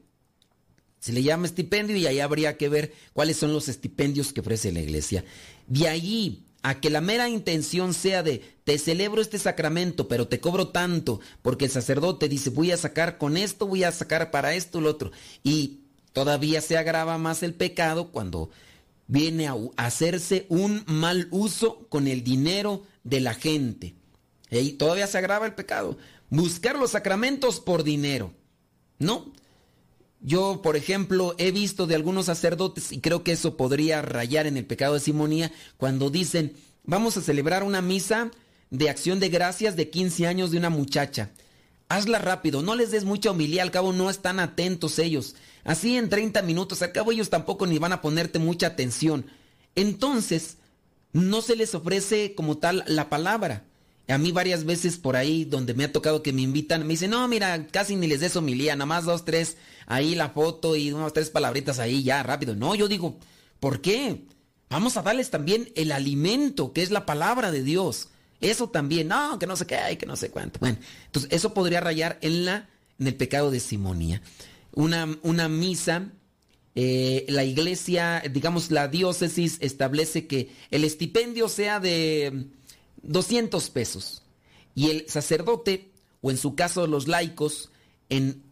Se 1.00 1.12
le 1.12 1.22
llama 1.22 1.48
estipendio 1.48 1.98
y 1.98 2.08
ahí 2.08 2.22
habría 2.22 2.58
que 2.58 2.70
ver 2.70 2.94
cuáles 3.14 3.38
son 3.38 3.52
los 3.54 3.68
estipendios 3.68 4.32
que 4.32 4.40
ofrece 4.40 4.72
la 4.72 4.80
iglesia. 4.80 5.26
De 5.68 5.90
allí 5.90 6.46
a 6.62 6.80
que 6.80 6.90
la 6.90 7.02
mera 7.02 7.30
intención 7.30 7.94
sea 7.94 8.24
de 8.24 8.42
te 8.64 8.78
celebro 8.78 9.22
este 9.22 9.40
sacramento, 9.40 10.08
pero 10.08 10.28
te 10.28 10.40
cobro 10.40 10.70
tanto, 10.70 11.22
porque 11.42 11.66
el 11.66 11.72
sacerdote 11.72 12.28
dice 12.28 12.50
voy 12.50 12.72
a 12.72 12.78
sacar 12.78 13.18
con 13.18 13.38
esto, 13.38 13.66
voy 13.66 13.84
a 13.84 13.92
sacar 13.92 14.30
para 14.32 14.54
esto, 14.56 14.82
lo 14.82 14.90
otro. 14.90 15.12
Y 15.44 15.79
todavía 16.14 16.62
se 16.62 16.78
agrava 16.78 17.18
más 17.18 17.44
el 17.44 17.54
pecado 17.54 18.12
cuando 18.12 18.50
viene 19.08 19.48
a 19.48 19.56
hacerse 19.78 20.46
un 20.50 20.84
mal 20.86 21.28
uso 21.32 21.88
con 21.90 22.08
el 22.08 22.24
dinero 22.24 22.84
de 23.04 23.20
la 23.20 23.34
gente. 23.34 23.96
Y 24.52 24.74
todavía 24.74 25.08
se 25.08 25.18
agrava 25.18 25.46
el 25.46 25.56
pecado. 25.56 25.98
Buscar 26.30 26.78
los 26.78 26.92
sacramentos 26.92 27.60
por 27.60 27.84
dinero. 27.84 28.34
¿No? 29.00 29.32
Yo, 30.22 30.62
por 30.62 30.76
ejemplo, 30.76 31.34
he 31.38 31.52
visto 31.52 31.88
de 31.88 31.96
algunos 31.96 32.26
sacerdotes, 32.26 32.92
y 32.92 33.00
creo 33.00 33.24
que 33.24 33.32
eso 33.32 33.56
podría 33.56 34.02
rayar 34.02 34.48
en 34.48 34.58
el 34.58 34.66
pecado 34.66 34.96
de 34.96 35.00
simonía, 35.00 35.52
cuando 35.78 36.10
dicen, 36.10 36.54
vamos 36.84 37.16
a 37.16 37.22
celebrar 37.22 37.64
una 37.64 37.82
misa 37.82 38.30
de 38.70 38.90
acción 38.90 39.20
de 39.20 39.30
gracias 39.30 39.76
de 39.76 39.90
15 39.90 40.28
años 40.28 40.52
de 40.52 40.58
una 40.58 40.70
muchacha. 40.70 41.32
Hazla 41.90 42.20
rápido, 42.20 42.62
no 42.62 42.76
les 42.76 42.92
des 42.92 43.04
mucha 43.04 43.32
homilía, 43.32 43.64
al 43.64 43.72
cabo 43.72 43.94
no 43.94 44.12
están 44.12 44.40
atentos 44.40 45.00
ellos. 45.00 45.36
Así 45.64 45.98
en 45.98 46.08
30 46.08 46.44
minutos, 46.44 46.84
al 46.84 46.92
cabo 46.92 47.12
ellos 47.12 47.32
tampoco 47.32 47.66
ni 47.66 47.80
van 47.80 47.94
a 47.94 48.02
ponerte 48.02 48.38
mucha 48.38 48.68
atención. 48.68 49.26
Entonces, 49.76 50.58
no 51.14 51.42
se 51.42 51.56
les 51.56 51.74
ofrece 51.74 52.36
como 52.36 52.60
tal 52.60 52.84
la 52.88 53.10
palabra. 53.10 53.66
A 54.08 54.20
mí 54.20 54.32
varias 54.32 54.66
veces 54.66 54.98
por 54.98 55.16
ahí 55.16 55.46
donde 55.46 55.74
me 55.74 55.84
ha 55.84 55.92
tocado 55.92 56.22
que 56.22 56.32
me 56.32 56.42
invitan, 56.42 56.82
me 56.82 56.94
dicen, 56.94 57.12
no, 57.12 57.28
mira, 57.28 57.68
casi 57.68 57.96
ni 57.96 58.08
les 58.08 58.20
des 58.20 58.36
homilía, 58.36 58.76
nada 58.76 58.86
más 58.86 59.06
dos, 59.06 59.26
tres, 59.26 59.58
ahí 59.88 60.14
la 60.14 60.30
foto 60.30 60.76
y 60.76 60.92
unas 60.92 61.14
tres 61.14 61.32
palabritas 61.32 61.80
ahí, 61.80 62.04
ya, 62.04 62.22
rápido. 62.22 62.56
No, 62.56 62.76
yo 62.76 62.88
digo, 62.88 63.18
¿por 63.60 63.82
qué? 63.82 64.26
Vamos 64.70 64.98
a 64.98 65.02
darles 65.02 65.32
también 65.32 65.72
el 65.76 65.92
alimento, 65.92 66.72
que 66.72 66.84
es 66.84 66.92
la 66.92 67.08
palabra 67.08 67.52
de 67.52 67.64
Dios. 67.64 68.10
Eso 68.42 68.70
también, 68.70 69.10
no, 69.10 69.38
que 69.38 69.48
no 69.48 69.56
sé 69.56 69.66
qué 69.66 69.76
hay, 69.76 69.98
que 69.98 70.06
no 70.06 70.16
sé 70.16 70.30
cuánto. 70.30 70.60
Bueno, 70.60 70.78
entonces 71.06 71.32
eso 71.32 71.54
podría 71.54 71.82
rayar 71.82 72.18
en, 72.22 72.46
la, 72.46 72.70
en 72.98 73.08
el 73.08 73.16
pecado 73.16 73.52
de 73.52 73.60
simonía. 73.60 74.22
Una, 74.74 75.18
una 75.24 75.50
misa, 75.50 76.12
eh, 76.76 77.26
la 77.28 77.44
iglesia, 77.44 78.24
digamos, 78.32 78.72
la 78.72 78.88
diócesis 78.88 79.58
establece 79.60 80.28
que 80.28 80.52
el 80.72 80.86
estipendio 80.86 81.50
sea 81.50 81.80
de 81.80 82.48
200 83.02 83.70
pesos. 83.72 84.24
Y 84.76 84.90
el 84.90 85.10
sacerdote, 85.10 85.92
o 86.22 86.32
en 86.32 86.38
su 86.38 86.56
caso 86.56 86.88
los 86.88 87.08
laicos, 87.08 87.72
en 88.08 88.44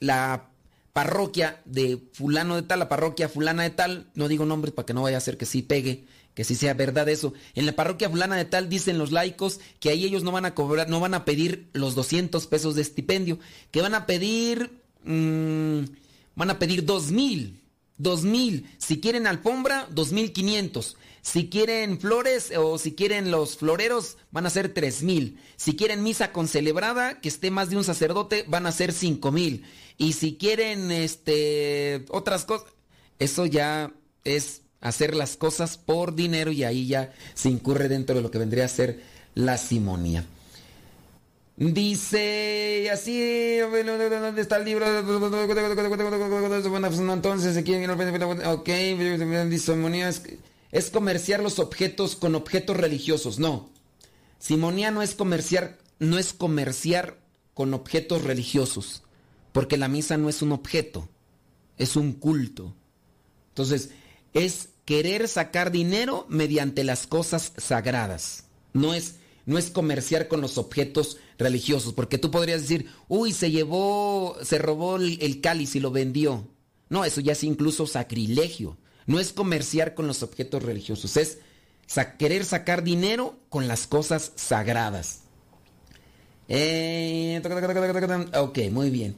la 0.00 0.50
parroquia 0.92 1.62
de 1.64 1.98
fulano 2.12 2.56
de 2.56 2.62
tal, 2.62 2.80
la 2.80 2.88
parroquia 2.88 3.28
fulana 3.28 3.62
de 3.62 3.70
tal, 3.70 4.10
no 4.14 4.28
digo 4.28 4.44
nombres 4.44 4.74
para 4.74 4.86
que 4.86 4.94
no 4.94 5.02
vaya 5.02 5.16
a 5.16 5.20
ser 5.20 5.38
que 5.38 5.46
sí 5.46 5.62
pegue, 5.62 6.04
que 6.34 6.44
sí 6.44 6.54
sea 6.54 6.74
verdad 6.74 7.08
eso. 7.08 7.32
En 7.54 7.66
la 7.66 7.76
parroquia 7.76 8.10
fulana 8.10 8.36
de 8.36 8.44
tal 8.44 8.68
dicen 8.68 8.98
los 8.98 9.12
laicos 9.12 9.60
que 9.78 9.90
ahí 9.90 10.04
ellos 10.04 10.22
no 10.22 10.32
van 10.32 10.44
a 10.44 10.54
cobrar, 10.54 10.88
no 10.88 11.00
van 11.00 11.14
a 11.14 11.24
pedir 11.24 11.68
los 11.72 11.94
200 11.94 12.46
pesos 12.46 12.74
de 12.74 12.82
estipendio, 12.82 13.38
que 13.70 13.82
van 13.82 13.94
a 13.94 14.06
pedir, 14.06 14.70
mm, 15.04 15.80
van 16.34 16.50
a 16.50 16.58
pedir 16.58 16.84
2000, 16.84 17.60
2000. 17.98 18.66
Si 18.78 19.00
quieren 19.00 19.26
alfombra, 19.26 19.88
2500. 19.90 20.96
Si 21.22 21.50
quieren 21.50 22.00
flores 22.00 22.50
o 22.56 22.78
si 22.78 22.94
quieren 22.94 23.30
los 23.30 23.58
floreros, 23.58 24.16
van 24.30 24.46
a 24.46 24.50
ser 24.50 24.72
3000. 24.72 25.38
Si 25.56 25.76
quieren 25.76 26.02
misa 26.02 26.32
con 26.32 26.48
celebrada, 26.48 27.20
que 27.20 27.28
esté 27.28 27.50
más 27.50 27.68
de 27.68 27.76
un 27.76 27.84
sacerdote, 27.84 28.44
van 28.48 28.66
a 28.66 28.72
ser 28.72 28.92
5000. 28.92 29.64
Y 29.98 30.14
si 30.14 30.36
quieren 30.36 30.90
este 30.90 32.06
otras 32.08 32.46
cosas, 32.46 32.72
eso 33.18 33.44
ya 33.44 33.92
es 34.24 34.62
hacer 34.80 35.14
las 35.14 35.36
cosas 35.36 35.76
por 35.76 36.14
dinero 36.14 36.52
y 36.52 36.64
ahí 36.64 36.86
ya 36.86 37.12
se 37.34 37.48
incurre 37.48 37.88
dentro 37.88 38.16
de 38.16 38.22
lo 38.22 38.30
que 38.30 38.38
vendría 38.38 38.64
a 38.64 38.68
ser 38.68 39.00
la 39.34 39.58
simonía. 39.58 40.24
Dice 41.56 42.88
así, 42.90 43.58
¿dónde 43.58 44.40
está 44.40 44.56
el 44.56 44.64
libro? 44.64 44.86
Bueno, 46.70 46.90
no, 46.90 47.12
entonces 47.12 47.56
ok, 48.46 48.68
simonía 49.58 50.08
es, 50.08 50.22
es 50.72 50.90
comerciar 50.90 51.42
los 51.42 51.58
objetos 51.58 52.16
con 52.16 52.34
objetos 52.34 52.78
religiosos, 52.78 53.38
no. 53.38 53.68
Simonía 54.38 54.90
no 54.90 55.02
es 55.02 55.14
comerciar, 55.14 55.76
no 55.98 56.18
es 56.18 56.32
comerciar 56.32 57.18
con 57.52 57.74
objetos 57.74 58.24
religiosos, 58.24 59.02
porque 59.52 59.76
la 59.76 59.88
misa 59.88 60.16
no 60.16 60.30
es 60.30 60.40
un 60.40 60.52
objeto, 60.52 61.10
es 61.76 61.94
un 61.94 62.14
culto. 62.14 62.74
Entonces, 63.50 63.90
es 64.34 64.68
querer 64.84 65.28
sacar 65.28 65.70
dinero 65.70 66.26
mediante 66.28 66.84
las 66.84 67.06
cosas 67.06 67.52
sagradas. 67.56 68.44
No 68.72 68.94
es, 68.94 69.16
no 69.46 69.58
es 69.58 69.70
comerciar 69.70 70.28
con 70.28 70.40
los 70.40 70.58
objetos 70.58 71.18
religiosos, 71.38 71.92
porque 71.92 72.18
tú 72.18 72.30
podrías 72.30 72.62
decir, 72.62 72.86
uy, 73.08 73.32
se 73.32 73.50
llevó, 73.50 74.36
se 74.42 74.58
robó 74.58 74.96
el, 74.96 75.40
cáliz 75.40 75.76
y 75.76 75.80
lo 75.80 75.90
vendió. 75.90 76.48
No, 76.88 77.04
eso 77.04 77.20
ya 77.20 77.32
es 77.32 77.44
incluso 77.44 77.86
sacrilegio. 77.86 78.76
No 79.06 79.18
es 79.18 79.32
comerciar 79.32 79.94
con 79.94 80.06
los 80.06 80.22
objetos 80.22 80.62
religiosos, 80.62 81.16
es 81.16 81.38
querer 82.18 82.44
sacar 82.44 82.84
dinero 82.84 83.38
con 83.48 83.66
las 83.66 83.86
cosas 83.86 84.32
sagradas. 84.36 85.20
Eh, 86.48 87.40
ok, 88.34 88.58
muy 88.70 88.90
bien. 88.90 89.16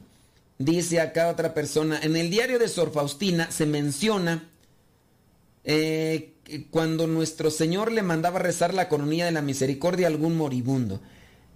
Dice 0.59 1.01
acá 1.01 1.29
otra 1.29 1.53
persona, 1.53 1.99
en 2.01 2.15
el 2.15 2.29
diario 2.29 2.59
de 2.59 2.69
Sor 2.69 2.91
Faustina 2.91 3.51
se 3.51 3.65
menciona 3.65 4.49
eh, 5.63 6.33
cuando 6.71 7.07
nuestro 7.07 7.51
Señor 7.51 7.91
le 7.91 8.03
mandaba 8.03 8.39
rezar 8.39 8.73
la 8.73 8.89
coronilla 8.89 9.25
de 9.25 9.31
la 9.31 9.41
misericordia 9.41 10.07
a 10.07 10.09
algún 10.09 10.35
moribundo. 10.35 11.01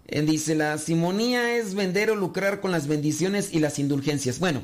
Eh, 0.08 0.22
dice, 0.22 0.56
la 0.56 0.78
simonía 0.78 1.58
es 1.58 1.76
vender 1.76 2.10
o 2.12 2.16
lucrar 2.16 2.62
con 2.62 2.72
las 2.72 2.88
bendiciones 2.88 3.54
y 3.54 3.60
las 3.60 3.80
indulgencias. 3.80 4.40
Bueno, 4.40 4.64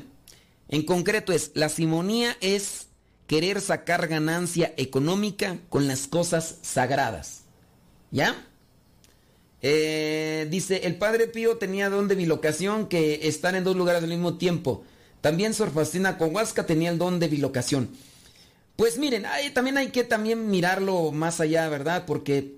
en 0.68 0.84
concreto 0.84 1.32
es, 1.32 1.50
la 1.54 1.68
simonía 1.68 2.36
es 2.40 2.86
querer 3.26 3.60
sacar 3.60 4.08
ganancia 4.08 4.72
económica 4.76 5.58
con 5.68 5.86
las 5.86 6.06
cosas 6.06 6.56
sagradas. 6.62 7.42
¿Ya? 8.10 8.46
Eh, 9.60 10.46
dice, 10.50 10.82
el 10.84 10.96
Padre 10.96 11.26
Pío 11.26 11.56
tenía 11.56 11.90
don 11.90 12.08
de 12.08 12.14
bilocación 12.14 12.86
que 12.86 13.26
están 13.28 13.54
en 13.54 13.64
dos 13.64 13.76
lugares 13.76 14.02
al 14.02 14.10
mismo 14.10 14.36
tiempo. 14.36 14.84
También 15.20 15.54
Sor 15.54 15.70
Faustina 15.72 16.18
Cohuasca 16.18 16.66
tenía 16.66 16.90
el 16.90 16.98
don 16.98 17.18
de 17.18 17.28
bilocación. 17.28 17.90
Pues 18.76 18.98
miren, 18.98 19.24
hay- 19.26 19.50
también 19.50 19.78
hay 19.78 19.88
que 19.90 20.04
también 20.04 20.50
mirarlo 20.50 21.12
más 21.12 21.40
allá, 21.40 21.68
¿verdad? 21.68 22.04
Porque 22.06 22.56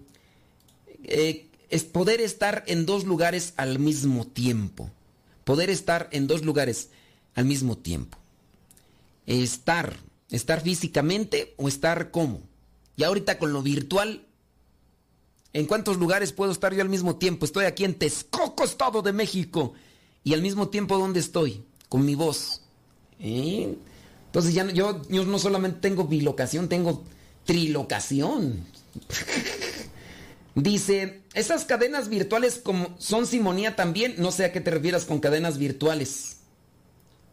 eh, 1.05 1.47
es 1.69 1.85
poder 1.85 2.21
estar 2.21 2.65
en 2.67 2.87
dos 2.87 3.05
lugares 3.05 3.53
al 3.57 3.79
mismo 3.79 4.27
tiempo. 4.27 4.91
Poder 5.45 5.71
estar 5.71 6.09
en 6.13 6.27
dos 6.27 6.43
lugares 6.45 6.89
al 7.35 7.45
mismo 7.45 7.77
tiempo. 7.77 8.19
Estar, 9.27 9.97
estar 10.31 10.61
físicamente 10.63 11.55
o 11.59 11.69
estar 11.69 12.11
como. 12.11 12.41
Y 12.97 13.05
ahorita 13.05 13.39
con 13.39 13.53
lo 13.53 13.63
virtual, 13.63 14.25
¿en 15.53 15.67
cuántos 15.67 15.99
lugares 15.99 16.33
puedo 16.33 16.51
estar 16.51 16.73
yo 16.75 16.81
al 16.83 16.89
mismo 16.89 17.17
tiempo? 17.17 17.45
Estoy 17.45 17.67
aquí 17.67 17.85
en 17.85 17.95
Texcoco, 17.95 18.65
Estado 18.65 19.03
de 19.03 19.13
México. 19.13 19.75
Y 20.25 20.33
al 20.35 20.43
mismo 20.43 20.69
tiempo, 20.69 20.97
¿dónde 20.99 21.21
estoy? 21.21 21.63
Con 21.89 22.05
mi 22.05 22.15
voz. 22.15 22.63
¿Eh? 23.21 23.77
Entonces 24.37 24.53
ya 24.53 24.71
yo, 24.71 25.01
yo 25.09 25.25
no 25.25 25.39
solamente 25.39 25.81
tengo 25.81 26.05
bilocación, 26.05 26.69
tengo 26.69 27.03
trilocación. 27.47 28.67
Dice, 30.55 31.23
esas 31.33 31.65
cadenas 31.65 32.11
virtuales 32.11 32.61
como 32.63 32.95
son 32.99 33.27
simonía 33.27 33.77
también, 33.77 34.17
no 34.19 34.31
sé 34.33 34.45
a 34.45 34.53
qué 34.53 34.61
te 34.61 34.71
refieras 34.71 35.07
con 35.07 35.21
cadenas 35.21 35.57
virtuales 35.57 36.41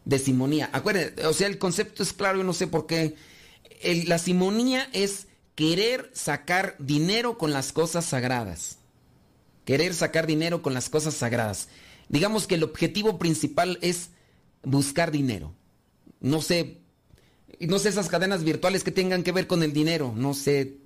de 0.06 0.18
simonía. 0.18 0.70
Acuérdense, 0.72 1.26
o 1.26 1.34
sea, 1.34 1.46
el 1.46 1.58
concepto 1.58 2.02
es 2.02 2.14
claro, 2.14 2.38
yo 2.38 2.44
no 2.44 2.54
sé 2.54 2.68
por 2.68 2.86
qué. 2.86 3.16
La 4.06 4.16
simonía 4.16 4.88
es 4.94 5.26
querer 5.56 6.10
sacar 6.14 6.74
dinero 6.78 7.36
con 7.36 7.52
las 7.52 7.72
cosas 7.72 8.06
sagradas. 8.06 8.78
Querer 9.66 9.92
sacar 9.92 10.26
dinero 10.26 10.62
con 10.62 10.72
las 10.72 10.88
cosas 10.88 11.12
sagradas. 11.12 11.68
Digamos 12.08 12.46
que 12.46 12.54
el 12.54 12.62
objetivo 12.62 13.18
principal 13.18 13.78
es 13.82 14.08
buscar 14.62 15.10
dinero. 15.10 15.54
No 16.20 16.40
sé, 16.40 16.80
no 17.60 17.78
sé 17.78 17.88
esas 17.88 18.08
cadenas 18.08 18.44
virtuales 18.44 18.84
que 18.84 18.90
tengan 18.90 19.22
que 19.22 19.32
ver 19.32 19.46
con 19.46 19.62
el 19.62 19.72
dinero, 19.72 20.12
no 20.16 20.34
sé. 20.34 20.76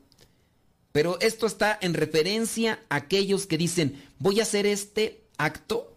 Pero 0.92 1.18
esto 1.20 1.46
está 1.46 1.78
en 1.80 1.94
referencia 1.94 2.80
a 2.88 2.96
aquellos 2.96 3.46
que 3.46 3.58
dicen, 3.58 4.02
voy 4.18 4.40
a 4.40 4.42
hacer 4.42 4.66
este 4.66 5.22
acto, 5.36 5.92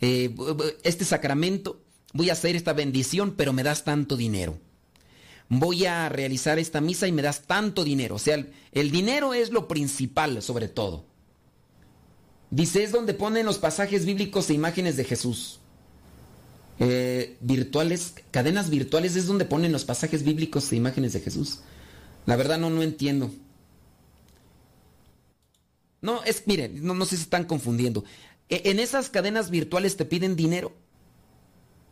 eh, 0.00 0.34
este 0.82 1.04
sacramento, 1.04 1.80
voy 2.12 2.30
a 2.30 2.34
hacer 2.34 2.56
esta 2.56 2.72
bendición, 2.72 3.34
pero 3.36 3.52
me 3.52 3.62
das 3.62 3.84
tanto 3.84 4.16
dinero. 4.16 4.58
Voy 5.48 5.86
a 5.86 6.08
realizar 6.08 6.58
esta 6.58 6.80
misa 6.80 7.06
y 7.06 7.12
me 7.12 7.22
das 7.22 7.46
tanto 7.46 7.84
dinero. 7.84 8.16
O 8.16 8.18
sea, 8.18 8.34
el, 8.34 8.52
el 8.72 8.90
dinero 8.90 9.32
es 9.32 9.50
lo 9.50 9.68
principal 9.68 10.42
sobre 10.42 10.68
todo. 10.68 11.04
Dice, 12.50 12.82
es 12.84 12.92
donde 12.92 13.14
ponen 13.14 13.46
los 13.46 13.58
pasajes 13.58 14.04
bíblicos 14.04 14.50
e 14.50 14.54
imágenes 14.54 14.96
de 14.96 15.04
Jesús. 15.04 15.60
Eh, 16.78 17.36
virtuales, 17.40 18.14
cadenas 18.30 18.68
virtuales 18.68 19.16
es 19.16 19.26
donde 19.26 19.46
ponen 19.46 19.72
los 19.72 19.84
pasajes 19.84 20.22
bíblicos 20.24 20.70
e 20.72 20.76
imágenes 20.76 21.12
de 21.14 21.20
Jesús. 21.20 21.60
La 22.26 22.36
verdad 22.36 22.58
no, 22.58 22.68
no 22.70 22.82
entiendo. 22.82 23.30
No, 26.02 26.22
es, 26.24 26.46
miren, 26.46 26.84
no, 26.84 26.94
no 26.94 27.04
sé 27.06 27.16
si 27.16 27.22
están 27.22 27.44
confundiendo. 27.44 28.04
E- 28.48 28.62
En 28.66 28.78
esas 28.78 29.08
cadenas 29.08 29.50
virtuales 29.50 29.96
te 29.96 30.04
piden 30.04 30.36
dinero. 30.36 30.72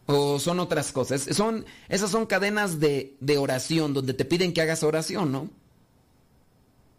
O 0.07 0.39
son 0.39 0.61
otras 0.61 0.93
cosas. 0.93 1.22
Son, 1.32 1.64
esas 1.89 2.11
son 2.11 2.26
cadenas 2.26 2.78
de, 2.78 3.16
de 3.20 3.39
oración 3.39 3.95
donde 3.95 4.12
te 4.12 4.26
piden 4.26 4.53
que 4.53 4.61
hagas 4.61 4.82
oración, 4.82 5.32
¿no? 5.32 5.49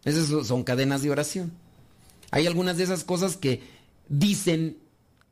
Esas 0.04 0.28
son- 0.28 0.44
son 0.46 0.64
cadenas 0.64 1.04
de 1.04 1.12
oración. 1.12 1.52
Hay 2.32 2.48
algunas 2.48 2.78
de 2.78 2.84
esas 2.84 3.04
cosas 3.04 3.38
que 3.38 3.62
dicen 4.10 4.78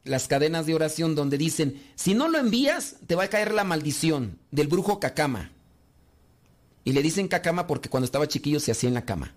las 0.03 0.27
cadenas 0.27 0.65
de 0.65 0.75
oración 0.75 1.15
donde 1.15 1.37
dicen, 1.37 1.81
si 1.95 2.13
no 2.13 2.27
lo 2.27 2.37
envías, 2.37 2.97
te 3.07 3.15
va 3.15 3.23
a 3.23 3.29
caer 3.29 3.53
la 3.53 3.63
maldición 3.63 4.39
del 4.51 4.67
brujo 4.67 4.99
cacama. 4.99 5.51
Y 6.83 6.91
le 6.91 7.01
dicen 7.01 7.27
cacama 7.27 7.67
porque 7.67 7.89
cuando 7.89 8.05
estaba 8.05 8.27
chiquillo 8.27 8.59
se 8.59 8.71
hacía 8.71 8.89
en 8.89 8.95
la 8.95 9.05
cama. 9.05 9.33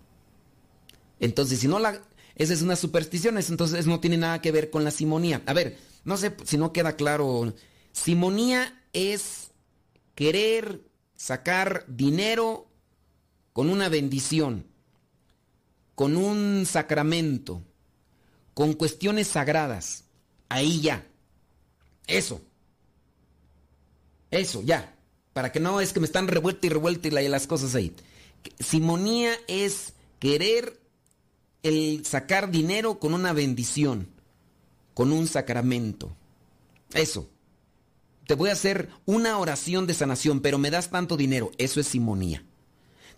Entonces, 1.20 1.60
si 1.60 1.68
no 1.68 1.78
la... 1.78 2.00
Esa 2.34 2.52
es 2.52 2.60
una 2.60 2.76
superstición, 2.76 3.38
entonces 3.38 3.86
no 3.86 4.00
tiene 4.00 4.18
nada 4.18 4.42
que 4.42 4.52
ver 4.52 4.68
con 4.70 4.84
la 4.84 4.90
simonía. 4.90 5.42
A 5.46 5.54
ver, 5.54 5.78
no 6.04 6.16
sé 6.16 6.36
si 6.44 6.58
no 6.58 6.72
queda 6.72 6.96
claro. 6.96 7.54
Simonía 7.92 8.82
es 8.92 9.52
querer 10.14 10.82
sacar 11.14 11.84
dinero 11.88 12.66
con 13.54 13.70
una 13.70 13.88
bendición, 13.88 14.66
con 15.94 16.16
un 16.16 16.66
sacramento, 16.66 17.62
con 18.52 18.74
cuestiones 18.74 19.28
sagradas. 19.28 20.05
Ahí 20.48 20.80
ya. 20.80 21.06
Eso. 22.06 22.40
Eso, 24.30 24.62
ya. 24.62 24.94
Para 25.32 25.52
que 25.52 25.60
no 25.60 25.80
es 25.80 25.92
que 25.92 26.00
me 26.00 26.06
están 26.06 26.28
revuelta 26.28 26.66
y 26.66 26.70
revuelta 26.70 27.08
y 27.08 27.10
la- 27.10 27.22
y 27.22 27.28
las 27.28 27.46
cosas 27.46 27.74
ahí. 27.74 27.94
Simonía 28.58 29.32
es 29.48 29.92
querer 30.18 30.80
el 31.62 32.04
sacar 32.06 32.50
dinero 32.50 32.98
con 32.98 33.12
una 33.12 33.32
bendición, 33.32 34.08
con 34.94 35.12
un 35.12 35.26
sacramento. 35.26 36.14
Eso. 36.94 37.28
Te 38.26 38.34
voy 38.34 38.50
a 38.50 38.54
hacer 38.54 38.88
una 39.04 39.38
oración 39.38 39.86
de 39.86 39.94
sanación, 39.94 40.40
pero 40.40 40.58
me 40.58 40.70
das 40.70 40.90
tanto 40.90 41.16
dinero. 41.16 41.52
Eso 41.58 41.80
es 41.80 41.86
simonía. 41.86 42.44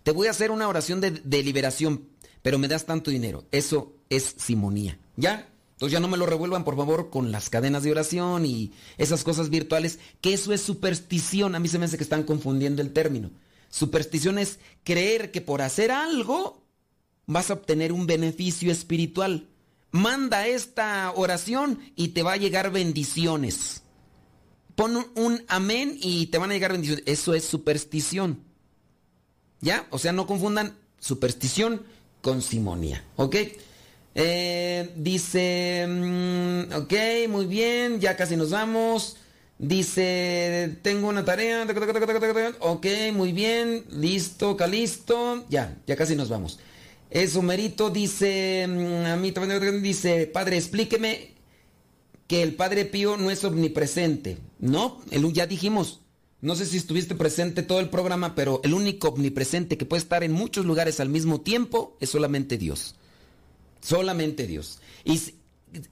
Te 0.03 0.11
voy 0.11 0.27
a 0.27 0.31
hacer 0.31 0.51
una 0.51 0.67
oración 0.67 1.01
de, 1.01 1.11
de 1.11 1.43
liberación, 1.43 2.07
pero 2.41 2.57
me 2.59 2.67
das 2.67 2.85
tanto 2.85 3.11
dinero. 3.11 3.45
Eso 3.51 3.93
es 4.09 4.35
simonía. 4.37 4.99
¿Ya? 5.15 5.47
Entonces 5.79 5.93
ya 5.93 6.01
no 6.01 6.09
me 6.09 6.17
lo 6.17 6.25
revuelvan, 6.25 6.65
por 6.65 6.75
favor, 6.75 7.09
con 7.09 7.31
las 7.31 7.49
cadenas 7.49 7.83
de 7.83 7.91
oración 7.91 8.45
y 8.45 8.73
esas 8.97 9.23
cosas 9.23 9.49
virtuales, 9.49 9.97
que 10.19 10.33
eso 10.33 10.51
es 10.51 10.59
superstición. 10.59 11.55
A 11.55 11.59
mí 11.61 11.69
se 11.69 11.79
me 11.79 11.85
hace 11.85 11.95
que 11.95 12.03
están 12.03 12.23
confundiendo 12.23 12.81
el 12.81 12.91
término. 12.91 13.31
Superstición 13.69 14.39
es 14.39 14.59
creer 14.83 15.31
que 15.31 15.39
por 15.39 15.61
hacer 15.61 15.91
algo 15.91 16.65
vas 17.27 17.49
a 17.49 17.53
obtener 17.53 17.93
un 17.93 18.07
beneficio 18.07 18.73
espiritual. 18.73 19.47
Manda 19.91 20.47
esta 20.47 21.13
oración 21.15 21.79
y 21.95 22.09
te 22.09 22.23
va 22.23 22.33
a 22.33 22.37
llegar 22.37 22.73
bendiciones. 22.73 23.83
Pon 24.75 24.97
un, 24.97 25.05
un 25.15 25.45
amén 25.47 25.97
y 26.01 26.25
te 26.25 26.39
van 26.39 26.51
a 26.51 26.55
llegar 26.55 26.73
bendiciones. 26.73 27.05
Eso 27.07 27.33
es 27.33 27.45
superstición. 27.45 28.43
¿Ya? 29.61 29.87
O 29.91 29.97
sea, 29.97 30.11
no 30.11 30.27
confundan 30.27 30.77
superstición 30.99 31.83
con 32.21 32.41
simonía. 32.41 33.05
¿Ok? 33.15 33.37
Eh, 34.15 34.91
dice, 34.95 35.85
mm, 35.87 36.73
ok, 36.73 36.93
muy 37.29 37.45
bien, 37.45 37.99
ya 37.99 38.15
casi 38.15 38.35
nos 38.35 38.51
vamos. 38.51 39.17
Dice, 39.57 40.77
tengo 40.81 41.09
una 41.09 41.25
tarea. 41.25 41.67
Ok, 42.59 42.85
muy 43.13 43.33
bien, 43.33 43.83
listo, 43.91 44.55
calisto. 44.55 45.45
Ya, 45.49 45.77
ya 45.85 45.95
casi 45.95 46.15
nos 46.15 46.29
vamos. 46.29 46.59
Eso, 47.09 47.41
Merito 47.41 47.89
dice, 47.89 48.65
mm, 48.67 49.05
a 49.05 49.15
mí 49.15 49.31
también 49.31 49.81
dice, 49.81 50.27
padre, 50.27 50.57
explíqueme 50.57 51.33
que 52.27 52.43
el 52.43 52.53
Padre 52.53 52.85
Pío 52.85 53.17
no 53.17 53.31
es 53.31 53.43
omnipresente. 53.43 54.37
No, 54.59 55.01
el, 55.09 55.33
ya 55.33 55.47
dijimos, 55.47 56.01
no 56.41 56.55
sé 56.55 56.67
si 56.67 56.77
estuviste 56.77 57.15
presente 57.15 57.63
todo 57.63 57.79
el 57.79 57.89
programa, 57.89 58.35
pero 58.35 58.61
el 58.63 58.75
único 58.75 59.09
omnipresente 59.09 59.77
que 59.77 59.85
puede 59.85 60.03
estar 60.03 60.23
en 60.23 60.31
muchos 60.31 60.65
lugares 60.65 60.99
al 60.99 61.09
mismo 61.09 61.41
tiempo 61.41 61.97
es 61.99 62.11
solamente 62.11 62.59
Dios. 62.59 62.95
Solamente 63.81 64.47
Dios. 64.47 64.79
Y 65.03 65.21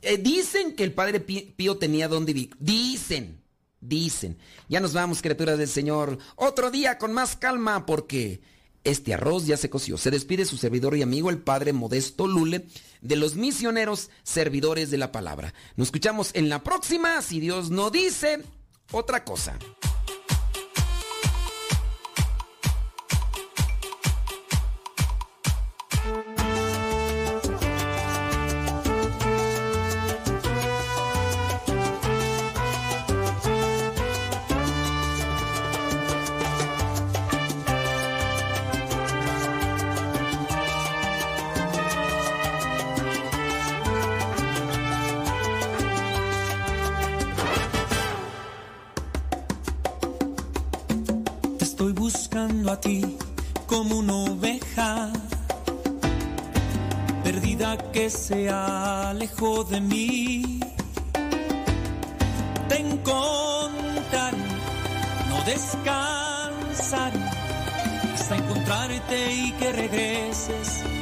eh, 0.02 0.18
dicen 0.18 0.76
que 0.76 0.84
el 0.84 0.94
Padre 0.94 1.20
Pío 1.20 1.78
tenía 1.78 2.08
donde 2.08 2.34
vivir. 2.34 2.56
Dicen, 2.60 3.42
dicen. 3.80 4.38
Ya 4.70 4.80
nos 4.80 4.94
vamos, 4.94 5.22
criaturas 5.22 5.58
del 5.58 5.70
Señor. 5.70 6.18
Otro 6.36 6.72
día 6.72 6.98
con 6.98 7.14
más 7.14 7.36
calma 7.36 7.86
porque 7.86 8.42
este 8.84 9.14
arroz 9.14 9.46
ya 9.46 9.58
se 9.58 9.70
coció. 9.70 9.98
Se 9.98 10.12
despide 10.12 10.46
su 10.46 10.58
servidor 10.58 10.96
y 10.96 11.02
amigo, 11.02 11.30
el 11.30 11.40
Padre 11.40 11.74
Modesto 11.74 12.28
Lule, 12.28 12.68
de 13.02 13.16
los 13.16 13.36
misioneros 13.36 14.10
servidores 14.24 14.90
de 14.90 14.98
la 14.98 15.12
palabra. 15.12 15.54
Nos 15.76 15.90
escuchamos 15.90 16.32
en 16.34 16.50
la 16.50 16.64
próxima, 16.64 17.22
si 17.22 17.40
Dios 17.40 17.70
no 17.70 17.90
dice 17.90 18.42
otra 18.92 19.24
cosa. 19.24 19.58
De 59.38 59.80
mí. 59.82 60.60
Te 62.68 62.80
encontraré, 62.80 64.38
no 65.30 65.44
descansaré 65.46 67.20
hasta 68.16 68.36
encontrarte 68.36 69.32
y 69.32 69.52
que 69.52 69.72
regreses. 69.72 70.97